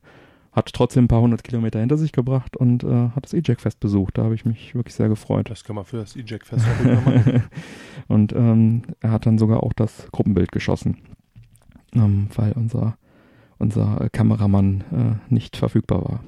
[0.53, 4.19] hat trotzdem ein paar hundert Kilometer hinter sich gebracht und äh, hat das E-Jack-Fest besucht.
[4.19, 5.49] Da habe ich mich wirklich sehr gefreut.
[5.49, 7.45] Das kann man für das E-Jack-Fest auch machen.
[8.09, 10.99] und ähm, er hat dann sogar auch das Gruppenbild geschossen,
[11.95, 12.97] ähm, weil unser,
[13.59, 16.21] unser Kameramann äh, nicht verfügbar war.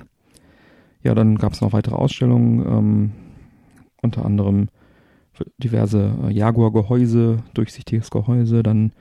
[1.02, 3.12] Ja, dann gab es noch weitere Ausstellungen, ähm,
[4.02, 4.68] unter anderem
[5.58, 8.62] diverse äh, Jaguar-Gehäuse, durchsichtiges Gehäuse.
[8.62, 8.92] Dann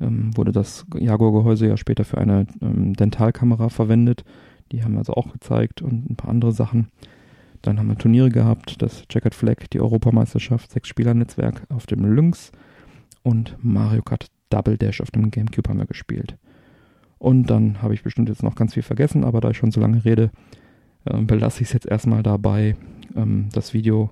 [0.00, 4.24] ähm, wurde das Jaguar-Gehäuse ja später für eine ähm, Dentalkamera verwendet.
[4.72, 6.88] Die haben also auch gezeigt und ein paar andere Sachen.
[7.60, 12.50] Dann haben wir Turniere gehabt, das Checkered Flag, die Europameisterschaft, Sechs-Spieler-Netzwerk auf dem Lynx
[13.22, 16.36] und Mario Kart Double Dash auf dem Gamecube haben wir gespielt.
[17.18, 19.80] Und dann habe ich bestimmt jetzt noch ganz viel vergessen, aber da ich schon so
[19.80, 20.30] lange rede,
[21.04, 22.76] äh, belasse ich es jetzt erstmal dabei.
[23.14, 24.10] Ähm, das Video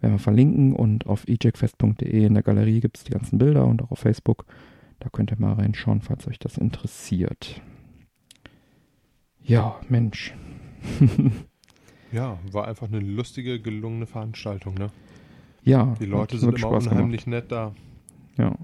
[0.00, 3.82] werden wir verlinken und auf ejackfest.de in der Galerie gibt es die ganzen Bilder und
[3.82, 4.46] auch auf Facebook.
[5.00, 7.60] Da könnt ihr mal reinschauen, falls euch das interessiert.
[9.46, 10.34] Ja, Mensch.
[12.12, 14.74] ja, war einfach eine lustige, gelungene Veranstaltung.
[14.74, 14.90] Ne?
[15.62, 17.74] ja, Die Leute sind immer Spaß unheimlich nett da.
[18.36, 18.58] Gemacht.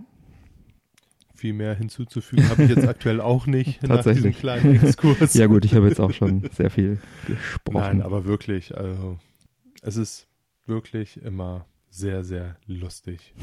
[1.35, 4.37] Viel mehr hinzuzufügen habe ich jetzt aktuell auch nicht nach Tatsächlich.
[4.37, 5.35] diesem kleinen Exkurs.
[5.35, 5.41] Ja.
[5.41, 7.79] ja gut, ich habe jetzt auch schon sehr viel gesprochen.
[7.81, 9.19] Nein, aber wirklich, also
[9.83, 10.29] es ist
[10.67, 13.35] wirklich immer sehr, sehr lustig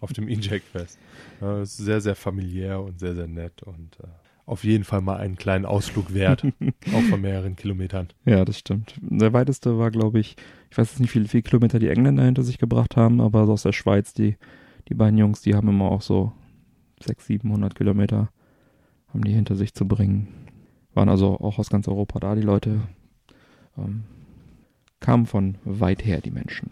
[0.00, 0.98] auf dem E-Jack-Fest.
[1.40, 4.06] Ja, es ist sehr, sehr familiär und sehr, sehr nett und äh,
[4.48, 6.42] auf jeden Fall mal einen kleinen Ausflug wert,
[6.94, 8.08] auch von mehreren Kilometern.
[8.24, 8.94] Ja, das stimmt.
[9.02, 10.36] Der weiteste war, glaube ich,
[10.70, 13.52] ich weiß jetzt nicht, wie viele Kilometer die Engländer hinter sich gebracht haben, aber so
[13.52, 14.36] aus der Schweiz, die,
[14.88, 16.32] die beiden Jungs, die haben immer auch so
[17.00, 18.30] 600, 700 Kilometer
[19.08, 20.28] haben die hinter sich zu bringen.
[20.94, 22.80] Waren also auch aus ganz Europa da, die Leute.
[23.76, 24.04] Ähm,
[25.00, 26.70] kamen von weit her, die Menschen.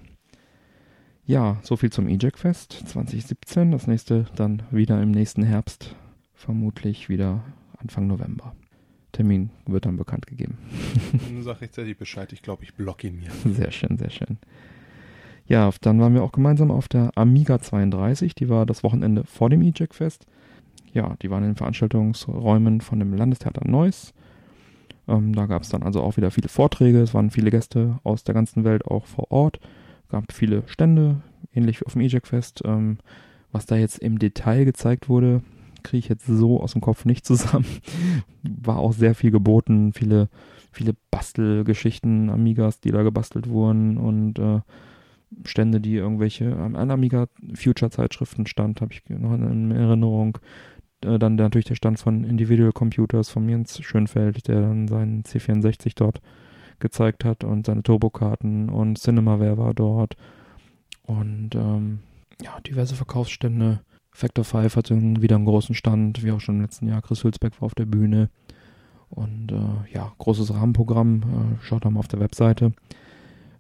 [1.25, 3.71] Ja, so viel zum E-Jack-Fest 2017.
[3.71, 5.95] Das nächste dann wieder im nächsten Herbst.
[6.35, 7.43] Vermutlich wieder
[7.79, 8.55] Anfang November.
[9.13, 10.59] Termin wird dann bekannt gegeben.
[11.13, 13.31] Dann sag rechtzeitig Bescheid, ich glaube, ich block ihn mir.
[13.51, 14.39] Sehr schön, sehr schön.
[15.47, 18.35] Ja, dann waren wir auch gemeinsam auf der Amiga 32.
[18.35, 20.27] Die war das Wochenende vor dem E-Jack-Fest.
[20.93, 24.13] Ja, die waren in den Veranstaltungsräumen von dem Landestheater Neuss.
[25.09, 27.01] Ähm, da gab es dann also auch wieder viele Vorträge.
[27.01, 29.61] Es waren viele Gäste aus der ganzen Welt auch vor Ort.
[30.09, 31.23] gab viele Stände,
[31.55, 32.63] ähnlich wie auf dem E-Jack-Fest.
[32.65, 32.99] Ähm,
[33.53, 35.43] was da jetzt im Detail gezeigt wurde,
[35.87, 37.67] kriege ich jetzt so aus dem Kopf nicht zusammen.
[38.43, 40.29] War auch sehr viel geboten, viele,
[40.73, 44.61] viele Bastelgeschichten, Amigas, die da gebastelt wurden und äh,
[45.45, 50.39] Stände, die irgendwelche, an Amiga Future Zeitschriften stand, habe ich noch in Erinnerung.
[51.05, 55.93] Äh, dann natürlich der Stand von Individual Computers von Jens Schönfeld, der dann seinen C64
[55.97, 56.21] dort
[56.79, 60.17] gezeigt hat und seine Turbokarten und Cinemaware war dort
[61.03, 62.01] und ähm,
[62.43, 63.81] ja, diverse Verkaufsstände.
[64.17, 67.03] Factor 5 hatte wieder einen großen Stand, wie auch schon im letzten Jahr.
[67.03, 68.31] Chris Hülsbeck war auf der Bühne
[69.11, 71.23] und äh, ja, großes Rahmenprogramm.
[71.23, 72.73] Äh, schaut doch mal auf der Webseite.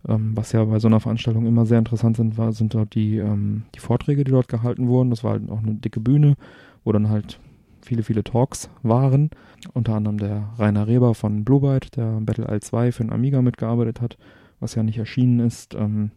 [0.08, 3.18] Ähm, was ja bei so einer Veranstaltung immer sehr interessant sind, war, sind dort die,
[3.18, 5.10] ähm, die Vorträge, die dort gehalten wurden.
[5.10, 6.36] Das war halt auch eine dicke Bühne,
[6.84, 7.38] wo dann halt
[7.82, 9.28] viele, viele Talks waren.
[9.74, 13.42] Unter anderem der Rainer Reber von Blue Byte, der Battle Isle 2 für den Amiga
[13.42, 14.16] mitgearbeitet hat,
[14.58, 15.74] was ja nicht erschienen ist.
[15.74, 16.12] Ähm,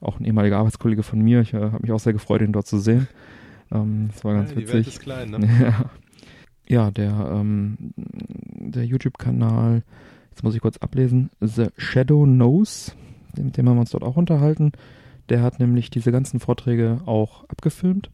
[0.00, 1.42] auch ein ehemaliger Arbeitskollege von mir.
[1.42, 3.06] Ich äh, habe mich auch sehr gefreut, ihn dort zu sehen.
[3.72, 4.70] Ähm, das war ganz ja, witzig.
[4.70, 5.38] Die Welt ist klein, ne?
[5.62, 5.90] ja.
[6.68, 9.82] ja, der, ähm, der YouTube-Kanal,
[10.30, 12.94] jetzt muss ich kurz ablesen, The Shadow Knows,
[13.36, 14.72] mit dem haben wir uns dort auch unterhalten.
[15.28, 18.10] Der hat nämlich diese ganzen Vorträge auch abgefilmt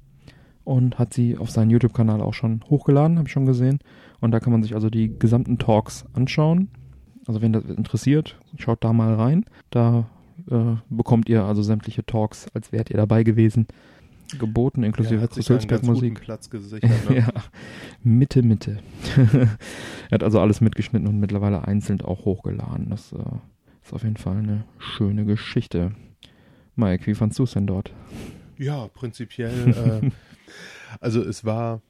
[0.65, 3.79] und hat sie auf seinen YouTube-Kanal auch schon hochgeladen, habe ich schon gesehen.
[4.21, 6.69] Und da kann man sich also die gesamten Talks anschauen.
[7.27, 9.45] Also wenn das interessiert, schaut da mal rein.
[9.71, 10.07] Da
[10.51, 13.67] äh, bekommt ihr also sämtliche Talks, als wärt ihr dabei gewesen,
[14.39, 16.21] geboten, inklusive ja, Chris Hülsberg Musik.
[16.21, 17.17] Platz gesichert, ne?
[17.19, 17.29] ja,
[18.03, 18.79] Mitte, Mitte.
[20.11, 22.91] er hat also alles mitgeschnitten und mittlerweile einzeln auch hochgeladen.
[22.91, 23.19] Das äh,
[23.83, 25.93] ist auf jeden Fall eine schöne Geschichte.
[26.77, 27.93] Mike, wie fandst du es denn dort?
[28.59, 30.03] Ja, prinzipiell.
[30.03, 30.11] äh,
[31.01, 31.81] also es war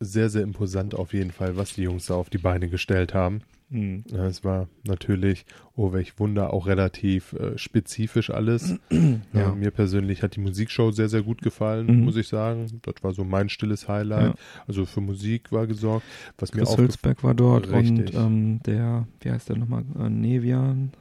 [0.00, 3.42] sehr, sehr imposant auf jeden Fall, was die Jungs da auf die Beine gestellt haben.
[3.68, 4.04] Mhm.
[4.10, 5.44] Ja, es war natürlich,
[5.74, 8.76] oh welch Wunder, auch relativ äh, spezifisch alles.
[9.32, 9.54] ja.
[9.54, 12.04] mir persönlich hat die Musikshow sehr, sehr gut gefallen, mhm.
[12.04, 12.80] muss ich sagen.
[12.82, 14.34] Das war so mein stilles Highlight.
[14.34, 14.64] Ja.
[14.68, 16.06] Also für Musik war gesorgt.
[16.38, 18.14] Was Chris mir Hülsberg war dort Richtig.
[18.14, 20.92] und ähm, der, wie heißt der nochmal, äh, Nevian,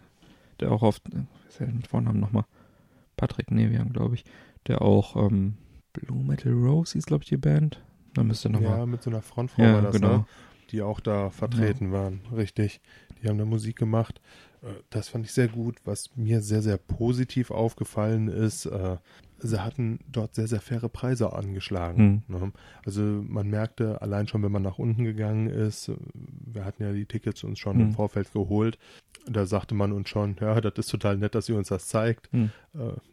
[0.59, 2.45] der auch auf, äh, was ist der Vornamen nochmal?
[3.15, 4.25] Patrick Nevian, glaube ich,
[4.67, 5.53] der auch ähm,
[5.93, 7.81] Blue Metal Rose hieß, glaube ich, die Band.
[8.13, 8.79] Da müsste nochmal.
[8.79, 10.17] Ja, mit so einer Frontfrau ja, war das, genau.
[10.17, 10.25] ne?
[10.71, 11.91] Die auch da vertreten ja.
[11.93, 12.21] waren.
[12.35, 12.81] Richtig.
[13.21, 14.21] Die haben da Musik gemacht.
[14.61, 15.77] Äh, das fand ich sehr gut.
[15.85, 18.97] Was mir sehr, sehr positiv aufgefallen ist, äh,
[19.39, 22.23] sie hatten dort sehr, sehr faire Preise angeschlagen.
[22.27, 22.53] Mhm.
[22.85, 27.05] Also man merkte allein schon, wenn man nach unten gegangen ist, wir hatten ja die
[27.05, 27.81] Tickets uns schon mhm.
[27.83, 28.77] im Vorfeld geholt,
[29.27, 32.31] da sagte man uns schon, ja, das ist total nett, dass ihr uns das zeigt.
[32.31, 32.51] Mhm.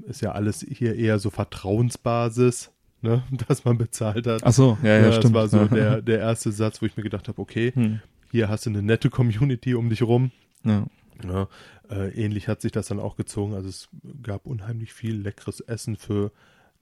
[0.07, 2.72] Ist ja alles hier eher so Vertrauensbasis
[3.03, 4.43] ne, das man bezahlt hat.
[4.45, 5.37] Ach so, ja, ja, ja stimmt.
[5.37, 8.01] Das war so der, der erste Satz, wo ich mir gedacht habe, okay, hm.
[8.31, 10.31] hier hast du eine nette Community um dich rum.
[10.65, 10.87] Ja.
[11.25, 11.49] ja
[11.91, 13.55] äh, ähnlich hat sich das dann auch gezogen.
[13.55, 13.89] Also es
[14.23, 16.33] gab unheimlich viel leckeres Essen für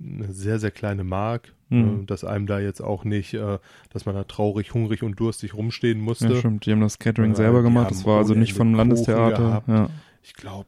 [0.02, 2.02] eine sehr, sehr kleine Mark, mhm.
[2.02, 3.58] äh, dass einem da jetzt auch nicht, äh,
[3.92, 6.28] dass man da traurig, hungrig und durstig rumstehen musste.
[6.28, 6.66] Ja, stimmt.
[6.66, 7.90] Die haben das Catering selber gemacht.
[7.90, 9.62] Das war also nicht vom Landestheater.
[9.66, 9.90] Ja.
[10.22, 10.66] Ich glaube,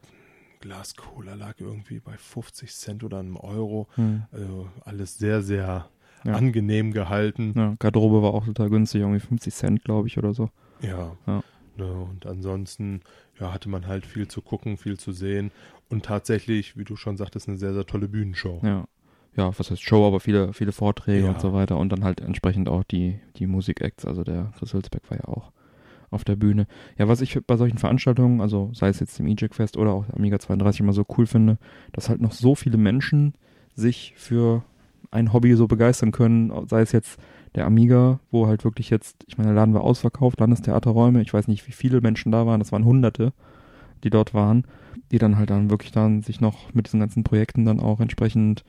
[0.63, 3.87] Glas Cola lag irgendwie bei 50 Cent oder einem Euro.
[3.95, 4.23] Hm.
[4.31, 5.89] Also alles sehr, sehr
[6.23, 6.33] ja.
[6.33, 7.53] angenehm gehalten.
[7.55, 10.49] Ja, Garderobe war auch total günstig, irgendwie 50 Cent, glaube ich, oder so.
[10.81, 11.17] Ja.
[11.27, 11.43] ja.
[11.75, 13.01] Ne, und ansonsten
[13.39, 15.51] ja, hatte man halt viel zu gucken, viel zu sehen.
[15.89, 18.61] Und tatsächlich, wie du schon sagtest, eine sehr, sehr tolle Bühnenshow.
[18.63, 18.85] Ja.
[19.35, 21.77] Ja, was heißt Show, aber viele, viele Vorträge und so weiter.
[21.77, 24.05] Und dann halt entsprechend auch die, die Musik-Acts.
[24.05, 25.51] Also der Chris Hülsbeck war ja auch
[26.13, 26.67] auf der Bühne.
[26.97, 30.05] Ja, was ich bei solchen Veranstaltungen, also sei es jetzt im EJAC Fest oder auch
[30.13, 31.57] Amiga 32 immer so cool finde,
[31.91, 33.33] dass halt noch so viele Menschen
[33.75, 34.63] sich für
[35.11, 37.19] ein Hobby so begeistern können, sei es jetzt
[37.55, 41.47] der Amiga, wo halt wirklich jetzt, ich meine, der Laden war ausverkauft, Landestheaterräume, ich weiß
[41.47, 43.33] nicht, wie viele Menschen da waren, das waren Hunderte,
[44.03, 44.65] die dort waren,
[45.11, 48.63] die dann halt dann wirklich dann sich noch mit diesen ganzen Projekten dann auch entsprechend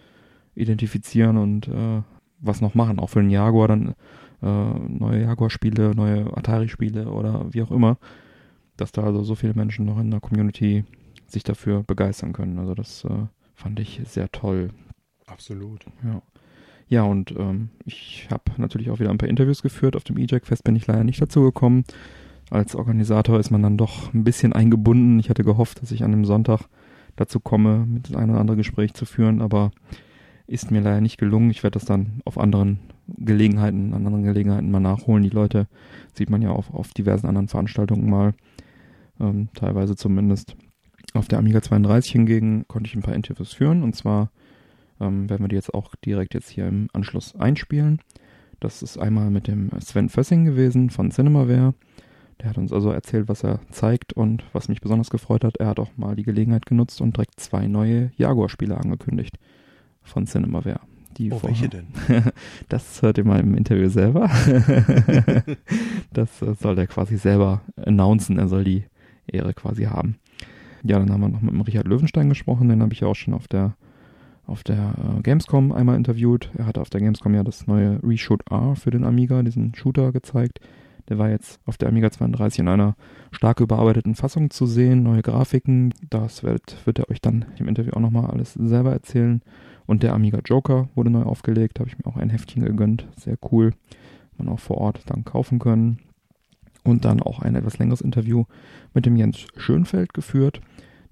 [0.55, 2.03] identifizieren und äh,
[2.41, 3.95] was noch machen, auch für den Jaguar dann
[4.45, 7.99] äh, neue Jaguar-Spiele, neue Atari-Spiele oder wie auch immer,
[8.77, 10.85] dass da also so viele Menschen noch in der Community
[11.27, 12.59] sich dafür begeistern können.
[12.59, 14.71] Also das äh, fand ich sehr toll.
[15.27, 15.87] Absolut.
[16.05, 16.23] Ja.
[16.87, 19.97] Ja, und ähm, ich habe natürlich auch wieder ein paar Interviews geführt.
[19.97, 21.85] Auf dem EJAC-Fest bin ich leider nicht dazu gekommen.
[22.51, 25.19] Als Organisator ist man dann doch ein bisschen eingebunden.
[25.19, 26.69] Ich hatte gehofft, dass ich an dem Sonntag
[27.17, 29.71] dazu komme, mit das ein oder andere Gespräch zu führen, aber
[30.47, 31.51] ist mir leider nicht gelungen.
[31.51, 35.23] Ich werde das dann auf anderen Gelegenheiten, an anderen Gelegenheiten mal nachholen.
[35.23, 35.67] Die Leute
[36.15, 38.35] sieht man ja auch auf diversen anderen Veranstaltungen mal,
[39.21, 40.57] ähm, teilweise zumindest.
[41.13, 44.31] Auf der Amiga 32 hingegen konnte ich ein paar Interviews führen und zwar
[45.01, 48.01] ähm, werden wir die jetzt auch direkt jetzt hier im Anschluss einspielen.
[48.61, 51.75] Das ist einmal mit dem Sven Fössing gewesen von Cinemaware.
[52.41, 55.69] Der hat uns also erzählt, was er zeigt und was mich besonders gefreut hat, er
[55.69, 59.39] hat auch mal die Gelegenheit genutzt und direkt zwei neue Jaguar-Spiele angekündigt
[60.03, 60.81] von Cinemaware.
[61.17, 61.87] Die oh, welche denn?
[62.69, 64.29] das hört ihr mal im Interview selber.
[66.13, 68.39] das äh, soll er quasi selber announcen.
[68.39, 68.85] Er soll die
[69.27, 70.17] Ehre quasi haben.
[70.83, 72.69] Ja, dann haben wir noch mit dem Richard Löwenstein gesprochen.
[72.69, 73.77] Den habe ich ja auch schon auf der
[74.47, 76.51] auf der äh, Gamescom einmal interviewt.
[76.55, 80.13] Er hatte auf der Gamescom ja das neue Reshoot R für den Amiga, diesen Shooter
[80.13, 80.61] gezeigt.
[81.09, 82.97] Der war jetzt auf der Amiga 32 in einer
[83.31, 85.93] stark überarbeiteten Fassung zu sehen, neue Grafiken.
[86.09, 89.43] Das wird, wird er euch dann im Interview auch nochmal alles selber erzählen.
[89.87, 93.07] Und der Amiga Joker wurde neu aufgelegt, habe ich mir auch ein Heftchen gegönnt.
[93.17, 93.73] Sehr cool.
[94.39, 95.99] Man auch vor Ort dann kaufen können.
[96.83, 98.45] Und dann auch ein etwas längeres Interview
[98.93, 100.61] mit dem Jens Schönfeld geführt.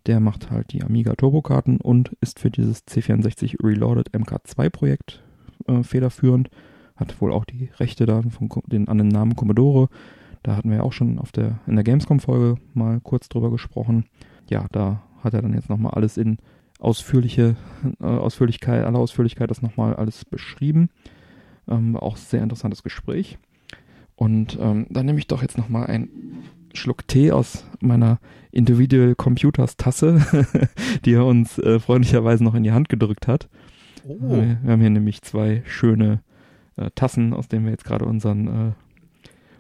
[0.06, 5.22] Der macht halt die Amiga Turbo-Karten und ist für dieses C64 Reloaded MK2-Projekt
[5.66, 6.50] äh, federführend.
[6.96, 9.88] Hat wohl auch die Rechte dann von den, an den Namen Commodore.
[10.42, 14.06] Da hatten wir ja auch schon auf der, in der Gamescom-Folge mal kurz drüber gesprochen.
[14.50, 16.38] Ja, da hat er dann jetzt nochmal alles in
[16.82, 17.56] ausführliche
[18.00, 20.90] äh, Ausführlichkeit, aller Ausführlichkeit das nochmal alles beschrieben.
[21.68, 23.38] Ähm, auch sehr interessantes Gespräch.
[24.16, 26.08] Und ähm, dann nehme ich doch jetzt nochmal einen
[26.74, 28.18] Schluck Tee aus meiner
[28.50, 30.20] Individual Computers Tasse,
[31.04, 33.48] die er uns äh, freundlicherweise noch in die Hand gedrückt hat.
[34.06, 34.16] Oh.
[34.20, 36.20] Wir haben hier nämlich zwei schöne
[36.76, 38.72] äh, Tassen, aus denen wir jetzt gerade unseren, äh,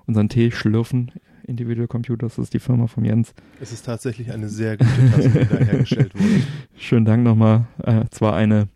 [0.06, 1.12] unseren Tee schlürfen.
[1.46, 3.34] Individual Computers, das ist die Firma von Jens.
[3.60, 6.42] Es ist tatsächlich eine sehr gute Tasse, die da hergestellt wurde.
[6.76, 7.66] Schönen Dank nochmal.
[7.82, 8.68] Äh, zwar eine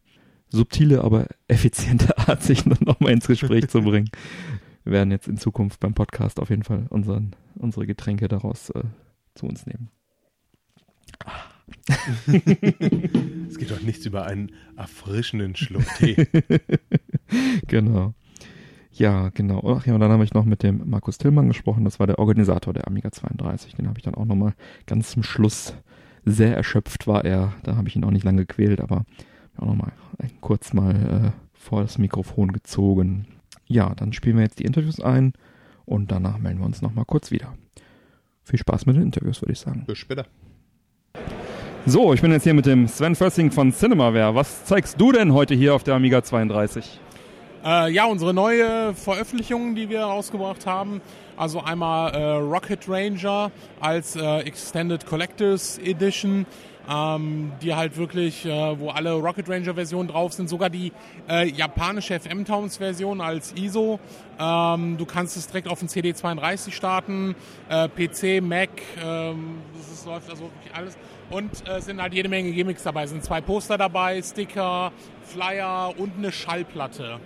[0.48, 4.10] subtile, aber effiziente Art, sich nochmal ins Gespräch zu bringen.
[4.84, 8.84] Wir werden jetzt in Zukunft beim Podcast auf jeden Fall unseren, unsere Getränke daraus äh,
[9.34, 9.90] zu uns nehmen.
[13.48, 16.28] es geht doch nichts über einen erfrischenden Schluck Tee.
[17.66, 18.14] genau.
[18.98, 19.62] Ja, genau.
[19.76, 21.84] Ach ja, und dann habe ich noch mit dem Markus Tillmann gesprochen.
[21.84, 23.74] Das war der Organisator der Amiga 32.
[23.74, 24.54] Den habe ich dann auch nochmal
[24.86, 25.74] ganz zum Schluss
[26.24, 27.52] sehr erschöpft war er.
[27.62, 29.04] Da habe ich ihn auch nicht lange gequält, aber
[29.56, 29.92] auch nochmal
[30.40, 33.26] kurz mal äh, vor das Mikrofon gezogen.
[33.66, 35.34] Ja, dann spielen wir jetzt die Interviews ein
[35.84, 37.54] und danach melden wir uns nochmal kurz wieder.
[38.42, 39.84] Viel Spaß mit den Interviews, würde ich sagen.
[39.86, 40.26] Bis später.
[41.84, 44.34] So, ich bin jetzt hier mit dem Sven Fössing von Cinemaware.
[44.34, 47.00] Was zeigst du denn heute hier auf der Amiga 32?
[47.66, 51.00] Äh, ja, unsere neue Veröffentlichung, die wir rausgebracht haben.
[51.36, 56.46] Also einmal äh, Rocket Ranger als äh, Extended Collectors Edition.
[56.88, 60.92] Ähm, die halt wirklich, äh, wo alle Rocket Ranger Versionen drauf sind, sogar die
[61.28, 63.98] äh, japanische FM Towns Version als ISO.
[64.38, 67.34] Ähm, du kannst es direkt auf dem CD32 starten,
[67.68, 68.70] äh, PC, Mac,
[69.04, 70.96] ähm, das läuft also wirklich alles.
[71.28, 73.02] Und äh, sind halt jede Menge Gimmicks dabei.
[73.02, 74.92] Es sind zwei Poster dabei, Sticker,
[75.24, 77.18] Flyer und eine Schallplatte.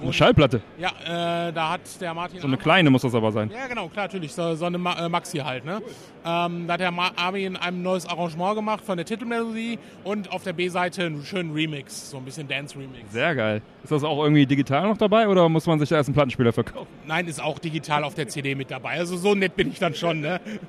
[0.00, 0.60] Eine Schallplatte?
[0.78, 2.40] Ja, äh, da hat der Martin...
[2.40, 3.50] So eine kleine muss das aber sein.
[3.50, 4.32] Ja, genau, klar, natürlich.
[4.32, 5.64] So, so eine Ma äh, Maxi halt.
[5.64, 5.80] Ne?
[6.24, 10.52] Ähm, da hat der Armin ein neues Arrangement gemacht von der Titelmelodie und auf der
[10.52, 13.12] B-Seite einen schönen Remix, so ein bisschen Dance-Remix.
[13.12, 13.62] Sehr geil.
[13.82, 16.52] Ist das auch irgendwie digital noch dabei oder muss man sich da erst einen Plattenspieler
[16.52, 16.88] verkaufen?
[17.06, 18.98] Nein, ist auch digital auf der CD mit dabei.
[18.98, 20.20] Also so nett bin ich dann schon.
[20.20, 20.40] Ne?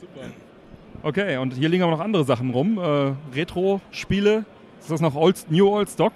[0.00, 0.26] Super.
[1.02, 2.78] Okay, und hier liegen aber noch andere Sachen rum.
[2.78, 4.44] Äh, Retro-Spiele.
[4.80, 6.12] Ist das noch Old, New Old Stock?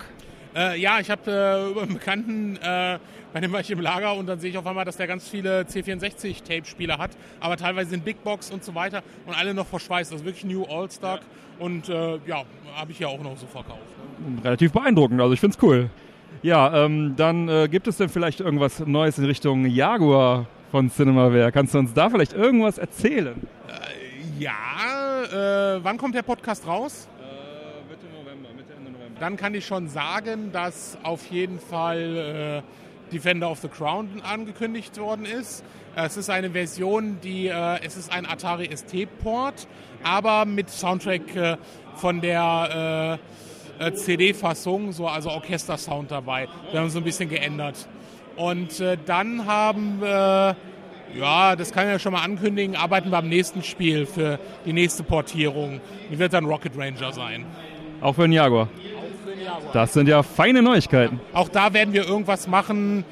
[0.55, 2.99] Äh, ja, ich habe äh, über einen Bekannten, äh,
[3.33, 5.29] bei dem war ich im Lager und dann sehe ich auf einmal, dass der ganz
[5.29, 10.13] viele C64-Tape-Spiele hat, aber teilweise sind Big Box und so weiter und alle noch verschweißt.
[10.13, 11.65] Also wirklich New All Stock ja.
[11.65, 13.81] und äh, ja, habe ich ja auch noch so verkauft.
[14.27, 14.45] Ne?
[14.45, 15.89] Relativ beeindruckend, also ich finde es cool.
[16.43, 21.51] Ja, ähm, dann äh, gibt es denn vielleicht irgendwas Neues in Richtung Jaguar von Cinemaware?
[21.53, 23.37] Kannst du uns da vielleicht irgendwas erzählen?
[23.69, 27.09] Äh, ja, wann kommt der Podcast raus?
[29.23, 32.63] Dann kann ich schon sagen, dass auf jeden Fall
[33.09, 35.63] äh, Defender of the Crown angekündigt worden ist.
[35.95, 39.69] Es ist eine Version, die äh, es ist ein Atari ST-Port,
[40.03, 41.57] aber mit Soundtrack äh,
[41.95, 43.21] von der
[43.79, 46.49] äh, äh, CD-Fassung, so also Orchester-Sound dabei.
[46.73, 47.87] Wir haben so ein bisschen geändert.
[48.35, 50.57] Und äh, dann haben wir
[51.15, 54.73] ja, das kann ich ja schon mal ankündigen, arbeiten wir am nächsten Spiel für die
[54.73, 55.81] nächste Portierung.
[56.11, 57.47] Die wird dann Rocket Ranger sein.
[58.01, 58.69] Auch für den Jaguar.
[59.73, 61.21] Das sind ja feine Neuigkeiten.
[61.33, 63.05] Auch da werden wir irgendwas machen,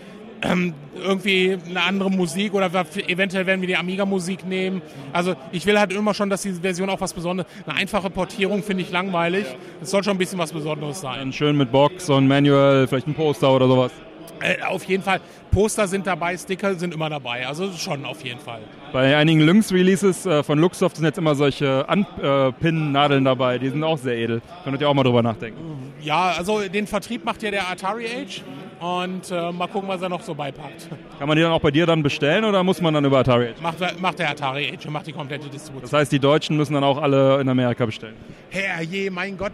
[0.43, 2.71] ähm, irgendwie eine andere Musik oder
[3.07, 4.83] eventuell werden wir die Amiga-Musik nehmen.
[5.13, 7.51] Also ich will halt immer schon, dass diese Version auch was Besonderes.
[7.67, 9.47] Eine einfache Portierung finde ich langweilig.
[9.81, 11.33] Es soll schon ein bisschen was Besonderes sein.
[11.33, 13.93] Schön mit Box und Manual, vielleicht ein Poster oder sowas.
[14.41, 15.21] Äh, auf jeden Fall.
[15.51, 17.47] Poster sind dabei, Sticker sind immer dabei.
[17.47, 18.61] Also schon auf jeden Fall.
[18.93, 23.59] Bei einigen Lynx-Releases äh, von Luxoft sind jetzt immer solche Anpin-Nadeln dabei.
[23.59, 24.43] Die sind auch sehr edel.
[24.65, 25.93] Könnt ihr auch mal drüber nachdenken.
[26.03, 28.43] Ja, also den Vertrieb macht ja der Atari Age.
[28.81, 30.89] Und äh, mal gucken, was er noch so beipackt.
[31.19, 33.48] Kann man die dann auch bei dir dann bestellen oder muss man dann über Atari
[33.48, 33.61] Age?
[33.61, 35.82] Macht, macht der Atari Age und macht die komplette Distribution.
[35.82, 38.15] Das heißt, die Deutschen müssen dann auch alle in Amerika bestellen?
[38.48, 39.52] Herrje, mein Gott.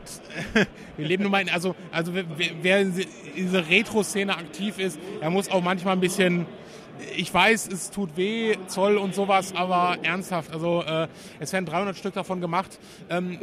[0.97, 2.25] Wir leben nun mal in, also, also wer,
[2.63, 2.95] wer in
[3.37, 6.47] dieser Retro-Szene aktiv ist, er muss auch manchmal ein bisschen
[7.17, 11.09] ich weiß, es tut weh, Zoll und sowas, aber ernsthaft, also äh,
[11.39, 12.79] es werden 300 Stück davon gemacht.
[13.11, 13.39] Ähm,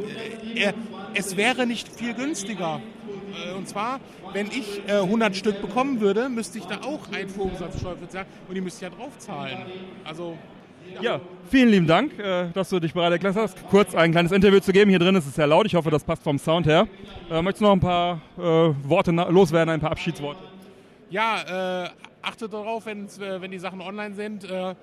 [0.54, 0.72] äh,
[1.14, 2.80] es wäre nicht viel günstiger.
[3.46, 4.00] Äh, und zwar,
[4.32, 8.54] wenn ich äh, 100 Stück bekommen würde, müsste ich da auch Einfuhrumsatzsteuer für zahlen und
[8.54, 9.58] die müsste ich ja draufzahlen.
[10.04, 10.36] Also
[11.00, 11.20] ja,
[11.50, 14.72] vielen lieben Dank, äh, dass du dich bereit erklärt hast, kurz ein kleines Interview zu
[14.72, 14.90] geben.
[14.90, 15.66] Hier drin ist es sehr laut.
[15.66, 16.86] Ich hoffe, das passt vom Sound her.
[17.30, 18.42] Äh, möchtest du noch ein paar äh,
[18.88, 20.40] Worte loswerden, ein paar Abschiedsworte?
[21.10, 21.88] Ja, äh,
[22.24, 24.44] achtet darauf, wenn, äh, wenn die Sachen online sind.
[24.44, 24.74] Äh,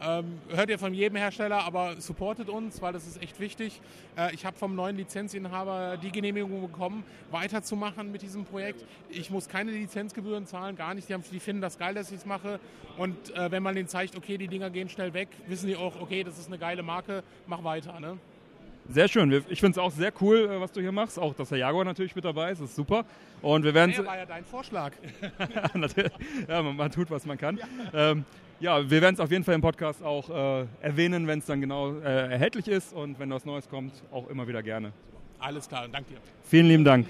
[0.00, 3.80] Ähm, hört ihr von jedem Hersteller, aber supportet uns, weil das ist echt wichtig.
[4.16, 7.02] Äh, ich habe vom neuen Lizenzinhaber die Genehmigung bekommen,
[7.32, 8.84] weiterzumachen mit diesem Projekt.
[9.08, 11.08] Ich muss keine Lizenzgebühren zahlen, gar nicht.
[11.08, 12.60] Die, haben, die finden das geil, dass ich es mache.
[12.96, 16.00] Und äh, wenn man denen zeigt, okay, die Dinger gehen schnell weg, wissen die auch,
[16.00, 17.98] okay, das ist eine geile Marke, mach weiter.
[17.98, 18.18] Ne?
[18.88, 19.30] Sehr schön.
[19.50, 21.18] Ich finde es auch sehr cool, äh, was du hier machst.
[21.18, 22.60] Auch, dass der Jaguar natürlich mit dabei ist.
[22.60, 23.04] Das ist super.
[23.42, 23.92] Und wir werden.
[23.92, 24.92] Ja, war ja dein Vorschlag.
[26.48, 27.58] ja, man, man, tut, was man kann.
[27.58, 28.10] Ja.
[28.12, 28.24] Ähm,
[28.60, 31.60] ja, wir werden es auf jeden Fall im Podcast auch äh, erwähnen, wenn es dann
[31.60, 34.92] genau äh, erhältlich ist und wenn was Neues kommt, auch immer wieder gerne.
[35.38, 36.18] Alles klar, danke dir.
[36.42, 37.06] Vielen lieben Dank.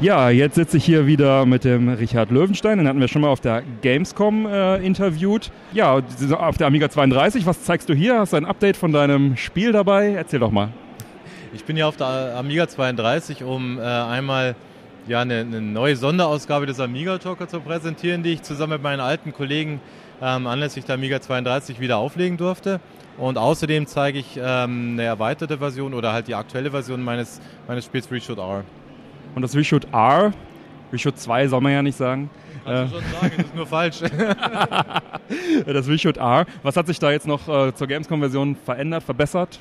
[0.00, 2.78] Ja, jetzt sitze ich hier wieder mit dem Richard Löwenstein.
[2.78, 5.50] Den hatten wir schon mal auf der Gamescom äh, interviewt.
[5.72, 6.00] Ja,
[6.38, 7.46] auf der Amiga 32.
[7.46, 8.20] Was zeigst du hier?
[8.20, 10.12] Hast du ein Update von deinem Spiel dabei?
[10.12, 10.68] Erzähl doch mal.
[11.52, 14.54] Ich bin hier auf der Amiga 32, um äh, einmal
[15.08, 19.00] ja, eine, eine, neue Sonderausgabe des Amiga Joker zu präsentieren, die ich zusammen mit meinen
[19.00, 19.80] alten Kollegen
[20.22, 22.78] ähm, anlässlich der Amiga 32 wieder auflegen durfte.
[23.16, 27.84] Und außerdem zeige ich ähm, eine erweiterte Version oder halt die aktuelle Version meines, meines
[27.84, 28.62] Spiels Reshoot R.
[29.34, 30.32] Und das Reshoot R,
[30.92, 32.30] Reshoot 2 soll man ja nicht sagen.
[32.64, 34.00] Kannst du schon sagen, das ist nur falsch.
[35.66, 36.46] das Reshoot R.
[36.62, 39.58] Was hat sich da jetzt noch äh, zur Gamescom-Version verändert, verbessert?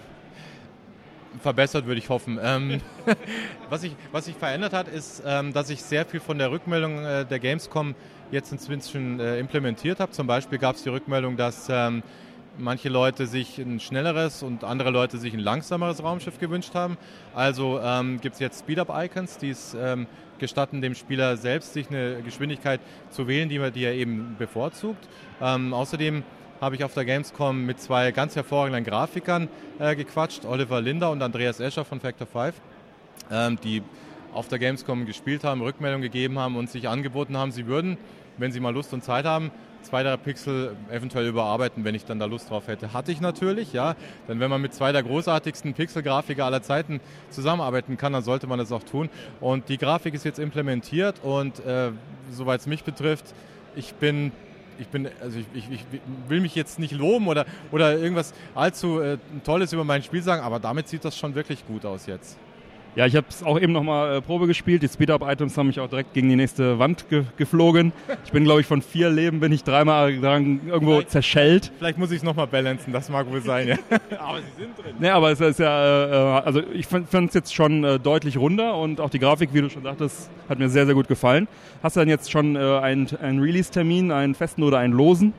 [1.41, 2.39] verbessert, würde ich hoffen.
[2.41, 2.81] Ähm,
[3.69, 7.03] was, sich was sich verändert hat, ist, ähm, dass ich sehr viel von der Rückmeldung
[7.03, 7.95] äh, der Gamescom
[8.31, 10.11] jetzt inzwischen äh, implementiert habe.
[10.11, 12.03] Zum Beispiel gab es die Rückmeldung, dass ähm,
[12.57, 16.97] manche Leute sich ein schnelleres und andere Leute sich ein langsameres Raumschiff gewünscht haben.
[17.35, 20.07] Also ähm, gibt es jetzt Speed-Up-Icons, die es ähm,
[20.39, 22.79] gestatten, dem Spieler selbst sich eine Geschwindigkeit
[23.09, 25.07] zu wählen, die, die er eben bevorzugt.
[25.41, 26.23] Ähm, außerdem
[26.61, 29.47] habe ich auf der Gamescom mit zwei ganz hervorragenden Grafikern
[29.79, 32.55] äh, gequatscht, Oliver Linder und Andreas Escher von Factor 5,
[33.31, 33.83] ähm, die
[34.33, 37.97] auf der Gamescom gespielt haben, Rückmeldungen gegeben haben und sich angeboten haben, sie würden,
[38.37, 39.51] wenn sie mal Lust und Zeit haben,
[39.87, 42.93] zwei der Pixel eventuell überarbeiten, wenn ich dann da Lust drauf hätte.
[42.93, 43.95] Hatte ich natürlich, ja.
[44.27, 46.99] Denn wenn man mit zwei der großartigsten Pixel-Grafiker aller Zeiten
[47.29, 49.09] zusammenarbeiten kann, dann sollte man das auch tun.
[49.39, 51.91] Und die Grafik ist jetzt implementiert und äh,
[52.31, 53.33] soweit es mich betrifft,
[53.75, 54.31] ich bin
[54.79, 55.85] ich bin, also ich, ich, ich,
[56.27, 60.43] will mich jetzt nicht loben oder, oder irgendwas allzu äh, Tolles über mein Spiel sagen,
[60.43, 62.37] aber damit sieht das schon wirklich gut aus jetzt.
[62.97, 64.81] Ja, ich habe es auch eben nochmal äh, Probe gespielt.
[64.81, 67.93] Die Speed-Up-Items haben mich auch direkt gegen die nächste Wand ge geflogen.
[68.25, 71.71] Ich bin, glaube ich, von vier Leben bin ich dreimal dran irgendwo vielleicht, zerschellt.
[71.77, 73.75] Vielleicht muss ich es nochmal balancen, das mag wohl sein, ja.
[74.19, 74.95] aber sie sind drin.
[74.97, 78.75] Nee, aber es ist ja, äh, also ich fand es jetzt schon äh, deutlich runder
[78.75, 81.47] und auch die Grafik, wie du schon sagtest, hat mir sehr, sehr gut gefallen.
[81.83, 85.35] Hast du denn jetzt schon äh, einen, einen Release-Termin, einen festen oder einen losen?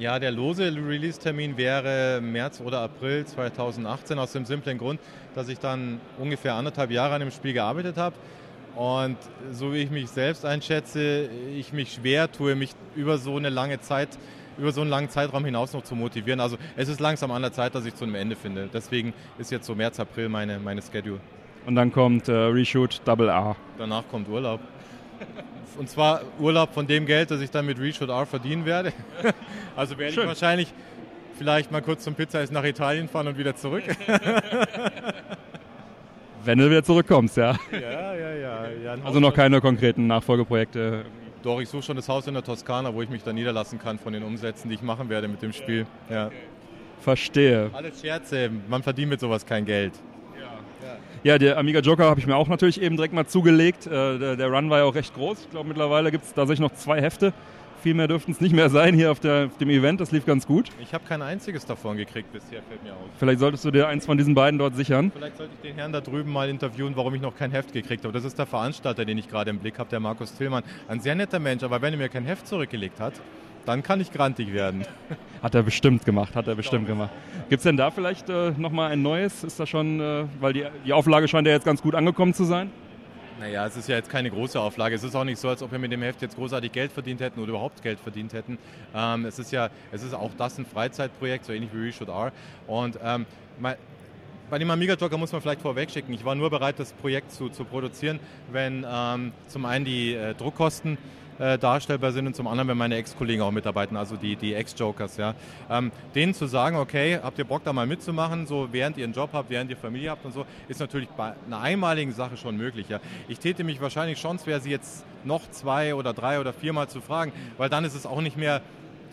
[0.00, 4.98] Ja, der lose Release-Termin wäre März oder April 2018 aus dem simplen Grund,
[5.34, 8.16] dass ich dann ungefähr anderthalb Jahre an dem Spiel gearbeitet habe.
[8.76, 9.18] Und
[9.52, 13.78] so wie ich mich selbst einschätze, ich mich schwer tue, mich über so eine lange
[13.80, 14.08] Zeit,
[14.56, 16.40] über so einen langen Zeitraum hinaus noch zu motivieren.
[16.40, 18.70] Also es ist langsam an der Zeit, dass ich zu einem Ende finde.
[18.72, 21.20] Deswegen ist jetzt so März, April meine, meine Schedule.
[21.66, 23.54] Und dann kommt äh, Reshoot Double A.
[23.76, 24.60] Danach kommt Urlaub.
[25.78, 28.92] Und zwar Urlaub von dem Geld, das ich dann mit Reshoot R verdienen werde.
[29.76, 30.24] Also werde Schön.
[30.24, 30.74] ich wahrscheinlich
[31.38, 33.84] vielleicht mal kurz zum Pizza nach Italien fahren und wieder zurück.
[36.44, 37.56] Wenn du wieder zurückkommst, ja.
[37.72, 38.68] Ja, ja, ja.
[38.68, 41.04] ja also noch keine konkreten Nachfolgeprojekte.
[41.42, 43.98] Doch, ich suche schon das Haus in der Toskana, wo ich mich da niederlassen kann
[43.98, 45.86] von den Umsätzen, die ich machen werde mit dem Spiel.
[46.10, 46.30] Ja.
[47.00, 47.70] Verstehe.
[47.72, 49.94] Alles Scherze, man verdient mit sowas kein Geld.
[51.22, 53.86] Ja, der Amiga Joker habe ich mir auch natürlich eben direkt mal zugelegt.
[53.86, 55.42] Äh, der, der, Run war ja auch recht groß.
[55.42, 57.34] Ich glaube, mittlerweile gibt es tatsächlich noch zwei Hefte.
[57.82, 60.00] Viel mehr dürften es nicht mehr sein hier auf, der, auf, dem Event.
[60.00, 60.70] Das lief ganz gut.
[60.80, 62.98] Ich habe kein einziges davon gekriegt bisher, fällt mir auf.
[63.18, 65.12] Vielleicht solltest du dir eins von diesen beiden dort sichern.
[65.14, 68.04] Vielleicht sollte ich den Herrn da drüben mal interviewen, warum ich noch kein Heft gekriegt
[68.04, 68.14] habe.
[68.14, 70.62] Das ist der Veranstalter, den ich gerade im Blick habe, der Markus Tillmann.
[70.88, 73.12] Ein sehr netter Mensch, aber wenn er mir kein Heft zurückgelegt hat,
[73.70, 74.84] dann kann ich grantig werden.
[75.42, 77.08] Hat er bestimmt gemacht, hat er bestimmt gemacht.
[77.48, 79.42] Gibt es denn da vielleicht äh, nochmal ein neues?
[79.42, 82.44] Ist das schon, äh, weil die, die Auflage scheint ja jetzt ganz gut angekommen zu
[82.44, 82.70] sein?
[83.38, 84.94] Naja, es ist ja jetzt keine große Auflage.
[84.94, 87.22] Es ist auch nicht so, als ob wir mit dem Heft jetzt großartig Geld verdient
[87.22, 88.58] hätten oder überhaupt Geld verdient hätten.
[88.94, 92.10] Ähm, es ist ja, es ist auch das ein Freizeitprojekt, so ähnlich wie We Should
[92.10, 92.32] Are.
[92.66, 93.24] Und ähm,
[94.50, 96.12] bei dem Amiga Talker muss man vielleicht vorweg schicken.
[96.12, 98.20] Ich war nur bereit, das Projekt zu, zu produzieren,
[98.52, 100.98] wenn ähm, zum einen die äh, Druckkosten
[101.40, 105.16] äh, darstellbar sind und zum anderen, wenn meine Ex-Kollegen auch mitarbeiten, also die, die Ex-Jokers.
[105.16, 105.34] Ja.
[105.68, 109.14] Ähm, denen zu sagen, okay, habt ihr Bock da mal mitzumachen, so während ihr einen
[109.14, 112.56] Job habt, während ihr Familie habt und so, ist natürlich bei einer einmaligen Sache schon
[112.56, 112.88] möglich.
[112.88, 113.00] Ja.
[113.26, 117.00] Ich täte mich wahrscheinlich schon schwer, sie jetzt noch zwei oder drei oder viermal zu
[117.00, 118.60] fragen, weil dann ist es auch nicht mehr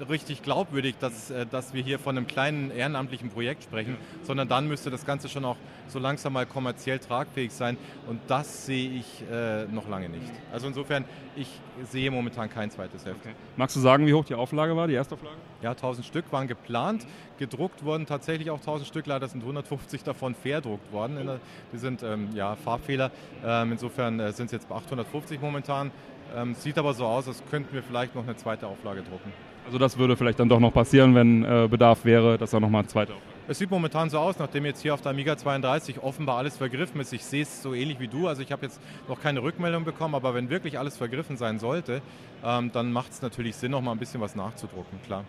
[0.09, 4.67] richtig glaubwürdig, dass, äh, dass wir hier von einem kleinen ehrenamtlichen Projekt sprechen, sondern dann
[4.67, 5.57] müsste das Ganze schon auch
[5.87, 10.31] so langsam mal kommerziell tragfähig sein und das sehe ich äh, noch lange nicht.
[10.51, 11.05] Also insofern,
[11.35, 11.47] ich
[11.89, 13.17] sehe momentan kein zweites Heft.
[13.21, 13.33] Okay.
[13.55, 15.37] Magst du sagen, wie hoch die Auflage war, die erste Auflage?
[15.61, 17.07] Ja, 1000 Stück waren geplant,
[17.37, 21.39] gedruckt wurden tatsächlich auch 1000 Stück, leider sind 150 davon verdruckt worden.
[21.73, 23.11] Die sind ähm, ja, Farbfehler,
[23.43, 25.91] ähm, insofern äh, sind es jetzt bei 850 momentan.
[26.35, 29.31] Ähm, sieht aber so aus, als könnten wir vielleicht noch eine zweite Auflage drucken.
[29.67, 32.79] Also das würde vielleicht dann doch noch passieren, wenn äh, Bedarf wäre, dass er nochmal
[32.79, 33.33] eine zweite Auflage.
[33.49, 37.01] Es sieht momentan so aus, nachdem jetzt hier auf der Amiga 32 offenbar alles vergriffen
[37.01, 37.11] ist.
[37.11, 38.29] Ich sehe es so ähnlich wie du.
[38.29, 38.79] Also ich habe jetzt
[39.09, 42.01] noch keine Rückmeldung bekommen, aber wenn wirklich alles vergriffen sein sollte,
[42.45, 45.25] ähm, dann macht es natürlich Sinn, noch mal ein bisschen was nachzudrucken, klar.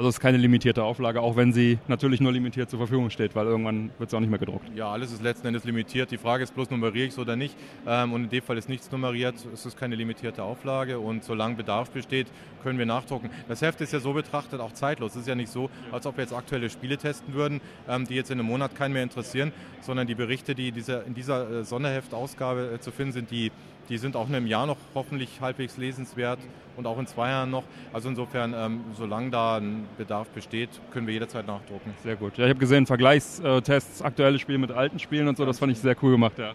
[0.00, 3.34] Also es ist keine limitierte Auflage, auch wenn sie natürlich nur limitiert zur Verfügung steht,
[3.34, 4.64] weil irgendwann wird sie auch nicht mehr gedruckt.
[4.74, 6.10] Ja, alles ist letzten Endes limitiert.
[6.10, 7.54] Die Frage ist bloß, nummeriere ich es oder nicht.
[7.86, 9.34] Ähm, und in dem Fall ist nichts nummeriert.
[9.52, 12.28] Es ist keine limitierte Auflage und solange Bedarf besteht,
[12.62, 13.28] können wir nachdrucken.
[13.46, 15.10] Das Heft ist ja so betrachtet auch zeitlos.
[15.10, 18.14] Es ist ja nicht so, als ob wir jetzt aktuelle Spiele testen würden, ähm, die
[18.14, 19.52] jetzt in einem Monat keinen mehr interessieren,
[19.82, 23.52] sondern die Berichte, die in dieser äh, Sonderheftausgabe äh, zu finden sind, die
[23.90, 26.38] die sind auch in einem Jahr noch hoffentlich halbwegs lesenswert
[26.76, 27.64] und auch in zwei Jahren noch.
[27.92, 31.92] Also insofern, ähm, solange da ein Bedarf besteht, können wir jederzeit nachdrucken.
[32.02, 32.38] Sehr gut.
[32.38, 35.78] Ja, ich habe gesehen, Vergleichstests, aktuelle Spiele mit alten Spielen und so, das fand ich
[35.78, 36.54] sehr cool gemacht, ja.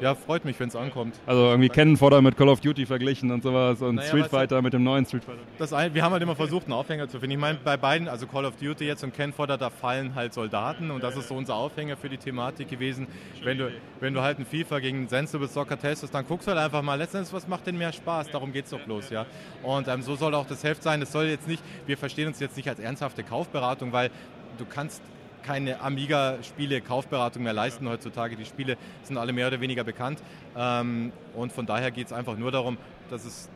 [0.00, 1.14] Ja, freut mich, wenn es ankommt.
[1.26, 4.60] Also irgendwie Cannon Fodder mit Call of Duty verglichen und sowas und naja, Street Fighter
[4.62, 5.40] mit dem neuen Street Fighter.
[5.58, 7.32] Das ein, wir haben halt immer versucht, einen Aufhänger zu finden.
[7.32, 10.34] Ich meine, bei beiden, also Call of Duty jetzt und Cannon Fodder, da fallen halt
[10.34, 13.06] Soldaten und das ist so unser Aufhänger für die Thematik gewesen.
[13.42, 16.60] Wenn du, wenn du halt ein FIFA gegen Sensible Soccer testest, dann guckst du halt
[16.60, 18.30] einfach mal, letztendlich, was macht denn mehr Spaß?
[18.30, 19.26] Darum geht es doch bloß, ja.
[19.62, 21.00] Und ähm, so soll auch das Heft sein.
[21.00, 24.10] Das soll jetzt nicht, wir verstehen uns jetzt nicht als ernsthafte Kaufberatung, weil
[24.58, 25.02] du kannst
[25.46, 28.36] keine Amiga-Spiele, Kaufberatung mehr leisten heutzutage.
[28.36, 30.20] Die Spiele sind alle mehr oder weniger bekannt.
[30.56, 32.76] Ähm, und von daher geht es einfach nur darum,
[33.10, 33.48] dass, es,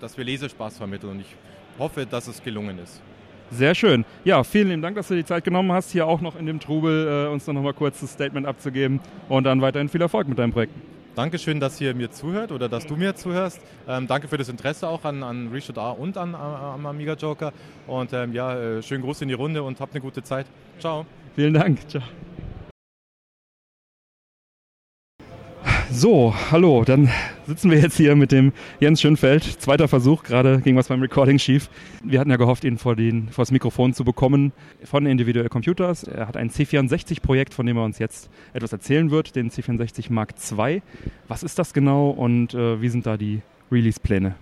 [0.00, 1.12] dass wir Lesespaß vermitteln.
[1.12, 1.34] Und ich
[1.78, 3.00] hoffe, dass es gelungen ist.
[3.50, 4.04] Sehr schön.
[4.24, 6.60] Ja, vielen lieben Dank, dass du die Zeit genommen hast, hier auch noch in dem
[6.60, 9.00] Trubel äh, uns noch mal kurz das Statement abzugeben
[9.30, 10.74] und dann weiterhin viel Erfolg mit deinem Projekt.
[11.14, 13.60] Dankeschön, dass ihr mir zuhört oder dass du mir zuhörst.
[13.88, 17.52] Ähm, danke für das Interesse auch an, an Reshoot A und an, an, Amiga Joker.
[17.86, 20.46] Und ähm, ja, äh, schönen Gruß in die Runde und habt eine gute Zeit.
[20.78, 21.06] Ciao.
[21.38, 21.78] Vielen Dank.
[21.88, 22.02] Ciao.
[25.88, 27.08] So, hallo, dann
[27.46, 29.44] sitzen wir jetzt hier mit dem Jens Schönfeld.
[29.44, 31.70] Zweiter Versuch, gerade ging was beim Recording schief.
[32.02, 34.50] Wir hatten ja gehofft, ihn vor, den, vor das Mikrofon zu bekommen
[34.82, 36.02] von Individual Computers.
[36.02, 40.34] Er hat ein C64-Projekt, von dem er uns jetzt etwas erzählen wird, den C64 Mark
[40.50, 40.82] II.
[41.28, 44.34] Was ist das genau und äh, wie sind da die Release-Pläne?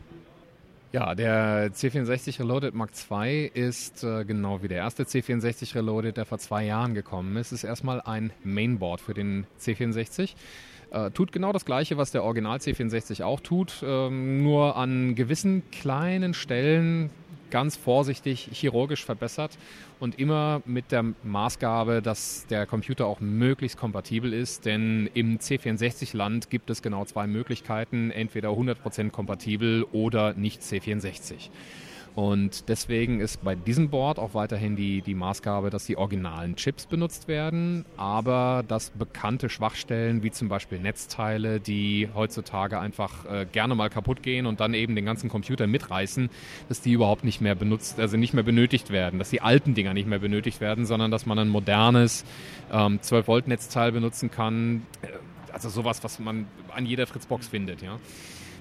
[0.96, 6.24] Ja, der C64 Reloaded Mark II ist äh, genau wie der erste C64 Reloaded, der
[6.24, 7.52] vor zwei Jahren gekommen ist.
[7.52, 10.30] Ist erstmal ein Mainboard für den C64.
[10.92, 15.64] Äh, tut genau das gleiche, was der Original C64 auch tut, ähm, nur an gewissen
[15.70, 17.10] kleinen Stellen
[17.50, 19.58] ganz vorsichtig chirurgisch verbessert
[20.00, 26.50] und immer mit der Maßgabe, dass der Computer auch möglichst kompatibel ist, denn im C64-Land
[26.50, 31.50] gibt es genau zwei Möglichkeiten, entweder 100% kompatibel oder nicht C64.
[32.16, 36.86] Und deswegen ist bei diesem Board auch weiterhin die, die Maßgabe, dass die originalen Chips
[36.86, 43.74] benutzt werden, aber dass bekannte Schwachstellen wie zum Beispiel Netzteile, die heutzutage einfach äh, gerne
[43.74, 46.30] mal kaputt gehen und dann eben den ganzen Computer mitreißen,
[46.70, 49.92] dass die überhaupt nicht mehr benutzt, also nicht mehr benötigt werden, dass die alten Dinger
[49.92, 52.24] nicht mehr benötigt werden, sondern dass man ein modernes
[52.72, 54.86] ähm, 12-Volt-Netzteil benutzen kann.
[55.02, 55.08] Äh,
[55.52, 57.98] also sowas, was man an jeder Fritzbox findet, ja.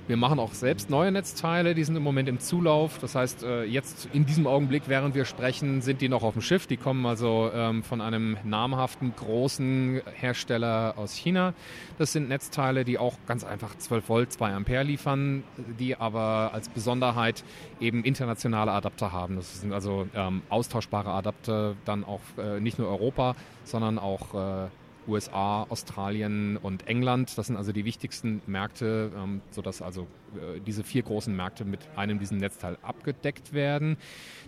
[0.08, 3.00] Wir machen auch selbst neue Netzteile, die sind im Moment im Zulauf.
[3.00, 6.44] Das heißt, äh, jetzt in diesem Augenblick, während wir sprechen, sind die noch auf dem
[6.44, 6.68] Schiff.
[6.68, 11.56] Die kommen also ähm, von einem namhaften großen Hersteller aus China.
[11.98, 15.44] Das sind Netzteile, die auch ganz einfach 12 Volt, 2 Ampere liefern,
[15.80, 17.44] die aber als Besonderheit
[17.80, 19.38] eben internationale Adapter haben.
[19.38, 24.68] Das sind also ähm, austauschbare Adapter, dann auch äh, nicht nur Europa, sondern auch äh,
[25.08, 27.38] USA, Australien und England.
[27.38, 31.80] Das sind also die wichtigsten Märkte, ähm, sodass also äh, diese vier großen Märkte mit
[31.96, 33.98] einem diesem Netzteil abgedeckt werden.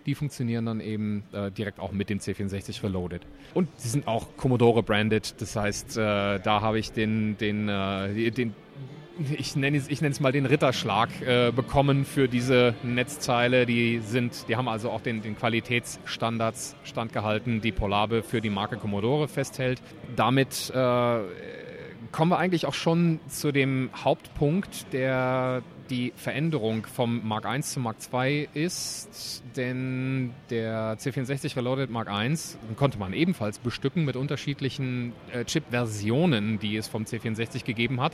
[0.06, 3.22] Die funktionieren dann eben äh, direkt auch mit dem C64 Reloaded.
[3.54, 5.36] Und sie sind auch Commodore branded.
[5.42, 8.54] Das heißt, äh, da habe ich den, den, äh, den
[9.38, 13.66] ich nenne es, ich nenne es mal den Ritterschlag äh, bekommen für diese Netzteile.
[13.66, 18.78] Die sind, die haben also auch den, den Qualitätsstandards standgehalten, die Polabe für die Marke
[18.78, 19.82] Commodore festhält.
[20.16, 21.20] Damit äh,
[22.12, 27.84] kommen wir eigentlich auch schon zu dem Hauptpunkt, der die Veränderung vom Mark I zum
[27.84, 32.36] Mark II ist, denn der C64 Reloaded Mark I
[32.76, 38.14] konnte man ebenfalls bestücken mit unterschiedlichen äh, Chip-Versionen, die es vom C64 gegeben hat.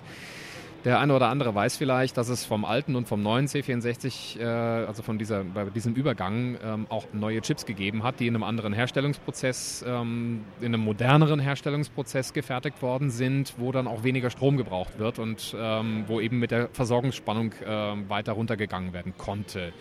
[0.86, 4.44] Der eine oder andere weiß vielleicht, dass es vom alten und vom neuen C64, äh,
[4.44, 8.44] also von dieser, bei diesem Übergang, ähm, auch neue Chips gegeben hat, die in einem
[8.44, 14.58] anderen Herstellungsprozess, ähm, in einem moderneren Herstellungsprozess gefertigt worden sind, wo dann auch weniger Strom
[14.58, 19.72] gebraucht wird und ähm, wo eben mit der Versorgungsspannung äh, weiter runtergegangen werden konnte.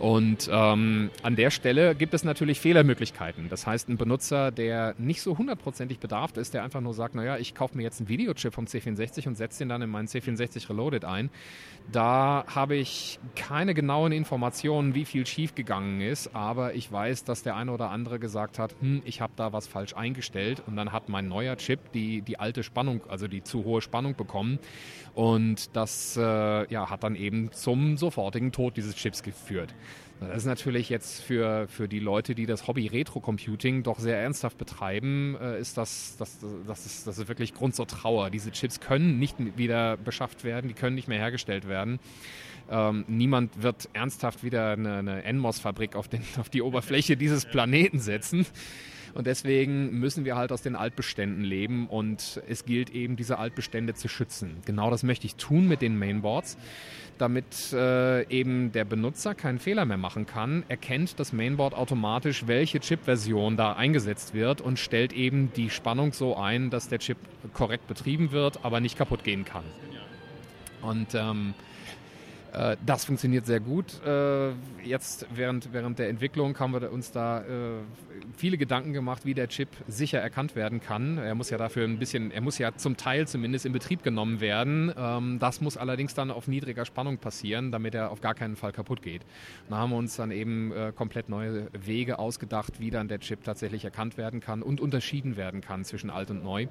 [0.00, 3.50] Und ähm, an der Stelle gibt es natürlich Fehlermöglichkeiten.
[3.50, 7.36] Das heißt, ein Benutzer, der nicht so hundertprozentig bedarft ist, der einfach nur sagt, naja,
[7.36, 10.70] ich kaufe mir jetzt einen Videochip vom C64 und setze den dann in meinen C64
[10.70, 11.28] Reloaded ein,
[11.92, 17.56] da habe ich keine genauen Informationen, wie viel schiefgegangen ist, aber ich weiß, dass der
[17.56, 21.08] eine oder andere gesagt hat, hm, ich habe da was falsch eingestellt und dann hat
[21.08, 24.58] mein neuer Chip die, die alte Spannung, also die zu hohe Spannung bekommen
[25.14, 29.74] und das äh, ja, hat dann eben zum sofortigen Tod dieses Chips geführt.
[30.20, 34.58] Das ist natürlich jetzt für, für die Leute, die das Hobby Retro-Computing doch sehr ernsthaft
[34.58, 38.28] betreiben, äh, ist das, das, das, ist, das ist wirklich Grund zur Trauer.
[38.28, 42.00] Diese Chips können nicht wieder beschafft werden, die können nicht mehr hergestellt werden.
[42.70, 48.46] Ähm, niemand wird ernsthaft wieder eine, eine NMOS-Fabrik auf, auf die Oberfläche dieses Planeten setzen.
[49.14, 53.94] Und deswegen müssen wir halt aus den Altbeständen leben und es gilt eben, diese Altbestände
[53.94, 54.58] zu schützen.
[54.64, 56.56] Genau das möchte ich tun mit den Mainboards,
[57.18, 62.80] damit äh, eben der Benutzer keinen Fehler mehr machen kann, erkennt das Mainboard automatisch, welche
[62.80, 67.18] Chip-Version da eingesetzt wird und stellt eben die Spannung so ein, dass der Chip
[67.52, 69.64] korrekt betrieben wird, aber nicht kaputt gehen kann.
[70.82, 71.69] Und ähm, äh,
[72.84, 74.04] das funktioniert sehr gut.
[74.04, 74.50] Äh,
[74.82, 77.44] jetzt während, während der Entwicklung haben wir uns da äh,
[78.36, 81.18] viele Gedanken gemacht, wie der Chip sicher erkannt werden kann.
[81.18, 84.40] Er muss ja dafür ein bisschen, er muss ja zum Teil zumindest in Betrieb genommen
[84.40, 84.92] werden.
[84.96, 88.72] Ähm, das muss allerdings dann auf niedriger Spannung passieren, damit er auf gar keinen Fall
[88.72, 89.22] kaputt geht.
[89.68, 93.84] da haben wir uns dann eben komplett neue Wege ausgedacht, wie dann der Chip tatsächlich
[93.84, 96.66] erkannt werden kann und unterschieden werden kann zwischen alt und neu.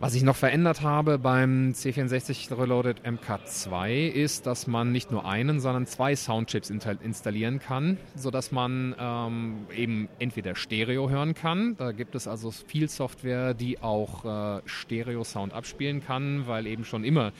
[0.00, 5.58] Was ich noch verändert habe beim C64 Reloaded MK2 ist, dass man nicht nur einen,
[5.58, 11.74] sondern zwei Soundchips installieren kann, sodass man ähm, eben entweder Stereo hören kann.
[11.76, 17.02] Da gibt es also viel Software, die auch äh, Stereo-Sound abspielen kann, weil eben schon
[17.02, 17.32] immer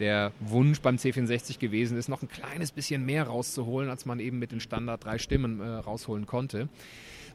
[0.00, 4.38] der Wunsch beim C64 gewesen ist, noch ein kleines bisschen mehr rauszuholen, als man eben
[4.38, 6.70] mit den Standard drei Stimmen äh, rausholen konnte.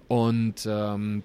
[0.08, 1.22] Und ähm,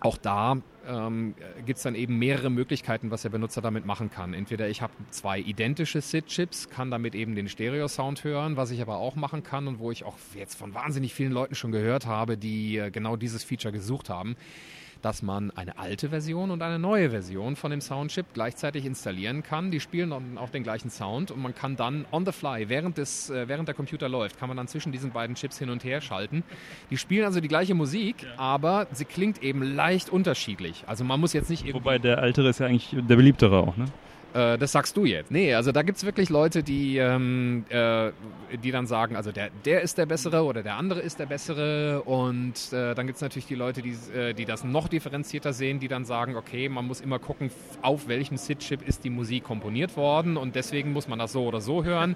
[0.00, 1.34] auch da ähm,
[1.66, 4.32] gibt es dann eben mehrere Möglichkeiten, was der Benutzer damit machen kann.
[4.34, 8.98] Entweder ich habe zwei identische SID-Chips, kann damit eben den Stereo-Sound hören, was ich aber
[8.98, 12.36] auch machen kann und wo ich auch jetzt von wahnsinnig vielen Leuten schon gehört habe,
[12.36, 14.36] die äh, genau dieses Feature gesucht haben
[15.02, 19.70] dass man eine alte Version und eine neue Version von dem Soundchip gleichzeitig installieren kann.
[19.70, 22.98] Die spielen dann auch den gleichen Sound und man kann dann on the fly, während,
[22.98, 25.84] des, äh, während der Computer läuft, kann man dann zwischen diesen beiden Chips hin und
[25.84, 26.42] her schalten.
[26.90, 28.28] Die spielen also die gleiche Musik, ja.
[28.36, 30.84] aber sie klingt eben leicht unterschiedlich.
[30.86, 31.72] Also man muss jetzt nicht.
[31.72, 33.86] Wobei der ältere ist ja eigentlich der beliebtere auch, ne?
[34.34, 35.30] Äh, das sagst du jetzt.
[35.30, 38.10] Nee, also da gibt es wirklich Leute, die, ähm, äh,
[38.62, 42.02] die dann sagen, also der, der ist der Bessere oder der andere ist der Bessere.
[42.02, 45.80] Und äh, dann gibt es natürlich die Leute, die, äh, die das noch differenzierter sehen,
[45.80, 47.50] die dann sagen, okay, man muss immer gucken,
[47.82, 51.60] auf welchem SID-Chip ist die Musik komponiert worden und deswegen muss man das so oder
[51.60, 52.14] so hören.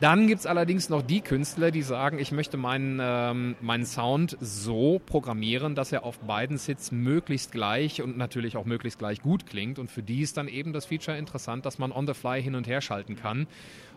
[0.00, 4.36] Dann gibt es allerdings noch die Künstler, die sagen, ich möchte meinen, ähm, meinen Sound
[4.40, 9.46] so programmieren, dass er auf beiden Sits möglichst gleich und natürlich auch möglichst gleich gut
[9.46, 9.78] klingt.
[9.78, 12.54] Und für die ist dann eben das Feature interessant, dass man on the fly hin
[12.54, 13.48] und her schalten kann.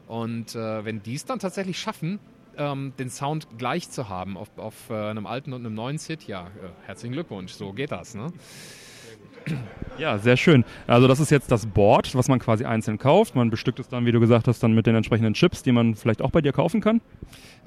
[0.07, 2.19] Und äh, wenn die es dann tatsächlich schaffen,
[2.57, 6.28] ähm, den Sound gleich zu haben auf, auf äh, einem alten und einem neuen Sit,
[6.28, 8.15] ja, äh, herzlichen Glückwunsch, so geht das.
[8.15, 8.34] Ne?
[9.98, 10.64] Ja, sehr schön.
[10.88, 13.36] Also das ist jetzt das Board, was man quasi einzeln kauft.
[13.36, 15.96] Man bestückt es dann, wie du gesagt hast, dann mit den entsprechenden Chips, die man
[15.96, 17.02] vielleicht auch bei dir kaufen kann.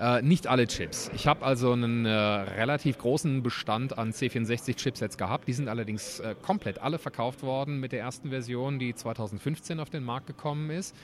[0.00, 1.10] Äh, nicht alle Chips.
[1.14, 5.46] Ich habe also einen äh, relativ großen Bestand an C64-Chipsets gehabt.
[5.46, 9.90] Die sind allerdings äh, komplett alle verkauft worden mit der ersten Version, die 2015 auf
[9.90, 10.96] den Markt gekommen ist.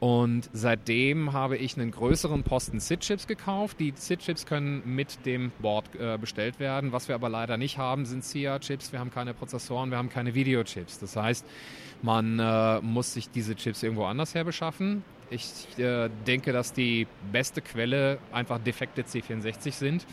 [0.00, 3.78] Und seitdem habe ich einen größeren Posten SID-Chips gekauft.
[3.80, 6.92] Die SID-Chips können mit dem Board äh, bestellt werden.
[6.92, 8.92] Was wir aber leider nicht haben, sind CIA-Chips.
[8.92, 11.00] Wir haben keine Prozessoren, wir haben keine Videochips.
[11.00, 11.44] Das heißt,
[12.00, 15.04] man äh, muss sich diese Chips irgendwo anders her beschaffen.
[15.28, 20.06] Ich äh, denke, dass die beste Quelle einfach defekte C64 sind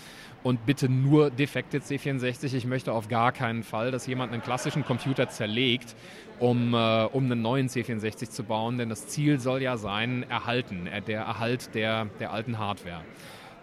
[0.44, 2.56] und bitte nur defekte C64.
[2.56, 5.96] Ich möchte auf gar keinen Fall, dass jemand einen klassischen Computer zerlegt,
[6.40, 10.88] um, äh, um einen neuen C64 zu bauen, denn das Ziel soll ja sein, erhalten,
[10.88, 13.02] äh, der Erhalt der, der alten Hardware.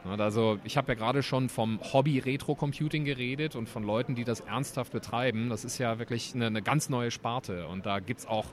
[0.04, 4.24] Also ich habe ja gerade schon vom Hobby Retro Computing geredet und von Leuten, die
[4.24, 5.48] das ernsthaft betreiben.
[5.48, 8.46] Das ist ja wirklich eine, eine ganz neue Sparte und da gibt es auch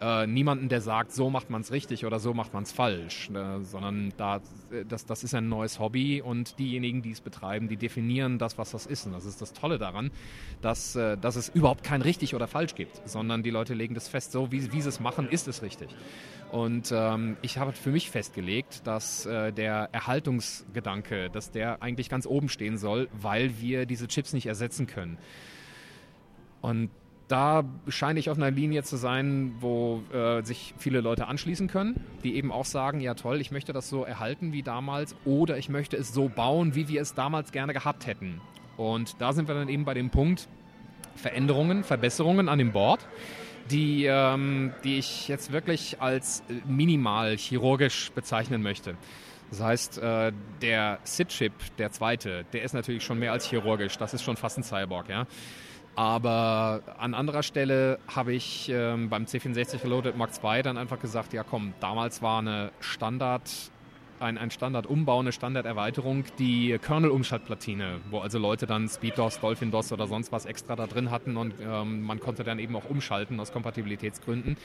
[0.00, 3.30] äh, niemanden, der sagt, so macht man es richtig oder so macht man es falsch,
[3.30, 4.40] äh, sondern da,
[4.88, 8.70] das, das ist ein neues Hobby und diejenigen, die es betreiben, die definieren das, was
[8.70, 9.06] das ist.
[9.06, 10.10] Und das ist das Tolle daran,
[10.60, 14.08] dass, äh, dass es überhaupt kein richtig oder falsch gibt, sondern die Leute legen das
[14.08, 15.88] fest, so wie, wie sie es machen, ist es richtig.
[16.50, 22.26] Und ähm, ich habe für mich festgelegt, dass äh, der Erhaltungsgedanke, dass der eigentlich ganz
[22.26, 25.18] oben stehen soll, weil wir diese Chips nicht ersetzen können.
[26.60, 26.90] Und
[27.28, 32.04] da scheine ich auf einer Linie zu sein, wo äh, sich viele Leute anschließen können,
[32.24, 35.68] die eben auch sagen, ja toll, ich möchte das so erhalten wie damals oder ich
[35.68, 38.40] möchte es so bauen, wie wir es damals gerne gehabt hätten.
[38.76, 40.48] Und da sind wir dann eben bei dem Punkt
[41.14, 43.06] Veränderungen, Verbesserungen an dem Board
[43.70, 48.96] die, ähm, die ich jetzt wirklich als minimal chirurgisch bezeichnen möchte.
[49.50, 50.32] Das heißt, äh,
[50.62, 53.98] der SID-Chip, der zweite, der ist natürlich schon mehr als chirurgisch.
[53.98, 55.26] Das ist schon fast ein Cyborg, ja.
[55.96, 61.32] Aber an anderer Stelle habe ich ähm, beim C64 Reloaded Mark II dann einfach gesagt,
[61.32, 63.50] ja komm, damals war eine Standard
[64.20, 70.32] ein, ein Standardumbau, eine Standarderweiterung, die Kernel-Umschaltplatine, wo also Leute dann SpeedDOS, DolphinDOS oder sonst
[70.32, 74.56] was extra da drin hatten und ähm, man konnte dann eben auch umschalten aus Kompatibilitätsgründen.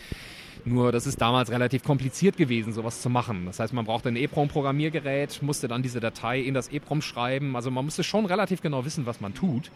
[0.64, 3.45] Nur das ist damals relativ kompliziert gewesen, sowas zu machen.
[3.45, 7.56] Das heißt, man brauchte ein EEPROM-Programmiergerät, musste dann diese Datei in das EEPROM schreiben.
[7.56, 9.69] Also man musste schon relativ genau wissen, was man tut.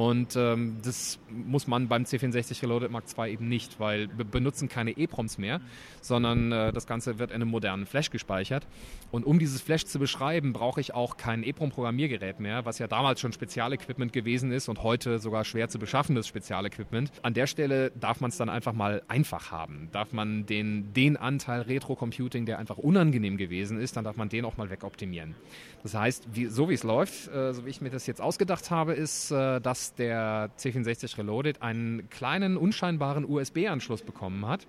[0.00, 4.66] Und ähm, das muss man beim C64 Reloaded Mark II eben nicht, weil wir benutzen
[4.66, 5.60] keine EPROMs mehr,
[6.00, 8.66] sondern äh, das Ganze wird in einem modernen Flash gespeichert.
[9.10, 13.20] Und um dieses Flash zu beschreiben, brauche ich auch kein EPROM-Programmiergerät mehr, was ja damals
[13.20, 17.12] schon Spezialequipment gewesen ist und heute sogar schwer zu beschaffendes Spezialequipment.
[17.20, 19.90] An der Stelle darf man es dann einfach mal einfach haben.
[19.92, 24.46] Darf man den, den Anteil Retro-Computing, der einfach unangenehm gewesen ist, dann darf man den
[24.46, 25.34] auch mal wegoptimieren.
[25.82, 28.70] Das heißt, wie, so wie es läuft, äh, so wie ich mir das jetzt ausgedacht
[28.70, 34.66] habe, ist, äh, dass der C64 Reloaded einen kleinen, unscheinbaren USB-Anschluss bekommen hat.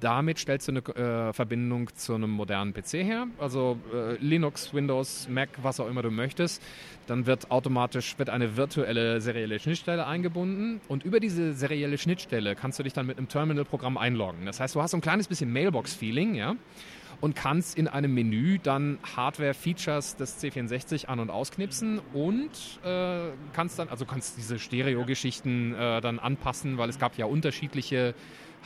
[0.00, 5.28] Damit stellst du eine äh, Verbindung zu einem modernen PC her, also äh, Linux, Windows,
[5.28, 6.62] Mac, was auch immer du möchtest.
[7.06, 12.78] Dann wird automatisch wird eine virtuelle serielle Schnittstelle eingebunden und über diese serielle Schnittstelle kannst
[12.78, 14.46] du dich dann mit einem Terminal-Programm einloggen.
[14.46, 16.56] Das heißt, du hast so ein kleines bisschen Mailbox-Feeling, ja
[17.24, 22.50] und kannst in einem Menü dann Hardware-Features des C64 an- und ausknipsen und
[22.84, 28.14] äh, kannst dann, also kannst diese Stereo-Geschichten äh, dann anpassen, weil es gab ja unterschiedliche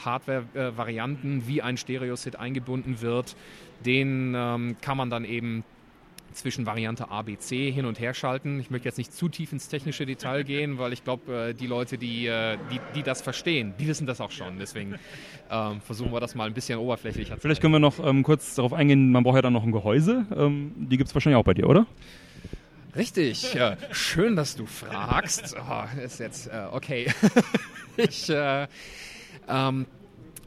[0.04, 3.36] Hardware-Varianten, wie ein Stereo-Sit eingebunden wird.
[3.86, 5.62] Den ähm, kann man dann eben
[6.32, 8.60] zwischen Variante A, B, C hin und her schalten.
[8.60, 11.66] Ich möchte jetzt nicht zu tief ins technische Detail gehen, weil ich glaube, äh, die
[11.66, 14.58] Leute, die, äh, die, die das verstehen, die wissen das auch schon.
[14.58, 14.96] Deswegen
[15.50, 18.54] ähm, versuchen wir das mal ein bisschen oberflächlicher zu Vielleicht können wir noch ähm, kurz
[18.54, 20.26] darauf eingehen, man braucht ja dann noch ein Gehäuse.
[20.36, 21.86] Ähm, die gibt es wahrscheinlich auch bei dir, oder?
[22.96, 23.54] Richtig.
[23.54, 25.56] Ja, schön, dass du fragst.
[25.58, 27.06] Oh, ist jetzt äh, okay.
[27.96, 28.66] ich äh,
[29.48, 29.86] ähm,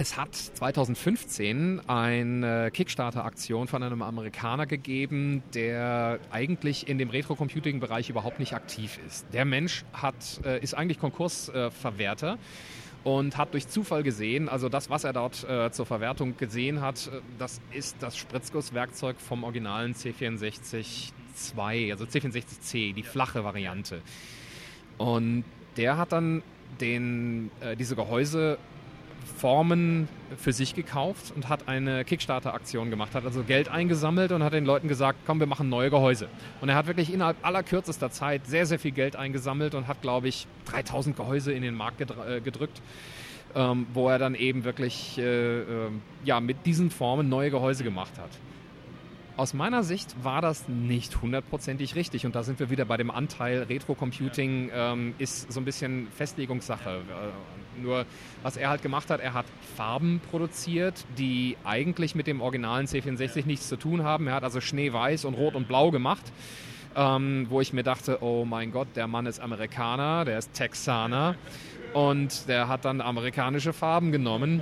[0.01, 8.39] es hat 2015 eine Kickstarter-Aktion von einem Amerikaner gegeben, der eigentlich in dem Retro-Computing-Bereich überhaupt
[8.39, 9.27] nicht aktiv ist.
[9.31, 12.39] Der Mensch hat, äh, ist eigentlich Konkursverwerter.
[13.03, 17.07] und hat durch Zufall gesehen, also das, was er dort äh, zur Verwertung gesehen hat,
[17.07, 24.01] äh, das ist das Spritzgusswerkzeug vom originalen C64 2, also C64C, die flache Variante.
[24.99, 25.43] Und
[25.77, 26.43] der hat dann
[26.79, 28.59] den, äh, diese Gehäuse
[29.37, 30.07] Formen
[30.37, 34.65] für sich gekauft und hat eine Kickstarter-Aktion gemacht, hat also Geld eingesammelt und hat den
[34.65, 36.27] Leuten gesagt, komm, wir machen neue Gehäuse.
[36.61, 40.01] Und er hat wirklich innerhalb aller kürzester Zeit sehr, sehr viel Geld eingesammelt und hat,
[40.01, 42.81] glaube ich, 3000 Gehäuse in den Markt äh, gedrückt,
[43.55, 45.89] ähm, wo er dann eben wirklich äh, äh,
[46.23, 48.29] ja, mit diesen Formen neue Gehäuse gemacht hat.
[49.41, 53.09] Aus meiner Sicht war das nicht hundertprozentig richtig und da sind wir wieder bei dem
[53.09, 56.99] Anteil Retro-Computing ähm, ist so ein bisschen Festlegungssache.
[56.99, 58.05] Äh, nur
[58.43, 63.47] was er halt gemacht hat, er hat Farben produziert, die eigentlich mit dem originalen C64
[63.47, 64.27] nichts zu tun haben.
[64.27, 66.31] Er hat also Schneeweiß und Rot und Blau gemacht.
[66.95, 71.33] Ähm, wo ich mir dachte, oh mein Gott, der Mann ist Amerikaner, der ist Texaner
[71.93, 74.61] und der hat dann amerikanische Farben genommen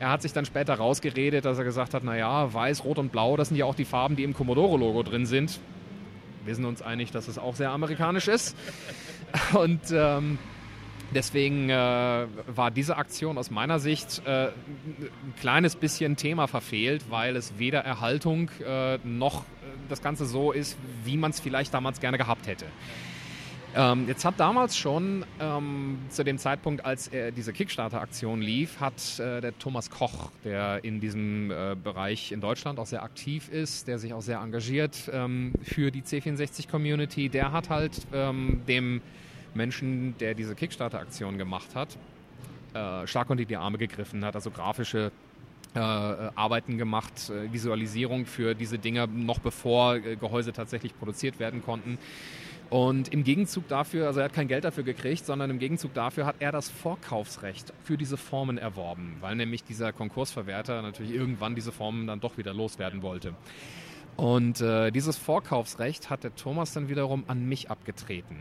[0.00, 3.36] er hat sich dann später rausgeredet, dass er gesagt hat, naja, weiß, rot und blau,
[3.36, 5.60] das sind ja auch die Farben, die im Commodore-Logo drin sind.
[6.46, 8.56] Wir sind uns einig, dass es auch sehr amerikanisch ist.
[9.52, 10.38] Und ähm,
[11.14, 11.74] deswegen äh,
[12.46, 17.80] war diese Aktion aus meiner Sicht äh, ein kleines bisschen Thema verfehlt, weil es weder
[17.80, 19.44] Erhaltung äh, noch
[19.90, 22.64] das Ganze so ist, wie man es vielleicht damals gerne gehabt hätte.
[23.76, 29.20] Ähm, jetzt hat damals schon, ähm, zu dem Zeitpunkt, als er diese Kickstarter-Aktion lief, hat
[29.20, 33.86] äh, der Thomas Koch, der in diesem äh, Bereich in Deutschland auch sehr aktiv ist,
[33.86, 39.02] der sich auch sehr engagiert ähm, für die C64-Community, der hat halt ähm, dem
[39.54, 41.96] Menschen, der diese Kickstarter-Aktion gemacht hat,
[42.74, 45.12] äh, stark unter die Arme gegriffen hat, also grafische
[45.74, 51.62] äh, Arbeiten gemacht, äh, Visualisierung für diese Dinger, noch bevor äh, Gehäuse tatsächlich produziert werden
[51.64, 51.98] konnten.
[52.70, 56.24] Und im Gegenzug dafür, also er hat kein Geld dafür gekriegt, sondern im Gegenzug dafür
[56.24, 61.72] hat er das Vorkaufsrecht für diese Formen erworben, weil nämlich dieser Konkursverwerter natürlich irgendwann diese
[61.72, 63.34] Formen dann doch wieder loswerden wollte.
[64.16, 68.36] Und äh, dieses Vorkaufsrecht hat der Thomas dann wiederum an mich abgetreten,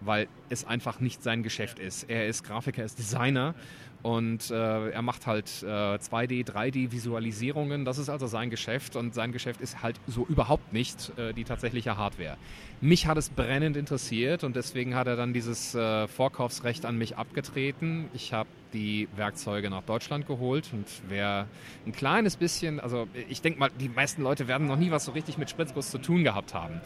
[0.00, 2.08] weil es einfach nicht sein Geschäft ist.
[2.08, 3.54] Er ist Grafiker, er ist Designer
[4.02, 7.84] und äh, er macht halt äh, 2D, 3D-Visualisierungen.
[7.84, 11.44] Das ist also sein Geschäft und sein Geschäft ist halt so überhaupt nicht äh, die
[11.44, 12.36] tatsächliche Hardware.
[12.80, 17.16] Mich hat es brennend interessiert und deswegen hat er dann dieses äh, Vorkaufsrecht an mich
[17.16, 18.08] abgetreten.
[18.12, 21.46] Ich habe die Werkzeuge nach Deutschland geholt und wer
[21.86, 25.12] ein kleines bisschen, also ich denke mal, die meisten Leute werden noch nie was so
[25.12, 26.80] richtig mit Spritzguss zu tun gehabt haben.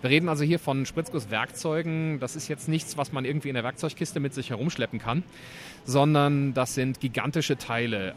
[0.00, 2.20] Wir reden also hier von Spritzguss-Werkzeugen.
[2.20, 5.22] Das ist jetzt nichts, was man irgendwie in der Werkzeugkiste mit sich herumschleppen kann,
[5.84, 8.14] sondern das sind gigantische Teile.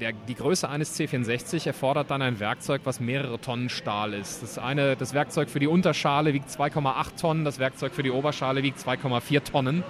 [0.00, 4.42] Äh, die Größe eines C64 erfordert dann ein Werkzeug, was mehrere Tonnen Stahl ist.
[4.42, 8.62] Das eine, das Werkzeug für die Unterschale wiegt 2,8 Tonnen, das Werkzeug für die Oberschale
[8.62, 9.84] wiegt 2,4 Tonnen.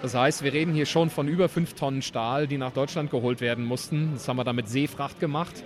[0.00, 3.40] Das heißt, wir reden hier schon von über 5 Tonnen Stahl, die nach Deutschland geholt
[3.40, 4.12] werden mussten.
[4.14, 5.64] Das haben wir dann mit Seefracht gemacht.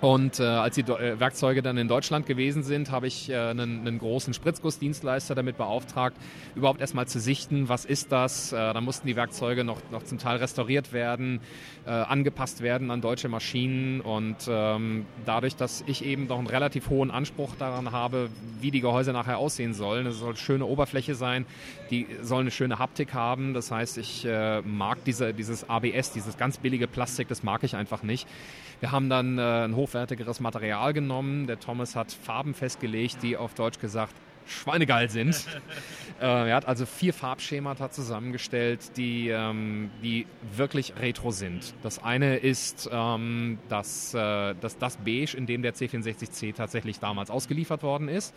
[0.00, 3.86] Und äh, als die äh, Werkzeuge dann in Deutschland gewesen sind, habe ich äh, einen,
[3.86, 6.16] einen, großen Spritzgussdienstleister damit beauftragt,
[6.54, 8.52] überhaupt erstmal zu sichten, was ist das.
[8.52, 11.40] Äh, da mussten die Werkzeuge noch, noch zum Teil restauriert werden,
[11.86, 14.00] äh, angepasst werden an deutsche Maschinen.
[14.00, 18.30] Und ähm, dadurch, dass ich eben noch einen relativ hohen Anspruch daran habe,
[18.60, 21.46] wie die Gehäuse nachher aussehen sollen, es soll eine schöne Oberfläche sein,
[21.90, 23.54] die soll eine schöne Haptik haben.
[23.54, 27.76] Das heißt, ich äh, mag diese, dieses ABS, dieses ganz billige Plastik, das mag ich
[27.76, 28.26] einfach nicht.
[28.80, 31.46] Wir haben dann äh, ein hochwertigeres Material genommen.
[31.46, 34.14] Der Thomas hat Farben festgelegt, die auf Deutsch gesagt
[34.46, 35.36] schweinegeil sind.
[36.20, 40.26] äh, er hat also vier Farbschemata zusammengestellt, die, ähm, die
[40.56, 41.74] wirklich retro sind.
[41.82, 47.30] Das eine ist ähm, das, äh, das, das Beige, in dem der C64C tatsächlich damals
[47.30, 48.34] ausgeliefert worden ist.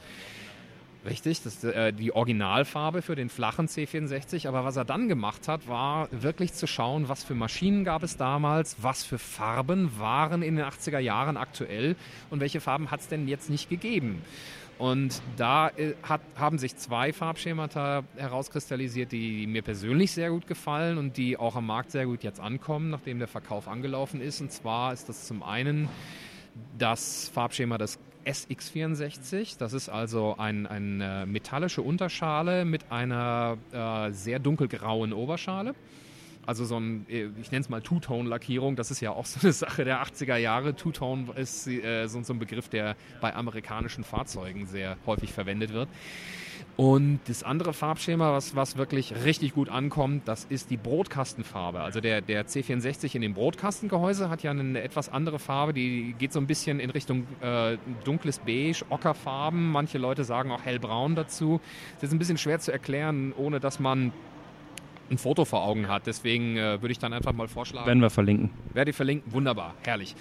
[1.07, 4.47] Richtig, das ist äh, die Originalfarbe für den flachen C64.
[4.47, 8.17] Aber was er dann gemacht hat, war wirklich zu schauen, was für Maschinen gab es
[8.17, 11.95] damals, was für Farben waren in den 80er Jahren aktuell
[12.29, 14.21] und welche Farben hat es denn jetzt nicht gegeben.
[14.77, 20.97] Und da äh, hat, haben sich zwei Farbschemata herauskristallisiert, die mir persönlich sehr gut gefallen
[20.97, 24.39] und die auch am Markt sehr gut jetzt ankommen, nachdem der Verkauf angelaufen ist.
[24.41, 25.89] Und zwar ist das zum einen
[26.77, 29.57] das Farbschema des SX64.
[29.57, 35.73] Das ist also ein, eine metallische Unterschale mit einer äh, sehr dunkelgrauen Oberschale.
[36.47, 39.51] Also so ein, äh, ich nenne es mal Two-Tone-Lackierung, das ist ja auch so eine
[39.51, 40.75] Sache der 80er Jahre.
[40.75, 45.89] Two-Tone ist äh, so, ein Begriff, der bei amerikanischen Fahrzeugen sehr häufig verwendet wird.
[46.77, 51.81] Und das andere Farbschema, was, was wirklich richtig gut ankommt, das ist die Brotkastenfarbe.
[51.81, 56.31] Also der, der C64 in dem Brotkastengehäuse hat ja eine etwas andere Farbe, die geht
[56.31, 59.69] so ein bisschen in Richtung äh, dunkles Beige, Ockerfarben.
[59.69, 61.59] Manche Leute sagen auch hellbraun dazu.
[61.95, 64.13] Das ist ein bisschen schwer zu erklären, ohne dass man
[65.09, 66.07] ein Foto vor Augen hat.
[66.07, 67.88] Deswegen äh, würde ich dann einfach mal vorschlagen.
[67.88, 68.51] Werden wir verlinken.
[68.73, 69.31] Werde ich verlinken.
[69.34, 70.15] Wunderbar, herrlich.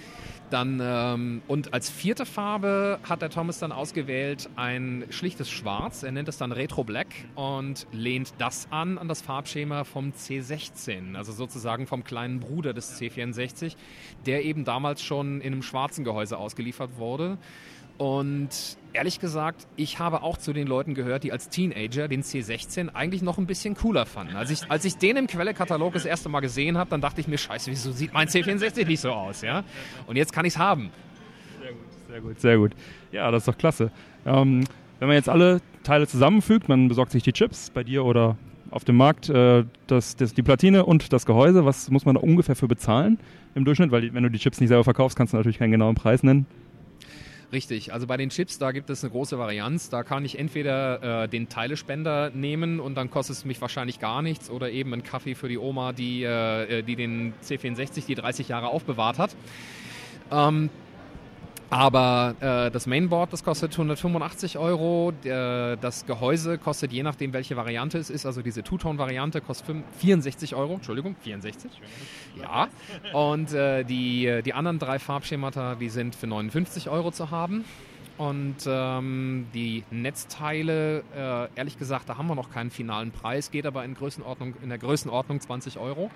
[0.49, 6.03] Dann ähm, und als vierte Farbe hat der Thomas dann ausgewählt ein schlichtes Schwarz.
[6.03, 11.15] Er nennt es dann Retro Black und lehnt das an an das Farbschema vom C16,
[11.15, 13.75] also sozusagen vom kleinen Bruder des C64,
[14.25, 17.37] der eben damals schon in einem schwarzen Gehäuse ausgeliefert wurde.
[17.97, 18.49] Und
[18.93, 23.21] ehrlich gesagt, ich habe auch zu den Leuten gehört, die als Teenager den C16 eigentlich
[23.21, 24.35] noch ein bisschen cooler fanden.
[24.35, 27.27] Als ich, als ich den im Quellekatalog das erste Mal gesehen habe, dann dachte ich
[27.27, 29.41] mir, scheiße, wieso sieht mein C64 nicht so aus?
[29.41, 29.63] Ja?
[30.05, 30.91] Und jetzt kann ich es haben.
[31.61, 32.71] Sehr gut, sehr gut, sehr gut.
[33.11, 33.91] Ja, das ist doch klasse.
[34.25, 34.63] Ähm,
[34.99, 38.37] wenn man jetzt alle Teile zusammenfügt, man besorgt sich die Chips bei dir oder
[38.71, 42.21] auf dem Markt, äh, das, das, die Platine und das Gehäuse, was muss man da
[42.21, 43.19] ungefähr für bezahlen
[43.55, 43.91] im Durchschnitt?
[43.91, 46.45] Weil wenn du die Chips nicht selber verkaufst, kannst du natürlich keinen genauen Preis nennen.
[47.51, 49.89] Richtig, also bei den Chips, da gibt es eine große Varianz.
[49.89, 54.21] Da kann ich entweder äh, den Teilespender nehmen und dann kostet es mich wahrscheinlich gar
[54.21, 58.49] nichts oder eben einen Kaffee für die Oma, die, äh, die den C64 die 30
[58.49, 59.33] Jahre aufbewahrt hat.
[60.29, 60.69] Ähm,
[61.69, 65.11] aber äh, das Mainboard, das kostet 185 Euro.
[65.23, 70.55] Der, das Gehäuse kostet, je nachdem, welche Variante es ist, also diese Two-Tone-Variante, kostet 64
[70.55, 70.75] Euro.
[70.75, 71.71] Entschuldigung, 64.
[72.39, 72.67] Ja.
[73.13, 77.65] Und äh, die, die anderen drei Farbschemata, die sind für 59 Euro zu haben.
[78.17, 83.65] Und ähm, die Netzteile, äh, ehrlich gesagt, da haben wir noch keinen finalen Preis, geht
[83.65, 86.09] aber in, Größenordnung, in der Größenordnung 20 Euro.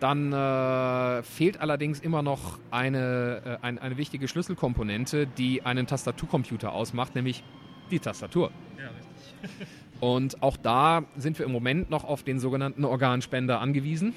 [0.00, 6.72] Dann äh, fehlt allerdings immer noch eine, äh, ein, eine wichtige Schlüsselkomponente, die einen Tastaturcomputer
[6.72, 7.42] ausmacht, nämlich
[7.90, 8.50] die Tastatur.
[8.78, 9.68] Ja, richtig.
[10.00, 14.12] Und auch da sind wir im Moment noch auf den sogenannten Organspender angewiesen.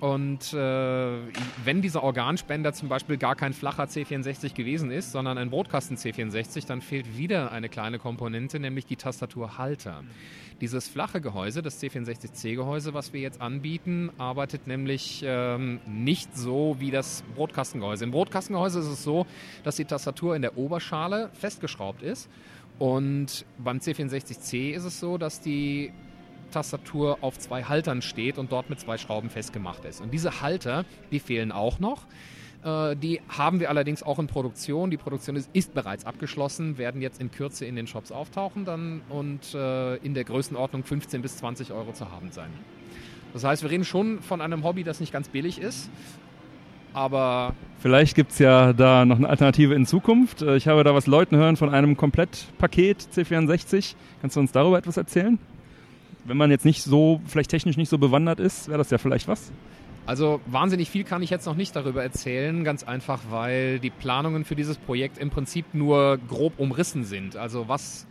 [0.00, 1.18] Und äh,
[1.64, 6.66] wenn dieser Organspender zum Beispiel gar kein flacher C64 gewesen ist, sondern ein Brotkasten C64,
[6.66, 10.04] dann fehlt wieder eine kleine Komponente, nämlich die Tastaturhalter.
[10.60, 16.90] Dieses flache Gehäuse, das C64C-Gehäuse, was wir jetzt anbieten, arbeitet nämlich ähm, nicht so wie
[16.90, 18.04] das Brotkastengehäuse.
[18.04, 19.26] Im Brotkastengehäuse ist es so,
[19.64, 22.28] dass die Tastatur in der Oberschale festgeschraubt ist.
[22.78, 25.92] Und beim C64C ist es so, dass die
[26.50, 30.00] Tastatur auf zwei Haltern steht und dort mit zwei Schrauben festgemacht ist.
[30.00, 32.06] Und diese Halter, die fehlen auch noch.
[32.64, 34.90] Äh, die haben wir allerdings auch in Produktion.
[34.90, 39.02] Die Produktion ist, ist, bereits abgeschlossen, werden jetzt in Kürze in den Shops auftauchen dann
[39.08, 42.50] und äh, in der Größenordnung 15 bis 20 Euro zu haben sein.
[43.32, 45.90] Das heißt, wir reden schon von einem Hobby, das nicht ganz billig ist,
[46.94, 47.54] aber...
[47.78, 50.42] Vielleicht gibt es ja da noch eine Alternative in Zukunft.
[50.42, 53.94] Äh, ich habe da was Leuten hören von einem Komplettpaket C64.
[54.20, 55.38] Kannst du uns darüber etwas erzählen?
[56.26, 59.28] Wenn man jetzt nicht so, vielleicht technisch nicht so bewandert ist, wäre das ja vielleicht
[59.28, 59.52] was?
[60.06, 64.44] Also wahnsinnig viel kann ich jetzt noch nicht darüber erzählen, ganz einfach, weil die Planungen
[64.44, 67.36] für dieses Projekt im Prinzip nur grob umrissen sind.
[67.36, 68.06] Also was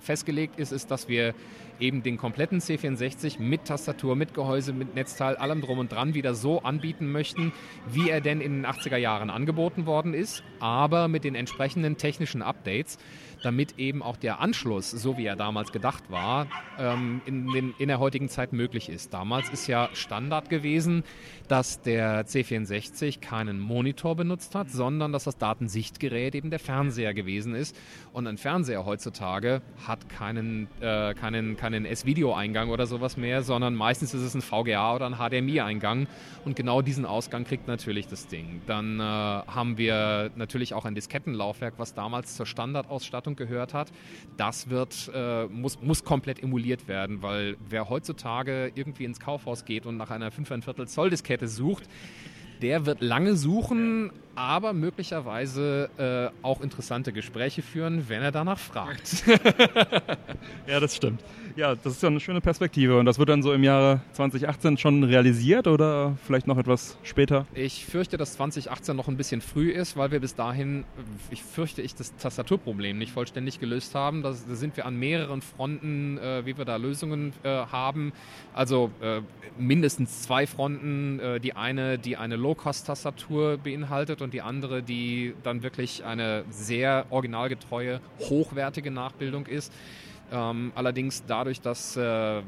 [0.00, 1.34] festgelegt ist, ist, dass wir
[1.80, 6.34] eben den kompletten C64 mit Tastatur, mit Gehäuse, mit Netzteil, allem drum und dran wieder
[6.34, 7.52] so anbieten möchten,
[7.90, 12.42] wie er denn in den 80er Jahren angeboten worden ist, aber mit den entsprechenden technischen
[12.42, 12.98] Updates,
[13.44, 16.46] damit eben auch der Anschluss, so wie er damals gedacht war,
[16.78, 19.12] ähm, in, den, in der heutigen Zeit möglich ist.
[19.12, 21.04] Damals ist ja Standard gewesen,
[21.48, 27.54] dass der C64 keinen Monitor benutzt hat, sondern dass das Datensichtgerät eben der Fernseher gewesen
[27.54, 27.76] ist.
[28.12, 34.14] Und ein Fernseher heutzutage hat keinen, äh, keinen, keinen S-Video-Eingang oder sowas mehr, sondern meistens
[34.14, 36.06] ist es ein VGA oder ein HDMI-Eingang.
[36.44, 38.62] Und genau diesen Ausgang kriegt natürlich das Ding.
[38.66, 43.92] Dann äh, haben wir natürlich auch ein Diskettenlaufwerk, was damals zur Standardausstattung gehört hat,
[44.36, 49.86] das wird, äh, muss, muss komplett emuliert werden, weil wer heutzutage irgendwie ins Kaufhaus geht
[49.86, 51.84] und nach einer 5,25 Zoll Diskette sucht,
[52.62, 59.24] der wird lange suchen, aber möglicherweise äh, auch interessante Gespräche führen, wenn er danach fragt.
[60.66, 61.20] ja, das stimmt.
[61.56, 62.98] Ja, das ist ja eine schöne Perspektive.
[62.98, 67.46] Und das wird dann so im Jahre 2018 schon realisiert oder vielleicht noch etwas später?
[67.54, 70.84] Ich fürchte, dass 2018 noch ein bisschen früh ist, weil wir bis dahin,
[71.30, 74.22] ich fürchte ich, das Tastaturproblem nicht vollständig gelöst haben.
[74.22, 78.12] Da sind wir an mehreren Fronten, äh, wie wir da Lösungen äh, haben.
[78.52, 79.20] Also äh,
[79.56, 81.20] mindestens zwei Fronten.
[81.20, 87.06] Äh, die eine, die eine Low-Cost-Tastatur beinhaltet und die andere, die dann wirklich eine sehr
[87.10, 89.72] originalgetreue, hochwertige Nachbildung ist.
[90.32, 92.42] Ähm, allerdings dadurch, dass, äh,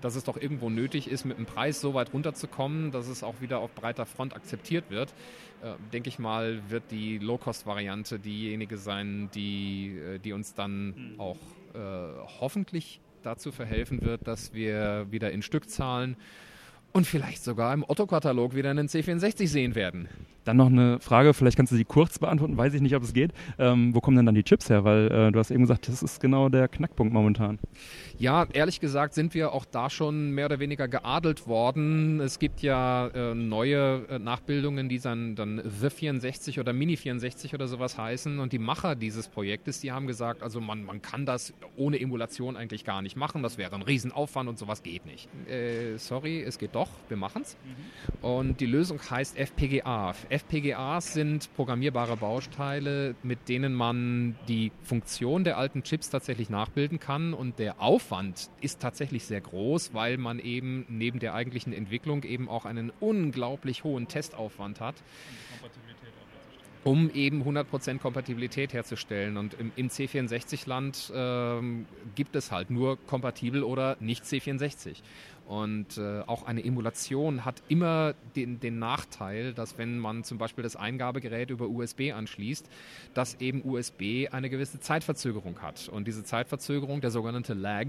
[0.00, 3.40] dass es doch irgendwo nötig ist, mit dem Preis so weit runterzukommen, dass es auch
[3.40, 5.12] wieder auf breiter Front akzeptiert wird,
[5.62, 11.20] äh, denke ich mal, wird die Low-Cost-Variante diejenige sein, die, äh, die uns dann mhm.
[11.20, 11.38] auch
[11.74, 11.78] äh,
[12.40, 16.16] hoffentlich dazu verhelfen wird, dass wir wieder in Stückzahlen
[16.92, 20.08] und vielleicht sogar im Otto-Katalog wieder einen C64 sehen werden.
[20.44, 23.12] Dann noch eine Frage, vielleicht kannst du sie kurz beantworten, weiß ich nicht, ob es
[23.12, 23.32] geht.
[23.58, 24.82] Ähm, wo kommen denn dann die Chips her?
[24.82, 27.60] Weil äh, du hast eben gesagt, das ist genau der Knackpunkt momentan.
[28.18, 32.20] Ja, ehrlich gesagt sind wir auch da schon mehr oder weniger geadelt worden.
[32.20, 37.54] Es gibt ja äh, neue äh, Nachbildungen, die dann, dann The 64 oder Mini 64
[37.54, 38.40] oder sowas heißen.
[38.40, 42.56] Und die Macher dieses Projektes, die haben gesagt, also man, man kann das ohne Emulation
[42.56, 43.44] eigentlich gar nicht machen.
[43.44, 45.28] Das wäre ein Riesenaufwand und sowas geht nicht.
[45.48, 47.56] Äh, sorry, es geht doch, wir machen es.
[47.56, 48.24] Mhm.
[48.24, 50.14] Und die Lösung heißt FPGA.
[50.28, 57.34] FPGAs sind programmierbare Bausteine, mit denen man die Funktion der alten Chips tatsächlich nachbilden kann
[57.34, 62.48] und der Aufwand ist tatsächlich sehr groß, weil man eben neben der eigentlichen Entwicklung eben
[62.48, 64.94] auch einen unglaublich hohen Testaufwand hat
[66.84, 69.36] um eben 100% Kompatibilität herzustellen.
[69.36, 74.96] Und im, im C64-Land ähm, gibt es halt nur kompatibel oder nicht C64.
[75.52, 80.64] Und äh, auch eine Emulation hat immer den, den, Nachteil, dass wenn man zum Beispiel
[80.64, 82.66] das Eingabegerät über USB anschließt,
[83.12, 85.90] dass eben USB eine gewisse Zeitverzögerung hat.
[85.90, 87.88] Und diese Zeitverzögerung, der sogenannte Lag,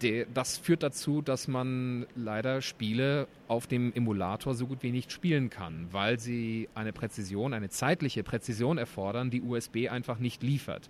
[0.00, 5.12] der, das führt dazu, dass man leider Spiele auf dem Emulator so gut wie nicht
[5.12, 10.88] spielen kann, weil sie eine Präzision, eine zeitliche Präzision erfordern, die USB einfach nicht liefert.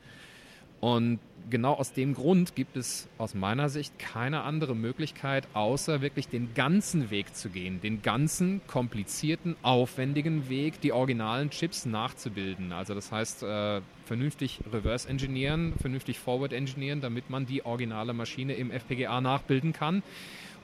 [0.80, 1.18] Und
[1.50, 6.54] genau aus dem Grund gibt es aus meiner Sicht keine andere Möglichkeit, außer wirklich den
[6.54, 12.72] ganzen Weg zu gehen, den ganzen komplizierten, aufwendigen Weg, die originalen Chips nachzubilden.
[12.72, 18.54] Also das heißt, äh, vernünftig reverse engineeren, vernünftig forward engineeren, damit man die originale Maschine
[18.54, 20.02] im FPGA nachbilden kann.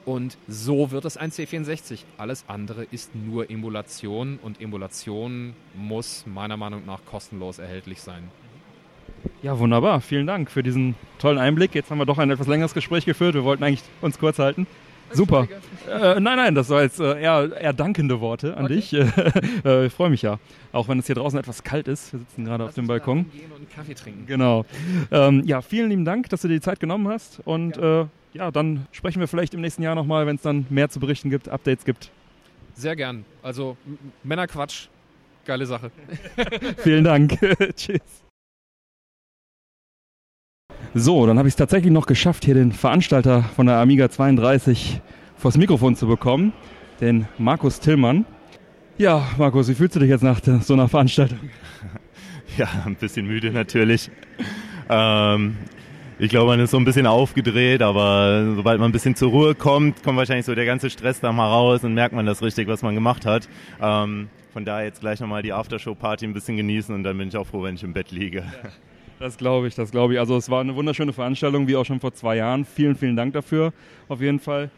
[0.05, 2.03] Und so wird es ein C64.
[2.17, 8.29] Alles andere ist nur Emulation und Emulation muss meiner Meinung nach kostenlos erhältlich sein.
[9.41, 10.01] Ja, wunderbar.
[10.01, 11.75] Vielen Dank für diesen tollen Einblick.
[11.75, 13.35] Jetzt haben wir doch ein etwas längeres Gespräch geführt.
[13.35, 14.67] Wir wollten eigentlich uns kurz halten.
[15.11, 15.47] Super.
[15.87, 18.75] Äh, nein, nein, das war jetzt äh, eher, eher dankende Worte an Okay.
[18.75, 18.93] dich.
[19.65, 20.39] äh, ich freue mich ja.
[20.71, 22.11] Auch wenn es hier draußen etwas kalt ist.
[22.11, 23.29] Wir sitzen gerade auf dem Balkon.
[23.31, 24.25] Gehen und einen Kaffee trinken.
[24.25, 24.65] Genau.
[25.11, 27.39] Ähm, ja, vielen lieben Dank, dass du dir die Zeit genommen hast.
[27.45, 30.89] Und äh, ja, dann sprechen wir vielleicht im nächsten Jahr nochmal, wenn es dann mehr
[30.89, 32.09] zu berichten gibt, Updates gibt.
[32.73, 33.23] Sehr gern.
[33.43, 33.77] Also
[34.23, 34.87] Männerquatsch,
[35.45, 35.91] geile Sache.
[36.77, 37.37] Vielen Dank.
[37.75, 38.24] Tschüss.
[40.97, 45.01] So, dann habe ich es tatsächlich noch geschafft, hier den Veranstalter von der Amiga 32
[45.35, 46.53] vors Mikrofon zu bekommen,
[47.01, 48.23] den Markus Tillmann.
[48.97, 51.39] Ja, Markus, wie fühlst du dich jetzt nach so einer Veranstaltung?
[52.57, 54.09] Ja, ein bisschen müde natürlich.
[54.87, 55.57] Ähm,
[56.17, 59.55] ich glaube, man ist so ein bisschen aufgedreht, aber sobald man ein bisschen zur Ruhe
[59.55, 62.69] kommt, kommt wahrscheinlich so der ganze Stress da mal raus und merkt man das richtig,
[62.69, 63.49] was man gemacht hat.
[63.81, 67.35] Ähm, von daher jetzt gleich nochmal die Aftershow-Party ein bisschen genießen und dann bin ich
[67.35, 68.45] auch froh, wenn ich im Bett liege.
[69.19, 70.19] Das glaube ich, das glaube ich.
[70.19, 72.65] Also es war eine wunderschöne Veranstaltung, wie auch schon vor zwei Jahren.
[72.65, 73.73] Vielen, vielen Dank dafür,
[74.09, 74.69] auf jeden Fall.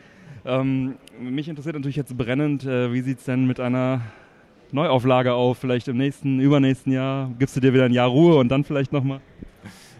[0.45, 4.01] Ähm, mich interessiert natürlich jetzt brennend, äh, wie sieht es denn mit einer
[4.71, 5.57] Neuauflage auf?
[5.57, 8.93] Vielleicht im nächsten, übernächsten Jahr gibst du dir wieder ein Jahr Ruhe und dann vielleicht
[8.93, 9.21] nochmal?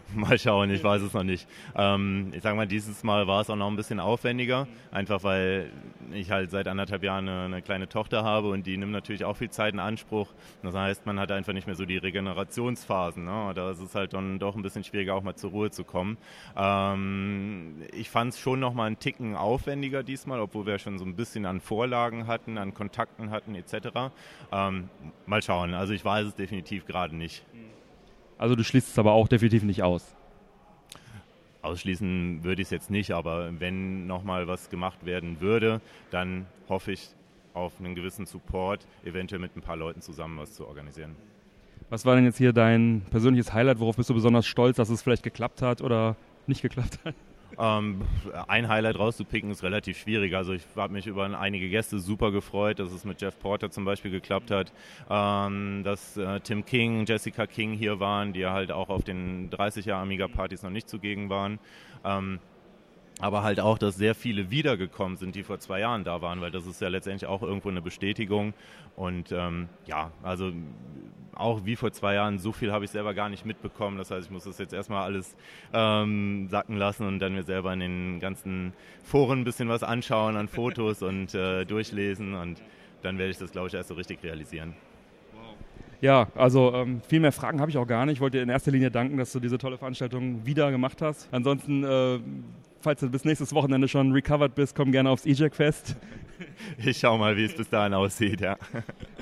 [0.15, 1.47] Mal schauen, ich weiß es noch nicht.
[1.75, 5.69] Ähm, ich sag mal, dieses Mal war es auch noch ein bisschen aufwendiger, einfach weil
[6.13, 9.35] ich halt seit anderthalb Jahren eine, eine kleine Tochter habe und die nimmt natürlich auch
[9.35, 10.29] viel Zeit in Anspruch.
[10.63, 13.25] Das heißt, man hat einfach nicht mehr so die Regenerationsphasen.
[13.25, 13.51] Ne?
[13.53, 16.17] Da ist es halt dann doch ein bisschen schwieriger, auch mal zur Ruhe zu kommen.
[16.55, 21.05] Ähm, ich fand es schon noch mal einen Ticken aufwendiger diesmal, obwohl wir schon so
[21.05, 24.11] ein bisschen an Vorlagen hatten, an Kontakten hatten etc.
[24.53, 24.89] Ähm,
[25.25, 25.73] mal schauen.
[25.73, 27.43] Also ich weiß es definitiv gerade nicht.
[28.37, 30.15] Also du schließt es aber auch definitiv nicht aus.
[31.61, 35.81] Ausschließen würde ich es jetzt nicht, aber wenn nochmal was gemacht werden würde,
[36.11, 37.09] dann hoffe ich
[37.53, 41.15] auf einen gewissen Support, eventuell mit ein paar Leuten zusammen was zu organisieren.
[41.89, 43.79] Was war denn jetzt hier dein persönliches Highlight?
[43.79, 46.15] Worauf bist du besonders stolz, dass es vielleicht geklappt hat oder
[46.45, 47.15] nicht geklappt hat?
[47.59, 48.01] Ähm,
[48.47, 50.35] ein Highlight rauszupicken ist relativ schwierig.
[50.35, 53.85] Also ich habe mich über einige Gäste super gefreut, dass es mit Jeff Porter zum
[53.85, 54.71] Beispiel geklappt hat,
[55.09, 59.85] ähm, dass äh, Tim King, Jessica King hier waren, die halt auch auf den 30
[59.85, 61.59] Jahre Amiga-Partys noch nicht zugegen waren.
[62.03, 62.39] Ähm,
[63.19, 66.51] aber halt auch, dass sehr viele wiedergekommen sind, die vor zwei Jahren da waren, weil
[66.51, 68.53] das ist ja letztendlich auch irgendwo eine Bestätigung.
[68.95, 70.51] Und ähm, ja, also
[71.33, 73.97] auch wie vor zwei Jahren, so viel habe ich selber gar nicht mitbekommen.
[73.97, 75.35] Das heißt, ich muss das jetzt erstmal alles
[75.73, 78.73] ähm, sacken lassen und dann mir selber in den ganzen
[79.03, 82.61] Foren ein bisschen was anschauen an Fotos und äh, durchlesen und
[83.01, 84.73] dann werde ich das, glaube ich, erst so richtig realisieren.
[85.99, 88.15] Ja, also ähm, viel mehr Fragen habe ich auch gar nicht.
[88.15, 91.27] Ich wollte dir in erster Linie danken, dass du diese tolle Veranstaltung wieder gemacht hast.
[91.31, 92.19] Ansonsten, äh,
[92.81, 95.95] falls du bis nächstes Wochenende schon recovered bist, komm gerne aufs EJAC Fest.
[96.77, 98.57] Ich schau mal, wie es bis dahin aussieht, ja.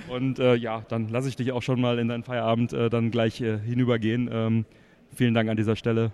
[0.09, 3.09] Und äh, ja, dann lasse ich dich auch schon mal in deinen Feierabend äh, dann
[3.09, 4.29] gleich äh, hinübergehen.
[4.31, 4.65] Ähm,
[5.13, 6.11] vielen Dank an dieser Stelle.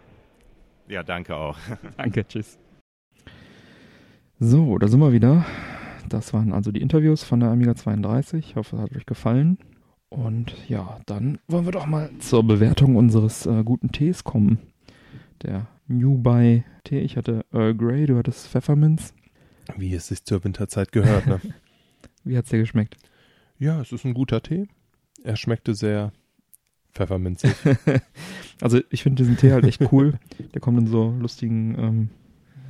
[0.87, 1.57] Ja, danke auch.
[1.97, 2.59] Danke, tschüss.
[4.39, 5.45] So, da sind wir wieder.
[6.09, 8.45] Das waren also die Interviews von der Amiga 32.
[8.49, 9.57] Ich hoffe, es hat euch gefallen.
[10.09, 14.59] Und ja, dann wollen wir doch mal zur Bewertung unseres äh, guten Tees kommen.
[15.43, 16.99] Der New Buy Tee.
[16.99, 19.13] Ich hatte Earl Grey, du hattest Pfefferminz.
[19.77, 21.39] Wie es sich zur Winterzeit gehört, ne?
[22.23, 22.97] Wie hat's dir geschmeckt?
[23.61, 24.67] ja, es ist ein guter Tee.
[25.23, 26.11] Er schmeckte sehr
[26.93, 27.53] pfefferminzig.
[28.61, 30.19] also ich finde diesen Tee halt echt cool.
[30.53, 32.09] Der kommt in so lustigen, ähm,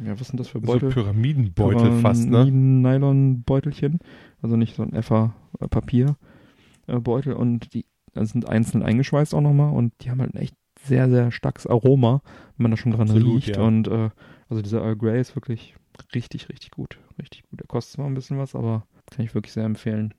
[0.05, 0.89] ja, was sind das für so Beutel?
[0.89, 2.45] Pyramidenbeutel fast, ne?
[2.45, 3.99] Nylon-Beutelchen,
[4.41, 9.93] also nicht so ein effer äh, und die also sind einzeln eingeschweißt auch nochmal und
[10.01, 12.21] die haben halt ein echt sehr, sehr starkes Aroma,
[12.57, 13.61] wenn man da schon dran Absolut, riecht ja.
[13.61, 14.09] und äh,
[14.49, 15.75] also dieser Earl Grey ist wirklich
[16.13, 17.59] richtig, richtig gut, richtig gut.
[17.59, 20.13] Der kostet zwar ein bisschen was, aber kann ich wirklich sehr empfehlen.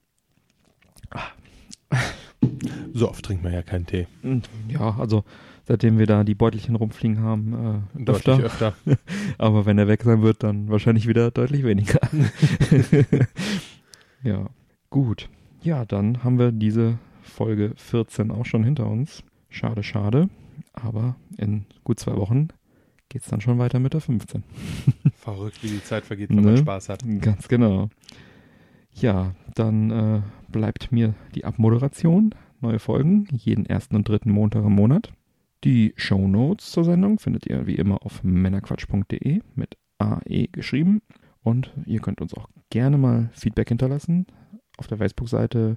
[2.93, 4.07] So oft trinkt man ja keinen Tee.
[4.23, 5.25] Und ja, also
[5.65, 8.75] seitdem wir da die Beutelchen rumfliegen haben, äh, Deutlich öfter.
[8.75, 8.99] öfter.
[9.39, 12.01] Aber wenn er weg sein wird, dann wahrscheinlich wieder deutlich weniger.
[14.23, 14.47] ja,
[14.91, 15.29] gut.
[15.63, 19.23] Ja, dann haben wir diese Folge 14 auch schon hinter uns.
[19.49, 20.29] Schade, schade.
[20.73, 22.49] Aber in gut zwei Wochen
[23.09, 24.43] geht's dann schon weiter mit der 15.
[25.15, 26.59] Verrückt, wie die Zeit vergeht, wenn man Ne?
[26.59, 27.05] Spaß hat.
[27.21, 27.91] Ganz genau.
[28.95, 32.35] Ja, dann äh, bleibt mir die Abmoderation.
[32.61, 35.13] Neue Folgen jeden ersten und dritten Montag im Monat.
[35.65, 41.03] Die Show Notes zur Sendung findet ihr wie immer auf männerquatsch.de mit AE geschrieben.
[41.43, 44.27] Und ihr könnt uns auch gerne mal Feedback hinterlassen
[44.79, 45.77] auf der Facebook-Seite,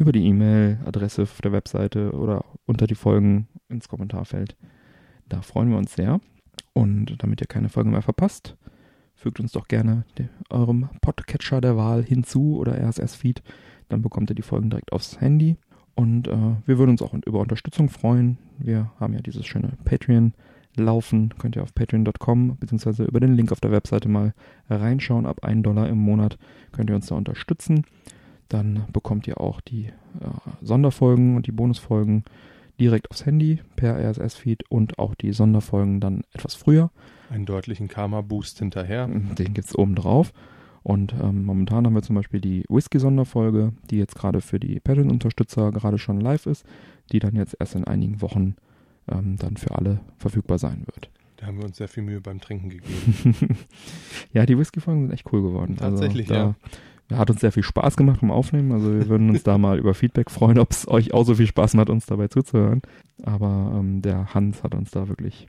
[0.00, 4.56] über die E-Mail-Adresse auf der Webseite oder unter die Folgen ins Kommentarfeld.
[5.28, 6.20] Da freuen wir uns sehr.
[6.72, 8.56] Und damit ihr keine Folge mehr verpasst,
[9.14, 10.04] fügt uns doch gerne
[10.48, 13.42] eurem Podcatcher der Wahl hinzu oder RSS-Feed.
[13.90, 15.58] Dann bekommt ihr die Folgen direkt aufs Handy.
[15.94, 18.38] Und äh, wir würden uns auch über Unterstützung freuen.
[18.58, 20.32] Wir haben ja dieses schöne Patreon
[20.76, 21.34] laufen.
[21.38, 24.32] Könnt ihr auf patreon.com beziehungsweise über den Link auf der Webseite mal
[24.70, 25.26] reinschauen.
[25.26, 26.38] Ab 1 Dollar im Monat
[26.72, 27.84] könnt ihr uns da unterstützen.
[28.50, 29.92] Dann bekommt ihr auch die äh,
[30.60, 32.24] Sonderfolgen und die Bonusfolgen
[32.80, 36.90] direkt aufs Handy per RSS-Feed und auch die Sonderfolgen dann etwas früher.
[37.30, 39.06] Einen deutlichen Karma-Boost hinterher.
[39.06, 40.32] Den gibt es oben drauf.
[40.82, 45.70] Und ähm, momentan haben wir zum Beispiel die Whisky-Sonderfolge, die jetzt gerade für die Patreon-Unterstützer
[45.70, 46.64] gerade schon live ist,
[47.12, 48.56] die dann jetzt erst in einigen Wochen
[49.08, 51.10] ähm, dann für alle verfügbar sein wird.
[51.36, 53.34] Da haben wir uns sehr viel Mühe beim Trinken gegeben.
[54.32, 55.76] ja, die Whisky-Folgen sind echt cool geworden.
[55.76, 56.54] Tatsächlich, also, da, ja.
[57.10, 58.72] Hat uns sehr viel Spaß gemacht beim Aufnehmen.
[58.72, 61.46] Also wir würden uns da mal über Feedback freuen, ob es euch auch so viel
[61.46, 62.82] Spaß macht, uns dabei zuzuhören.
[63.22, 65.48] Aber ähm, der Hans hat uns da wirklich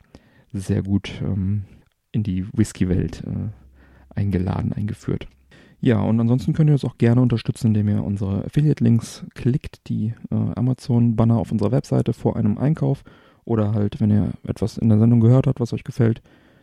[0.51, 1.63] sehr gut ähm,
[2.11, 5.27] in die Whisky-Welt äh, eingeladen, eingeführt.
[5.79, 10.13] Ja, und ansonsten könnt ihr uns auch gerne unterstützen, indem ihr unsere Affiliate-Links klickt, die
[10.29, 13.03] äh, Amazon-Banner auf unserer Webseite vor einem Einkauf
[13.45, 16.21] oder halt, wenn ihr etwas in der Sendung gehört habt, was euch gefällt,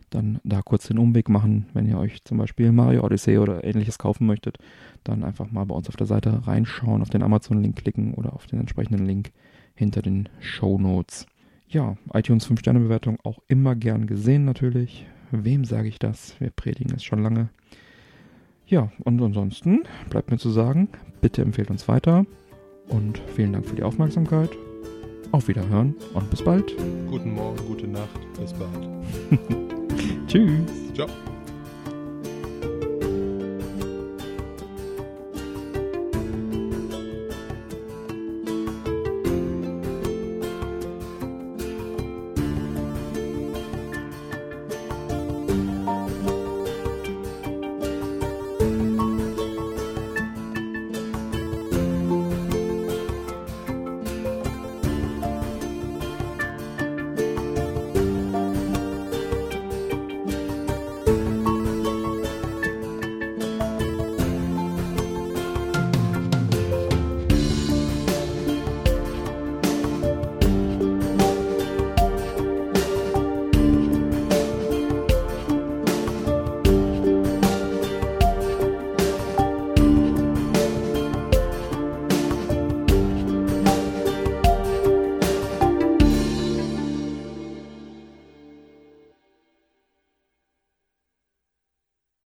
[0.09, 1.67] dann da kurz den Umweg machen.
[1.73, 4.57] Wenn ihr euch zum Beispiel Mario Odyssey oder ähnliches kaufen möchtet,
[5.03, 8.47] dann einfach mal bei uns auf der Seite reinschauen, auf den Amazon-Link klicken oder auf
[8.47, 9.31] den entsprechenden Link
[9.75, 11.25] hinter den Show Notes.
[11.67, 15.05] Ja, iTunes 5-Sterne-Bewertung auch immer gern gesehen natürlich.
[15.31, 16.39] Wem sage ich das?
[16.39, 17.49] Wir predigen es schon lange.
[18.65, 20.89] Ja, und ansonsten bleibt mir zu sagen,
[21.21, 22.25] bitte empfehlt uns weiter
[22.87, 24.49] und vielen Dank für die Aufmerksamkeit.
[25.31, 26.75] Auf Wiederhören und bis bald.
[27.07, 29.69] Guten Morgen, gute Nacht, bis bald.
[30.27, 30.93] Tschüss.
[30.93, 31.07] Ciao.